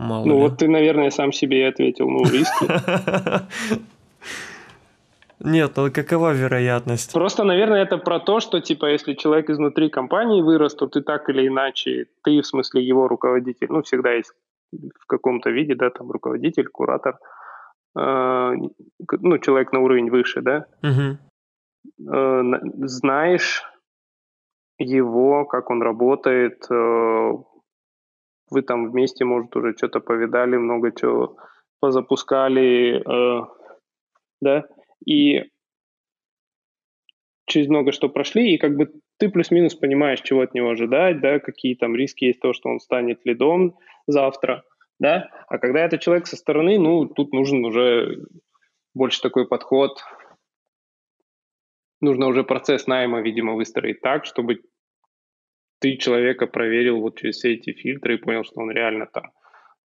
Мало 0.00 0.24
ну 0.24 0.34
ли. 0.34 0.40
вот 0.40 0.58
ты, 0.58 0.68
наверное, 0.68 1.10
сам 1.10 1.32
себе 1.32 1.60
и 1.60 1.64
ответил, 1.64 2.08
ну, 2.08 2.24
риски. 2.24 2.66
Нет, 5.40 5.72
ну 5.76 5.90
какова 5.90 6.32
вероятность? 6.32 7.12
Просто, 7.12 7.44
наверное, 7.44 7.82
это 7.82 7.98
про 7.98 8.18
то, 8.20 8.40
что, 8.40 8.60
типа, 8.60 8.86
если 8.86 9.14
человек 9.14 9.50
изнутри 9.50 9.90
компании 9.90 10.42
вырос, 10.42 10.74
то 10.74 10.86
ты 10.86 11.02
так 11.02 11.28
или 11.28 11.48
иначе, 11.48 12.06
ты, 12.22 12.40
в 12.40 12.46
смысле, 12.46 12.82
его 12.82 13.08
руководитель, 13.08 13.66
ну, 13.70 13.82
всегда 13.82 14.12
есть 14.12 14.32
в 14.72 15.06
каком-то 15.06 15.50
виде, 15.50 15.74
да, 15.74 15.90
там, 15.90 16.10
руководитель, 16.10 16.68
куратор, 16.68 17.18
ну, 17.94 19.38
человек 19.38 19.72
на 19.72 19.80
уровень 19.80 20.10
выше, 20.10 20.42
да, 20.42 20.66
угу. 20.82 21.18
э, 22.12 22.42
знаешь 22.86 23.64
его, 24.78 25.44
как 25.44 25.70
он 25.70 25.82
работает, 25.82 26.64
э, 26.70 27.32
вы 28.50 28.62
там 28.62 28.90
вместе, 28.90 29.24
может, 29.24 29.54
уже 29.56 29.74
что-то 29.76 30.00
повидали, 30.00 30.56
много 30.56 30.92
чего 30.92 31.36
позапускали, 31.80 33.00
э, 33.00 33.46
да, 34.40 34.64
и 35.04 35.44
через 37.46 37.68
много 37.68 37.92
что 37.92 38.08
прошли, 38.08 38.54
и 38.54 38.58
как 38.58 38.76
бы 38.76 38.92
ты 39.18 39.28
плюс-минус 39.28 39.74
понимаешь, 39.74 40.20
чего 40.20 40.40
от 40.40 40.54
него 40.54 40.70
ожидать, 40.70 41.20
да, 41.20 41.40
какие 41.40 41.74
там 41.74 41.94
риски 41.94 42.26
есть 42.26 42.40
то, 42.40 42.52
что 42.52 42.68
он 42.68 42.80
станет 42.80 43.20
лидом 43.24 43.76
завтра, 44.06 44.64
да, 45.00 45.28
а 45.48 45.58
когда 45.58 45.80
это 45.80 45.98
человек 45.98 46.26
со 46.26 46.36
стороны, 46.36 46.78
ну, 46.78 47.06
тут 47.06 47.32
нужен 47.32 47.64
уже 47.64 48.26
больше 48.94 49.20
такой 49.22 49.48
подход, 49.48 49.98
нужно 52.00 52.26
уже 52.26 52.44
процесс 52.44 52.86
найма, 52.86 53.20
видимо, 53.20 53.54
выстроить 53.54 54.00
так, 54.02 54.26
чтобы 54.26 54.60
ты 55.80 55.96
человека 55.96 56.46
проверил 56.46 57.00
вот 57.00 57.18
через 57.18 57.36
все 57.36 57.54
эти 57.54 57.72
фильтры 57.72 58.14
и 58.14 58.18
понял, 58.18 58.44
что 58.44 58.60
он 58.60 58.70
реально 58.70 59.06
там 59.06 59.32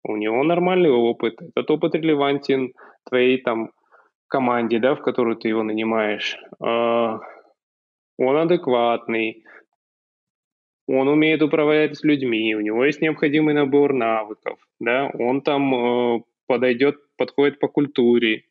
у 0.05 0.17
него 0.17 0.43
нормальный 0.43 0.91
опыт, 0.91 1.41
этот 1.41 1.71
опыт 1.71 1.95
релевантен 1.95 2.73
твоей 3.09 3.41
там 3.41 3.71
команде, 4.29 4.79
да, 4.79 4.95
в 4.95 5.03
которую 5.03 5.37
ты 5.37 5.49
его 5.49 5.63
нанимаешь. 5.63 6.37
А, 6.61 7.21
он 8.19 8.37
адекватный, 8.37 9.45
он 10.87 11.09
умеет 11.09 11.43
управлять 11.43 12.03
людьми, 12.03 12.55
у 12.55 12.61
него 12.61 12.85
есть 12.85 13.01
необходимый 13.01 13.55
набор 13.55 13.93
навыков, 13.93 14.59
да, 14.81 15.11
он 15.15 15.43
там 15.43 15.75
э, 15.75 16.23
подойдет, 16.47 16.97
подходит 17.17 17.59
по 17.59 17.69
культуре 17.69 18.45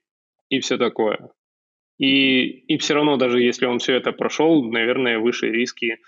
и 0.50 0.60
все 0.60 0.78
такое. 0.78 1.30
И, 1.98 2.46
и 2.46 2.78
все 2.78 2.96
равно, 2.96 3.18
даже 3.18 3.42
если 3.42 3.66
он 3.66 3.80
все 3.80 3.96
это 3.96 4.12
прошел, 4.12 4.64
наверное, 4.64 5.20
выше 5.20 5.52
риски 5.52 6.00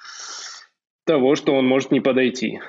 того, 1.06 1.36
что 1.36 1.54
он 1.54 1.68
может 1.68 1.92
не 1.92 2.00
подойти. 2.00 2.60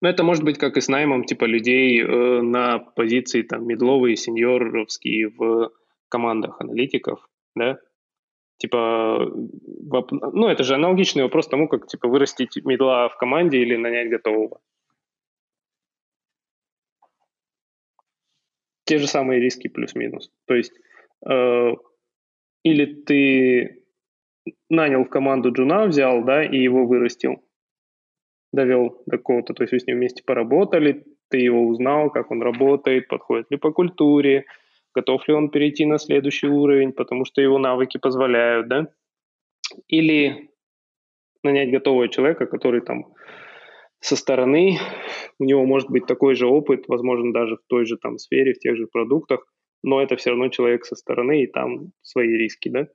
Но 0.00 0.08
это 0.08 0.22
может 0.22 0.44
быть 0.44 0.58
как 0.58 0.76
и 0.76 0.80
с 0.80 0.88
наймом 0.88 1.24
типа 1.24 1.44
людей 1.44 2.00
э, 2.00 2.06
на 2.42 2.78
позиции 2.78 3.42
там 3.42 3.66
медловые, 3.66 4.16
сеньоровские 4.16 5.30
в 5.30 5.72
командах 6.08 6.60
аналитиков, 6.60 7.28
да, 7.56 7.78
типа, 8.58 9.30
ну, 9.30 10.48
это 10.48 10.64
же 10.64 10.74
аналогичный 10.74 11.22
вопрос 11.22 11.48
тому, 11.48 11.68
как, 11.68 11.86
типа, 11.86 12.08
вырастить 12.08 12.56
медла 12.64 13.08
в 13.08 13.16
команде 13.16 13.58
или 13.58 13.76
нанять 13.76 14.10
готового. 14.10 14.60
Те 18.84 18.98
же 18.98 19.06
самые 19.06 19.40
риски 19.40 19.68
плюс-минус. 19.68 20.30
То 20.46 20.54
есть, 20.54 20.72
э, 21.28 21.72
или 22.64 22.86
ты 23.02 23.84
нанял 24.68 25.04
в 25.04 25.10
команду 25.10 25.52
джуна, 25.52 25.86
взял, 25.86 26.24
да, 26.24 26.44
и 26.44 26.56
его 26.56 26.86
вырастил, 26.86 27.44
довел 28.52 29.02
до 29.06 29.18
какого-то, 29.18 29.54
то 29.54 29.62
есть 29.62 29.72
вы 29.72 29.80
с 29.80 29.86
ним 29.86 29.98
вместе 29.98 30.22
поработали, 30.24 31.04
ты 31.28 31.38
его 31.38 31.66
узнал, 31.66 32.10
как 32.10 32.30
он 32.30 32.42
работает, 32.42 33.08
подходит 33.08 33.50
ли 33.50 33.58
по 33.58 33.72
культуре, 33.72 34.46
готов 34.98 35.28
ли 35.28 35.34
он 35.34 35.50
перейти 35.50 35.86
на 35.86 35.98
следующий 35.98 36.48
уровень, 36.48 36.92
потому 36.92 37.24
что 37.24 37.40
его 37.40 37.58
навыки 37.58 37.98
позволяют, 37.98 38.68
да? 38.68 38.88
Или 39.86 40.50
нанять 41.42 41.70
готового 41.70 42.08
человека, 42.08 42.46
который 42.46 42.80
там 42.80 43.06
со 44.00 44.16
стороны, 44.16 44.78
у 45.38 45.44
него 45.44 45.64
может 45.66 45.90
быть 45.90 46.06
такой 46.06 46.34
же 46.34 46.46
опыт, 46.46 46.84
возможно, 46.88 47.32
даже 47.32 47.56
в 47.56 47.62
той 47.66 47.84
же 47.84 47.96
там 47.96 48.18
сфере, 48.18 48.52
в 48.52 48.58
тех 48.58 48.76
же 48.76 48.86
продуктах, 48.86 49.46
но 49.82 50.00
это 50.00 50.16
все 50.16 50.30
равно 50.30 50.48
человек 50.48 50.84
со 50.84 50.96
стороны, 50.96 51.42
и 51.42 51.46
там 51.46 51.92
свои 52.02 52.28
риски, 52.28 52.68
да? 52.68 52.88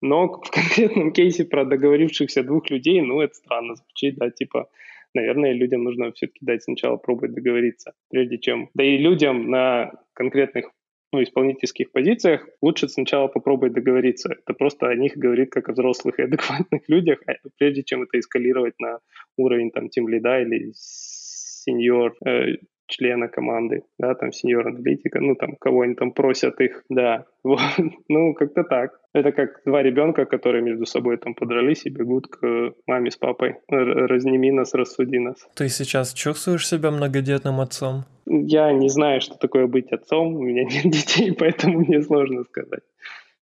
Но 0.00 0.26
в 0.28 0.50
конкретном 0.50 1.12
кейсе 1.12 1.44
про 1.44 1.64
договорившихся 1.64 2.42
двух 2.42 2.70
людей, 2.70 3.00
ну, 3.00 3.20
это 3.20 3.34
странно 3.34 3.74
звучит, 3.76 4.16
да, 4.16 4.30
типа, 4.30 4.68
наверное, 5.14 5.52
людям 5.52 5.84
нужно 5.84 6.12
все-таки 6.12 6.44
дать 6.44 6.62
сначала 6.62 6.96
пробовать 6.96 7.34
договориться, 7.34 7.92
прежде 8.10 8.38
чем... 8.38 8.70
Да 8.74 8.84
и 8.84 8.98
людям 8.98 9.50
на 9.50 9.92
конкретных 10.12 10.70
ну, 11.14 11.22
исполнительских 11.22 11.92
позициях, 11.92 12.48
лучше 12.60 12.88
сначала 12.88 13.28
попробовать 13.28 13.72
договориться. 13.72 14.32
Это 14.32 14.52
просто 14.52 14.88
о 14.88 14.94
них 14.96 15.16
говорит 15.16 15.50
как 15.50 15.68
о 15.68 15.72
взрослых 15.72 16.18
и 16.18 16.22
адекватных 16.22 16.82
людях, 16.88 17.20
а 17.26 17.34
прежде 17.56 17.84
чем 17.84 18.02
это 18.02 18.18
эскалировать 18.18 18.74
на 18.80 18.98
уровень 19.36 19.70
там 19.70 19.88
тим 19.88 20.08
лида 20.08 20.40
или 20.40 20.72
сеньор 20.74 22.16
э, 22.26 22.56
члена 22.88 23.28
команды, 23.28 23.82
да, 23.98 24.14
там 24.14 24.32
сеньор 24.32 24.66
аналитика, 24.66 25.20
ну 25.20 25.36
там 25.36 25.54
кого 25.56 25.82
они 25.82 25.94
там 25.94 26.12
просят 26.12 26.60
их, 26.60 26.82
да, 26.88 27.26
вот, 27.44 27.60
ну 28.08 28.34
как-то 28.34 28.64
так. 28.64 28.98
Это 29.12 29.30
как 29.30 29.62
два 29.64 29.82
ребенка, 29.82 30.24
которые 30.24 30.62
между 30.62 30.86
собой 30.86 31.16
там 31.18 31.34
подрались 31.34 31.86
и 31.86 31.90
бегут 31.90 32.26
к 32.26 32.72
маме 32.88 33.12
с 33.12 33.16
папой. 33.16 33.54
Разними 33.68 34.50
нас, 34.50 34.74
рассуди 34.74 35.20
нас. 35.20 35.46
Ты 35.54 35.68
сейчас 35.68 36.12
чувствуешь 36.12 36.66
себя 36.66 36.90
многодетным 36.90 37.60
отцом? 37.60 38.04
Я 38.26 38.72
не 38.72 38.88
знаю, 38.88 39.20
что 39.20 39.36
такое 39.36 39.66
быть 39.66 39.92
отцом, 39.92 40.36
у 40.36 40.42
меня 40.42 40.64
нет 40.70 40.90
детей, 40.90 41.32
поэтому 41.32 41.80
мне 41.80 42.02
сложно 42.02 42.44
сказать. 42.44 42.82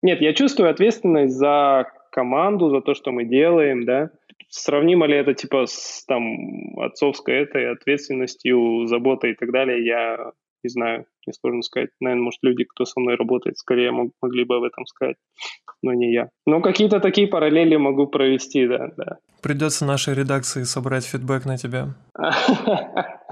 Нет, 0.02 0.20
я 0.20 0.32
чувствую 0.34 0.70
ответственность 0.70 1.34
за 1.34 1.86
команду, 2.12 2.70
за 2.70 2.80
то, 2.80 2.94
что 2.94 3.12
мы 3.12 3.24
делаем, 3.24 3.84
да, 3.84 4.10
Сравнимо 4.48 5.06
ли 5.06 5.16
это 5.16 5.34
типа 5.34 5.66
с 5.66 6.04
там 6.06 6.78
отцовской 6.78 7.42
этой 7.42 7.72
ответственностью, 7.72 8.86
заботой 8.86 9.32
и 9.32 9.34
так 9.34 9.50
далее, 9.50 9.84
я 9.84 10.32
не 10.62 10.70
знаю, 10.70 11.06
не 11.26 11.32
сложно 11.32 11.62
сказать. 11.62 11.90
Наверное, 12.00 12.24
может, 12.24 12.40
люди, 12.42 12.64
кто 12.64 12.84
со 12.84 12.98
мной 12.98 13.16
работает, 13.16 13.58
скорее 13.58 13.92
мог, 13.92 14.12
могли 14.22 14.44
бы 14.44 14.56
об 14.56 14.64
этом 14.64 14.86
сказать, 14.86 15.16
но 15.82 15.92
не 15.92 16.12
я. 16.12 16.30
Но 16.46 16.60
какие-то 16.60 17.00
такие 17.00 17.28
параллели 17.28 17.76
могу 17.76 18.06
провести, 18.06 18.66
да, 18.66 18.90
да. 18.96 19.18
Придется 19.42 19.84
нашей 19.84 20.14
редакции 20.14 20.62
собрать 20.62 21.04
фидбэк 21.04 21.44
на 21.44 21.56
тебя. 21.56 21.94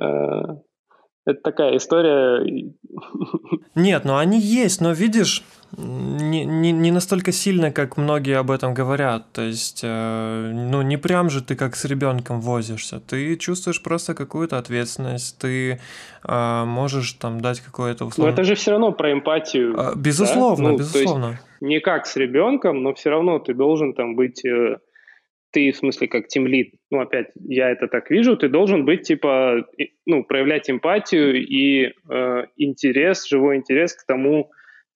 Э, 0.00 0.56
это 1.26 1.40
такая 1.42 1.76
история. 1.76 2.40
Нет, 3.74 4.04
ну 4.04 4.16
они 4.16 4.38
есть, 4.38 4.80
но 4.80 4.92
видишь, 4.92 5.42
не, 5.76 6.44
не, 6.44 6.70
не 6.72 6.90
настолько 6.92 7.32
сильно, 7.32 7.72
как 7.72 7.96
многие 7.96 8.38
об 8.38 8.50
этом 8.50 8.74
говорят. 8.74 9.32
То 9.32 9.42
есть, 9.42 9.80
э, 9.82 10.52
ну, 10.54 10.82
не 10.82 10.96
прям 10.96 11.28
же 11.28 11.42
ты 11.42 11.56
как 11.56 11.74
с 11.74 11.84
ребенком 11.84 12.40
возишься. 12.40 13.00
Ты 13.00 13.36
чувствуешь 13.36 13.82
просто 13.82 14.14
какую-то 14.14 14.58
ответственность, 14.58 15.38
ты 15.38 15.80
э, 16.24 16.64
можешь 16.64 17.12
там 17.14 17.40
дать 17.40 17.60
какое-то 17.60 18.04
условие. 18.04 18.30
Но 18.30 18.34
это 18.34 18.44
же 18.44 18.54
все 18.54 18.70
равно 18.70 18.92
про 18.92 19.12
эмпатию. 19.12 19.74
А, 19.76 19.94
безусловно, 19.96 20.64
да? 20.64 20.72
ну, 20.72 20.78
безусловно. 20.78 21.40
не 21.60 21.80
как 21.80 22.06
с 22.06 22.16
ребенком, 22.16 22.82
но 22.82 22.94
все 22.94 23.10
равно 23.10 23.40
ты 23.40 23.52
должен 23.52 23.94
там 23.94 24.14
быть. 24.14 24.44
Э, 24.44 24.78
ты, 25.56 25.72
в 25.72 25.76
смысле, 25.76 26.06
как 26.08 26.28
тимлит, 26.28 26.74
ну, 26.90 27.00
опять, 27.00 27.28
я 27.48 27.70
это 27.70 27.88
так 27.88 28.10
вижу, 28.10 28.36
ты 28.36 28.50
должен 28.50 28.84
быть, 28.84 29.08
типа, 29.08 29.66
ну, 30.04 30.22
проявлять 30.22 30.68
эмпатию 30.68 31.34
и 31.34 31.94
э, 32.10 32.42
интерес, 32.58 33.26
живой 33.26 33.56
интерес 33.56 33.94
к 33.94 34.04
тому, 34.06 34.50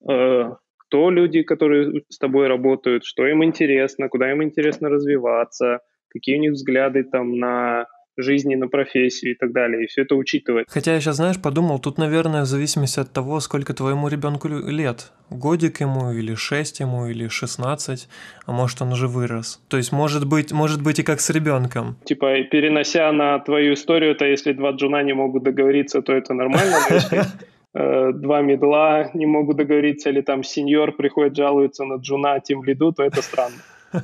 э, 0.07 0.43
кто 0.77 1.09
люди, 1.09 1.41
которые 1.41 2.03
с 2.09 2.19
тобой 2.19 2.47
работают, 2.47 3.05
что 3.05 3.25
им 3.25 3.43
интересно, 3.43 4.07
куда 4.07 4.29
им 4.29 4.43
интересно 4.43 4.89
развиваться, 4.89 5.79
какие 6.09 6.37
у 6.37 6.41
них 6.41 6.51
взгляды 6.51 7.05
там 7.05 7.39
на 7.39 7.87
жизни, 8.17 8.55
на 8.55 8.67
профессию 8.67 9.31
и 9.31 9.35
так 9.35 9.51
далее, 9.51 9.83
и 9.83 9.87
все 9.87 10.01
это 10.01 10.15
учитывать. 10.15 10.67
Хотя 10.69 10.93
я 10.93 10.99
сейчас, 10.99 11.15
знаешь, 11.17 11.41
подумал, 11.41 11.79
тут, 11.79 11.97
наверное, 11.97 12.41
в 12.41 12.45
зависимости 12.45 12.99
от 12.99 13.11
того, 13.11 13.39
сколько 13.39 13.73
твоему 13.73 14.07
ребенку 14.07 14.47
лет. 14.47 15.11
Годик 15.29 15.79
ему, 15.81 16.11
или 16.11 16.35
6 16.35 16.79
ему, 16.81 17.07
или 17.07 17.27
16, 17.27 18.09
а 18.45 18.51
может, 18.51 18.81
он 18.81 18.91
уже 18.91 19.07
вырос. 19.07 19.61
То 19.69 19.77
есть, 19.77 19.91
может 19.93 20.27
быть, 20.27 20.51
может 20.51 20.83
быть 20.83 20.99
и 20.99 21.03
как 21.03 21.21
с 21.21 21.29
ребенком. 21.29 21.95
Типа, 22.03 22.43
перенося 22.43 23.11
на 23.11 23.39
твою 23.39 23.73
историю, 23.73 24.15
то 24.15 24.25
если 24.25 24.51
два 24.53 24.71
джуна 24.71 25.03
не 25.03 25.13
могут 25.13 25.43
договориться, 25.43 26.01
то 26.01 26.13
это 26.13 26.33
нормально, 26.33 26.75
э, 27.73 28.11
два 28.13 28.41
медла 28.41 29.09
не 29.13 29.25
могут 29.25 29.57
договориться, 29.57 30.09
или 30.09 30.21
там 30.21 30.43
сеньор 30.43 30.91
приходит, 30.91 31.37
жалуется 31.37 31.85
на 31.85 31.95
джуна, 31.95 32.39
тем 32.41 32.63
лиду, 32.63 32.91
то 32.91 33.03
это 33.03 33.21
странно. 33.21 33.55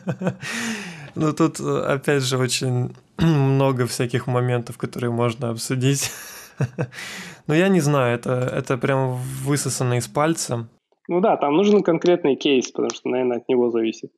Ну, 1.20 1.34
тут, 1.34 1.59
опять 1.59 2.24
же, 2.24 2.38
очень 2.38 2.95
много 3.18 3.86
всяких 3.86 4.28
моментов, 4.28 4.78
которые 4.78 5.11
можно 5.11 5.49
обсудить. 5.49 6.11
Но 7.47 7.55
я 7.55 7.70
не 7.70 7.80
знаю, 7.80 8.15
это, 8.15 8.32
это 8.32 8.78
прям 8.78 9.15
высосано 9.45 9.97
из 9.97 10.07
пальца. 10.07 10.68
Ну 11.07 11.22
да, 11.22 11.38
там 11.38 11.55
нужен 11.55 11.84
конкретный 11.84 12.36
кейс, 12.36 12.72
потому 12.72 12.89
что, 12.93 13.09
наверное, 13.09 13.38
от 13.38 13.47
него 13.47 13.70
зависит, 13.70 14.11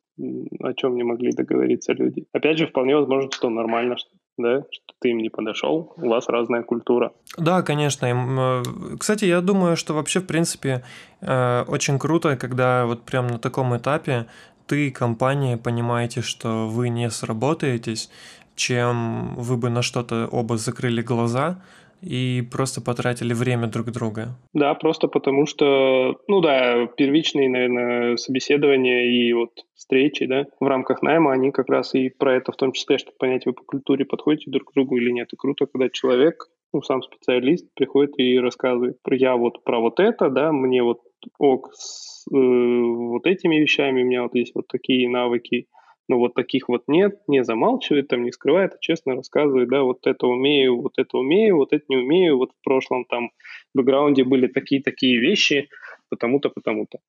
о 0.60 0.74
чем 0.74 0.95
не 0.95 1.04
могли 1.04 1.32
договориться 1.32 1.93
люди. 1.93 2.26
Опять 2.34 2.58
же, 2.58 2.68
вполне 2.68 2.95
возможно, 2.95 3.32
что 3.32 3.50
нормально, 3.50 3.95
что, 3.95 4.10
да, 4.38 4.64
что 4.72 4.93
ты 5.00 5.10
им 5.10 5.20
не 5.20 5.30
подошел, 5.30 5.93
у 5.97 6.10
вас 6.10 6.28
разная 6.28 6.64
культура. 6.64 7.14
Да, 7.38 7.62
конечно. 7.62 8.06
Э, 8.08 8.64
кстати, 8.97 9.26
я 9.26 9.41
думаю, 9.41 9.78
что 9.78 9.93
вообще, 9.93 10.20
в 10.20 10.26
принципе, 10.26 10.84
э, 11.22 11.64
очень 11.68 12.00
круто, 12.00 12.36
когда 12.36 12.86
вот 12.88 13.04
прям 13.04 13.28
на 13.28 13.38
таком 13.38 13.78
этапе 13.78 14.26
ты 14.70 14.91
компания 14.91 15.57
понимаете, 15.57 16.22
что 16.22 16.67
вы 16.67 16.89
не 16.89 17.09
сработаетесь, 17.09 18.09
чем 18.55 19.34
вы 19.36 19.57
бы 19.57 19.70
на 19.70 19.82
что-то 19.82 20.30
оба 20.32 20.57
закрыли 20.57 21.01
глаза 21.01 21.61
и 22.01 22.47
просто 22.51 22.80
потратили 22.80 23.34
время 23.34 23.67
друг 23.67 23.91
друга. 23.91 24.38
Да, 24.53 24.74
просто 24.76 25.07
потому 25.07 25.47
что, 25.47 26.22
ну 26.28 26.39
да, 26.39 26.86
первичные, 26.86 27.49
наверное, 27.49 28.17
собеседования 28.17 29.05
и 29.05 29.34
вот 29.34 29.49
встречи, 29.74 30.26
да, 30.28 30.45
в 30.59 30.67
рамках 30.67 31.01
найма, 31.01 31.34
они 31.34 31.51
как 31.51 31.67
раз 31.70 31.95
и 31.95 32.09
про 32.09 32.36
это 32.36 32.51
в 32.51 32.55
том 32.55 32.72
числе, 32.72 32.99
чтобы 32.99 33.17
понять, 33.17 33.45
вы 33.47 33.53
по 33.53 33.63
культуре 33.63 34.05
подходите 34.05 34.51
друг 34.51 34.72
к 34.72 34.74
другу 34.76 34.97
или 34.97 35.09
нет. 35.09 35.34
И 35.34 35.36
круто, 35.36 35.65
когда 35.65 35.89
человек, 35.89 36.47
ну, 36.74 36.84
сам 36.84 37.01
специалист 37.01 37.65
приходит 37.74 38.20
и 38.20 38.39
рассказывает, 38.39 38.97
я 39.09 39.36
вот 39.36 39.63
про 39.63 39.80
вот 39.80 39.99
это, 39.99 40.30
да, 40.30 40.51
мне 40.51 40.84
вот 40.84 40.99
ок 41.38 41.72
с 41.74 42.26
э, 42.32 42.36
вот 42.36 43.26
этими 43.26 43.57
вещами, 43.57 44.03
у 44.03 44.05
меня 44.05 44.24
вот 44.24 44.36
есть 44.36 44.55
вот 44.55 44.67
такие 44.67 45.09
навыки, 45.09 45.67
но 46.07 46.17
вот 46.17 46.34
таких 46.34 46.70
вот 46.70 46.84
нет, 46.88 47.22
не 47.28 47.43
замалчивает, 47.43 48.07
там 48.07 48.24
не 48.24 48.32
скрывает, 48.32 48.74
а 48.74 48.78
честно 48.80 49.15
рассказывает, 49.15 49.70
да, 49.70 49.84
вот 49.84 50.07
это 50.07 50.28
умею, 50.28 50.82
вот 50.82 50.93
это 50.97 51.17
умею, 51.17 51.57
вот 51.57 51.72
это 51.72 51.86
не 51.88 51.97
умею, 51.97 52.38
вот 52.38 52.51
в 52.51 52.63
прошлом 52.63 53.05
там 53.05 53.30
в 53.74 53.78
бэкграунде 53.78 54.24
были 54.24 54.47
такие-такие 54.47 55.20
вещи, 55.20 55.70
потому-то, 56.09 56.49
потому-то. 56.49 56.99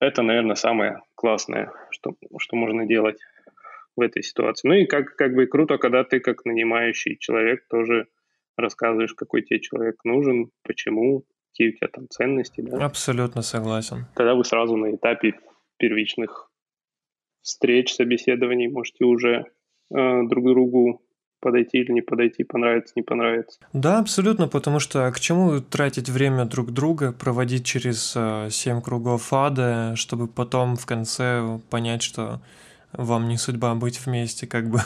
Это, 0.00 0.22
наверное, 0.22 0.56
самое 0.56 1.02
классное, 1.14 1.72
что, 1.90 2.14
что 2.38 2.56
можно 2.56 2.86
делать. 2.86 3.18
в 3.96 4.00
этой 4.02 4.22
ситуации. 4.22 4.68
Ну 4.68 4.74
и 4.74 4.86
как, 4.86 5.16
как 5.16 5.34
бы 5.34 5.46
круто, 5.46 5.78
когда 5.78 6.04
ты 6.04 6.20
как 6.20 6.44
нанимающий 6.44 7.16
человек 7.18 7.66
тоже 7.68 8.06
рассказываешь, 8.56 9.14
какой 9.14 9.42
тебе 9.42 9.60
человек 9.60 9.96
нужен, 10.04 10.50
почему, 10.62 11.24
какие 11.56 11.70
у 11.70 11.72
тебя 11.72 11.88
там 11.88 12.08
ценности. 12.08 12.60
Да? 12.60 12.84
Абсолютно 12.84 13.42
согласен. 13.42 14.06
Тогда 14.14 14.34
вы 14.34 14.44
сразу 14.44 14.76
на 14.76 14.94
этапе 14.94 15.34
первичных 15.78 16.50
встреч, 17.42 17.94
собеседований 17.94 18.68
можете 18.68 19.04
уже 19.04 19.46
э, 19.90 20.22
друг 20.28 20.44
другу 20.44 21.02
подойти 21.40 21.78
или 21.78 21.92
не 21.92 22.02
подойти, 22.02 22.44
понравится, 22.44 22.92
не 22.96 23.02
понравится. 23.02 23.58
Да, 23.72 23.98
абсолютно, 23.98 24.48
потому 24.48 24.80
что 24.80 25.10
к 25.12 25.20
чему 25.20 25.60
тратить 25.60 26.08
время 26.08 26.44
друг 26.44 26.72
друга, 26.72 27.12
проводить 27.12 27.64
через 27.64 28.14
э, 28.16 28.48
семь 28.50 28.82
кругов 28.82 29.32
ада, 29.32 29.94
чтобы 29.96 30.28
потом 30.28 30.76
в 30.76 30.84
конце 30.86 31.60
понять, 31.70 32.02
что 32.02 32.40
вам 32.92 33.28
не 33.28 33.38
судьба 33.38 33.74
быть 33.74 34.04
вместе, 34.04 34.46
как 34.46 34.68
бы. 34.68 34.80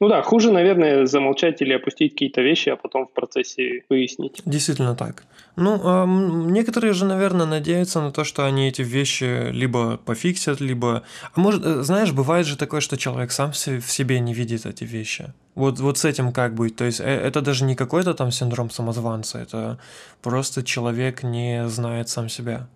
Ну 0.00 0.08
да, 0.08 0.22
хуже, 0.22 0.52
наверное, 0.52 1.06
замолчать 1.06 1.60
или 1.60 1.72
опустить 1.72 2.12
какие-то 2.12 2.40
вещи, 2.40 2.68
а 2.68 2.76
потом 2.76 3.06
в 3.06 3.12
процессе 3.12 3.82
выяснить. 3.88 4.40
Действительно 4.44 4.94
так. 4.94 5.24
Ну, 5.56 5.74
э, 5.74 6.06
некоторые 6.52 6.92
же, 6.92 7.04
наверное, 7.04 7.46
надеются 7.46 8.00
на 8.00 8.12
то, 8.12 8.22
что 8.22 8.44
они 8.44 8.68
эти 8.68 8.82
вещи 8.82 9.50
либо 9.50 9.96
пофиксят, 9.96 10.60
либо... 10.60 11.02
А 11.34 11.40
может, 11.40 11.66
э, 11.66 11.82
знаешь, 11.82 12.12
бывает 12.12 12.46
же 12.46 12.56
такое, 12.56 12.80
что 12.80 12.96
человек 12.96 13.32
сам 13.32 13.50
в 13.50 13.56
себе 13.56 14.20
не 14.20 14.34
видит 14.34 14.66
эти 14.66 14.84
вещи. 14.84 15.32
Вот, 15.56 15.80
вот 15.80 15.98
с 15.98 16.04
этим 16.04 16.32
как 16.32 16.54
быть? 16.54 16.76
То 16.76 16.84
есть 16.84 17.00
э, 17.00 17.04
это 17.04 17.40
даже 17.40 17.64
не 17.64 17.74
какой-то 17.74 18.14
там 18.14 18.30
синдром 18.30 18.70
самозванца, 18.70 19.38
это 19.38 19.80
просто 20.22 20.62
человек 20.62 21.24
не 21.24 21.68
знает 21.68 22.08
сам 22.08 22.28
себя. 22.28 22.68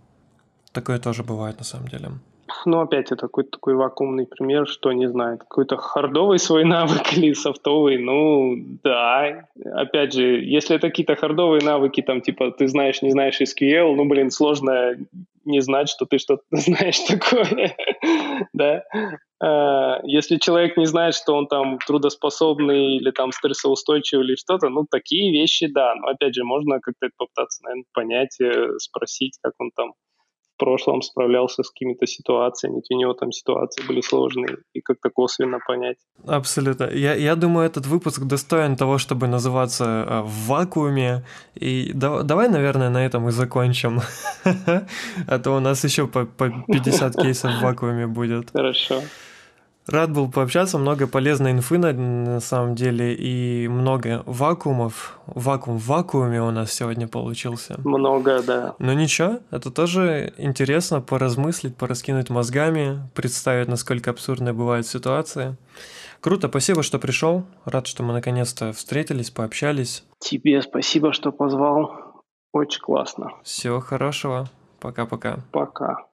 Такое 0.72 0.98
тоже 0.98 1.22
бывает 1.22 1.58
на 1.58 1.64
самом 1.64 1.86
деле. 1.86 2.08
Ну, 2.64 2.80
опять 2.80 3.12
это 3.12 3.22
какой-то 3.22 3.50
такой 3.50 3.74
вакуумный 3.74 4.26
пример, 4.26 4.66
что 4.66 4.92
не 4.92 5.08
знает, 5.08 5.40
какой-то 5.40 5.76
хардовый 5.76 6.38
свой 6.38 6.64
навык 6.76 7.12
или 7.16 7.32
софтовый, 7.32 7.98
ну, 7.98 8.56
да. 8.82 9.48
Опять 9.64 10.12
же, 10.14 10.42
если 10.42 10.76
это 10.76 10.88
какие-то 10.88 11.16
хардовые 11.16 11.62
навыки, 11.62 12.02
там, 12.02 12.20
типа, 12.20 12.50
ты 12.52 12.68
знаешь, 12.68 13.02
не 13.02 13.10
знаешь 13.10 13.40
SQL, 13.40 13.94
ну, 13.94 14.04
блин, 14.06 14.30
сложно 14.30 14.96
не 15.44 15.60
знать, 15.60 15.88
что 15.88 16.06
ты 16.06 16.18
что-то 16.18 16.42
знаешь 16.50 17.00
такое, 17.00 17.76
да. 18.52 18.84
А, 19.42 20.00
если 20.04 20.36
человек 20.36 20.76
не 20.76 20.86
знает, 20.86 21.14
что 21.14 21.34
он 21.34 21.48
там 21.48 21.78
трудоспособный 21.78 22.96
или 22.96 23.10
там 23.10 23.32
стрессоустойчивый 23.32 24.24
или 24.24 24.36
что-то, 24.36 24.68
ну, 24.68 24.86
такие 24.88 25.32
вещи, 25.32 25.66
да. 25.66 25.94
Но, 25.96 26.08
опять 26.08 26.34
же, 26.34 26.44
можно 26.44 26.80
как-то 26.80 27.08
попытаться, 27.16 27.62
наверное, 27.64 27.84
понять, 27.92 28.40
э, 28.40 28.78
спросить, 28.78 29.38
как 29.42 29.54
он 29.58 29.70
там 29.74 29.92
прошлом 30.62 31.02
справлялся 31.02 31.62
с 31.62 31.70
какими-то 31.70 32.06
ситуациями, 32.06 32.76
ведь 32.76 32.90
у 32.90 32.98
него 32.98 33.14
там 33.14 33.32
ситуации 33.32 33.86
были 33.88 34.00
сложные, 34.00 34.58
и 34.76 34.80
как-то 34.80 35.10
косвенно 35.10 35.58
понять. 35.66 35.96
Абсолютно. 36.26 36.84
Я, 36.84 37.14
я 37.14 37.34
думаю, 37.34 37.66
этот 37.66 37.86
выпуск 37.86 38.22
достоин 38.22 38.76
того, 38.76 38.98
чтобы 38.98 39.26
называться 39.26 39.84
э, 39.84 40.20
в 40.22 40.46
вакууме. 40.46 41.24
И 41.60 41.90
да, 41.94 42.22
давай, 42.22 42.48
наверное, 42.48 42.90
на 42.90 43.04
этом 43.04 43.28
и 43.28 43.32
закончим. 43.32 44.00
А 45.28 45.38
то 45.38 45.56
у 45.56 45.60
нас 45.60 45.84
еще 45.84 46.06
по 46.06 46.26
50 46.26 47.16
кейсов 47.16 47.50
в 47.50 47.62
вакууме 47.62 48.06
будет. 48.06 48.50
Хорошо. 48.52 49.02
Рад 49.86 50.12
был 50.12 50.30
пообщаться, 50.30 50.78
много 50.78 51.08
полезной 51.08 51.52
инфы 51.52 51.76
на, 51.76 51.92
на 51.92 52.40
самом 52.40 52.76
деле 52.76 53.14
и 53.14 53.66
много 53.66 54.22
вакуумов. 54.26 55.18
Вакуум 55.26 55.78
в 55.78 55.86
вакууме 55.86 56.40
у 56.40 56.50
нас 56.52 56.72
сегодня 56.72 57.08
получился. 57.08 57.80
Много, 57.84 58.42
да. 58.42 58.74
Но 58.78 58.92
ничего, 58.92 59.40
это 59.50 59.72
тоже 59.72 60.32
интересно 60.36 61.00
поразмыслить, 61.00 61.76
пораскинуть 61.76 62.30
мозгами, 62.30 63.00
представить, 63.14 63.68
насколько 63.68 64.10
абсурдные 64.10 64.52
бывают 64.52 64.86
ситуации. 64.86 65.56
Круто, 66.20 66.46
спасибо, 66.46 66.84
что 66.84 67.00
пришел. 67.00 67.44
Рад, 67.64 67.88
что 67.88 68.04
мы 68.04 68.12
наконец-то 68.12 68.72
встретились, 68.72 69.30
пообщались. 69.30 70.04
Тебе 70.20 70.62
спасибо, 70.62 71.12
что 71.12 71.32
позвал. 71.32 72.22
Очень 72.52 72.80
классно. 72.80 73.32
Всего 73.42 73.80
хорошего. 73.80 74.48
Пока-пока. 74.78 75.38
Пока. 75.50 75.84
-пока. 75.84 75.96
Пока. 75.96 76.11